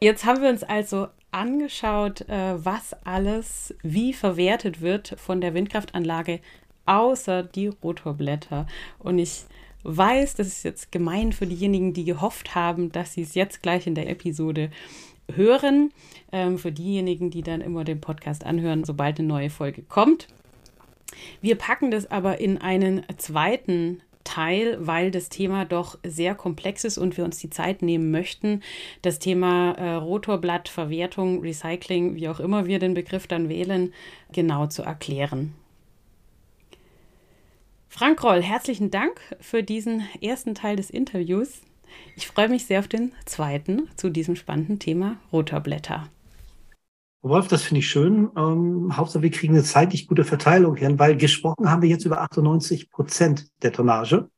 Jetzt 0.00 0.24
haben 0.24 0.40
wir 0.40 0.48
uns 0.48 0.62
also 0.62 1.08
angeschaut, 1.30 2.28
äh, 2.28 2.64
was 2.64 2.94
alles 3.04 3.74
wie 3.82 4.12
verwertet 4.12 4.80
wird 4.80 5.14
von 5.18 5.40
der 5.40 5.54
Windkraftanlage, 5.54 6.40
außer 6.86 7.42
die 7.42 7.68
Rotorblätter. 7.68 8.66
Und 8.98 9.18
ich 9.18 9.44
weiß, 9.84 10.34
das 10.34 10.48
ist 10.48 10.62
jetzt 10.64 10.92
gemein 10.92 11.32
für 11.32 11.46
diejenigen, 11.46 11.92
die 11.92 12.04
gehofft 12.04 12.54
haben, 12.54 12.90
dass 12.90 13.12
sie 13.14 13.22
es 13.22 13.34
jetzt 13.34 13.62
gleich 13.62 13.86
in 13.86 13.94
der 13.94 14.08
Episode 14.08 14.70
hören. 15.34 15.92
Ähm, 16.32 16.58
für 16.58 16.72
diejenigen, 16.72 17.30
die 17.30 17.42
dann 17.42 17.60
immer 17.60 17.84
den 17.84 18.00
Podcast 18.00 18.44
anhören, 18.44 18.84
sobald 18.84 19.18
eine 19.18 19.28
neue 19.28 19.50
Folge 19.50 19.82
kommt. 19.82 20.28
Wir 21.40 21.56
packen 21.56 21.90
das 21.90 22.10
aber 22.10 22.40
in 22.40 22.58
einen 22.58 23.02
zweiten 23.16 24.02
Teil, 24.28 24.76
weil 24.78 25.10
das 25.10 25.30
Thema 25.30 25.64
doch 25.64 25.98
sehr 26.04 26.34
komplex 26.34 26.84
ist 26.84 26.98
und 26.98 27.16
wir 27.16 27.24
uns 27.24 27.38
die 27.38 27.48
Zeit 27.48 27.80
nehmen 27.80 28.10
möchten, 28.10 28.62
das 29.00 29.18
Thema 29.18 29.72
äh, 29.72 29.94
Rotorblattverwertung, 29.94 31.40
Recycling, 31.40 32.14
wie 32.14 32.28
auch 32.28 32.38
immer 32.38 32.66
wir 32.66 32.78
den 32.78 32.92
Begriff 32.92 33.26
dann 33.26 33.48
wählen, 33.48 33.94
genau 34.30 34.66
zu 34.66 34.82
erklären. 34.82 35.54
Frank 37.88 38.22
Roll, 38.22 38.42
herzlichen 38.42 38.90
Dank 38.90 39.18
für 39.40 39.62
diesen 39.62 40.06
ersten 40.20 40.54
Teil 40.54 40.76
des 40.76 40.90
Interviews. 40.90 41.62
Ich 42.14 42.26
freue 42.26 42.50
mich 42.50 42.66
sehr 42.66 42.80
auf 42.80 42.88
den 42.88 43.12
zweiten 43.24 43.88
zu 43.96 44.10
diesem 44.10 44.36
spannenden 44.36 44.78
Thema 44.78 45.16
Rotorblätter. 45.32 46.10
Wolf, 47.22 47.48
das 47.48 47.64
finde 47.64 47.80
ich 47.80 47.88
schön. 47.88 48.30
Ähm, 48.36 48.96
Hauptsache, 48.96 49.22
wir 49.22 49.30
kriegen 49.30 49.54
eine 49.54 49.64
zeitlich 49.64 50.06
gute 50.06 50.24
Verteilung 50.24 50.76
hin, 50.76 50.98
weil 50.98 51.16
gesprochen 51.16 51.70
haben 51.70 51.82
wir 51.82 51.88
jetzt 51.88 52.04
über 52.04 52.20
98 52.20 52.90
Prozent 52.90 53.48
der 53.62 53.72
Tonnage. 53.72 54.30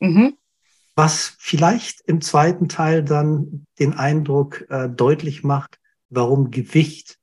Mhm. 0.00 0.36
Was 0.96 1.36
vielleicht 1.38 2.00
im 2.06 2.20
zweiten 2.20 2.68
Teil 2.68 3.04
dann 3.04 3.66
den 3.78 3.94
Eindruck 3.94 4.68
äh, 4.70 4.88
deutlich 4.88 5.44
macht, 5.44 5.78
warum 6.08 6.50
Gewicht 6.50 7.18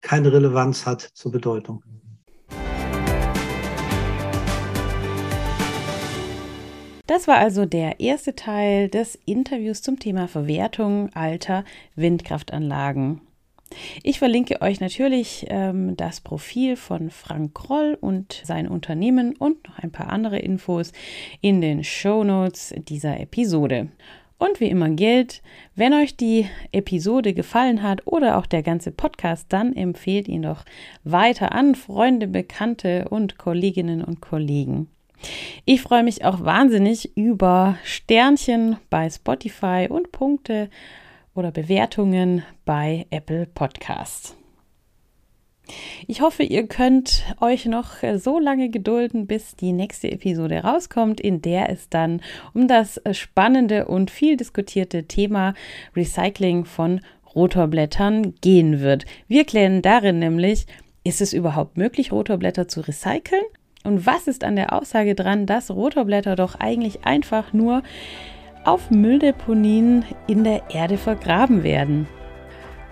keine 0.00 0.32
Relevanz 0.32 0.86
hat 0.86 1.02
zur 1.02 1.32
Bedeutung. 1.32 1.82
Das 7.06 7.28
war 7.28 7.36
also 7.36 7.66
der 7.66 8.00
erste 8.00 8.34
Teil 8.34 8.88
des 8.88 9.16
Interviews 9.26 9.80
zum 9.80 9.98
Thema 9.98 10.28
Verwertung 10.28 11.10
alter 11.14 11.64
Windkraftanlagen. 11.94 13.25
Ich 14.02 14.18
verlinke 14.18 14.62
euch 14.62 14.80
natürlich 14.80 15.46
ähm, 15.48 15.96
das 15.96 16.20
Profil 16.20 16.76
von 16.76 17.10
Frank 17.10 17.54
Kroll 17.54 17.98
und 18.00 18.40
sein 18.44 18.68
Unternehmen 18.68 19.34
und 19.36 19.66
noch 19.66 19.78
ein 19.78 19.90
paar 19.90 20.10
andere 20.10 20.38
Infos 20.38 20.92
in 21.40 21.60
den 21.60 21.82
Show 21.82 22.24
Notes 22.24 22.74
dieser 22.76 23.18
Episode. 23.20 23.88
Und 24.38 24.60
wie 24.60 24.68
immer 24.68 24.90
gilt, 24.90 25.42
wenn 25.74 25.94
euch 25.94 26.16
die 26.16 26.46
Episode 26.70 27.32
gefallen 27.32 27.82
hat 27.82 28.06
oder 28.06 28.36
auch 28.36 28.44
der 28.44 28.62
ganze 28.62 28.92
Podcast, 28.92 29.46
dann 29.48 29.74
empfehlt 29.74 30.28
ihn 30.28 30.42
doch 30.42 30.64
weiter 31.04 31.52
an 31.52 31.74
Freunde, 31.74 32.26
Bekannte 32.26 33.08
und 33.08 33.38
Kolleginnen 33.38 34.04
und 34.04 34.20
Kollegen. 34.20 34.88
Ich 35.64 35.80
freue 35.80 36.02
mich 36.02 36.24
auch 36.24 36.44
wahnsinnig 36.44 37.16
über 37.16 37.78
Sternchen 37.82 38.76
bei 38.90 39.08
Spotify 39.08 39.86
und 39.88 40.12
Punkte 40.12 40.68
oder 41.36 41.52
Bewertungen 41.52 42.42
bei 42.64 43.06
Apple 43.10 43.46
Podcasts. 43.46 44.36
Ich 46.06 46.20
hoffe, 46.20 46.44
ihr 46.44 46.66
könnt 46.66 47.24
euch 47.40 47.66
noch 47.66 47.96
so 48.18 48.38
lange 48.38 48.70
gedulden, 48.70 49.26
bis 49.26 49.56
die 49.56 49.72
nächste 49.72 50.10
Episode 50.10 50.60
rauskommt, 50.60 51.20
in 51.20 51.42
der 51.42 51.70
es 51.70 51.88
dann 51.88 52.20
um 52.54 52.68
das 52.68 53.00
spannende 53.12 53.86
und 53.86 54.10
viel 54.10 54.36
diskutierte 54.36 55.04
Thema 55.04 55.54
Recycling 55.96 56.64
von 56.64 57.00
Rotorblättern 57.34 58.34
gehen 58.40 58.80
wird. 58.80 59.04
Wir 59.28 59.44
klären 59.44 59.82
darin 59.82 60.18
nämlich, 60.18 60.66
ist 61.04 61.20
es 61.20 61.32
überhaupt 61.32 61.76
möglich, 61.76 62.12
Rotorblätter 62.12 62.68
zu 62.68 62.80
recyceln? 62.80 63.44
Und 63.84 64.06
was 64.06 64.26
ist 64.26 64.42
an 64.42 64.56
der 64.56 64.72
Aussage 64.72 65.14
dran, 65.14 65.46
dass 65.46 65.70
Rotorblätter 65.70 66.34
doch 66.34 66.56
eigentlich 66.56 67.04
einfach 67.04 67.52
nur 67.52 67.82
auf 68.66 68.90
Mülldeponien 68.90 70.04
in 70.26 70.44
der 70.44 70.62
Erde 70.70 70.98
vergraben 70.98 71.62
werden. 71.62 72.06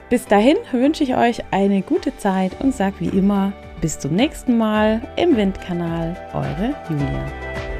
Bis 0.08 0.26
dahin 0.26 0.56
wünsche 0.70 1.02
ich 1.02 1.16
euch 1.16 1.42
eine 1.50 1.82
gute 1.82 2.16
Zeit 2.16 2.52
und 2.60 2.74
sage 2.74 2.96
wie 3.00 3.16
immer 3.16 3.52
bis 3.80 3.98
zum 3.98 4.14
nächsten 4.14 4.56
Mal 4.56 5.02
im 5.16 5.36
Windkanal, 5.36 6.16
eure 6.32 6.74
Julia. 6.88 7.73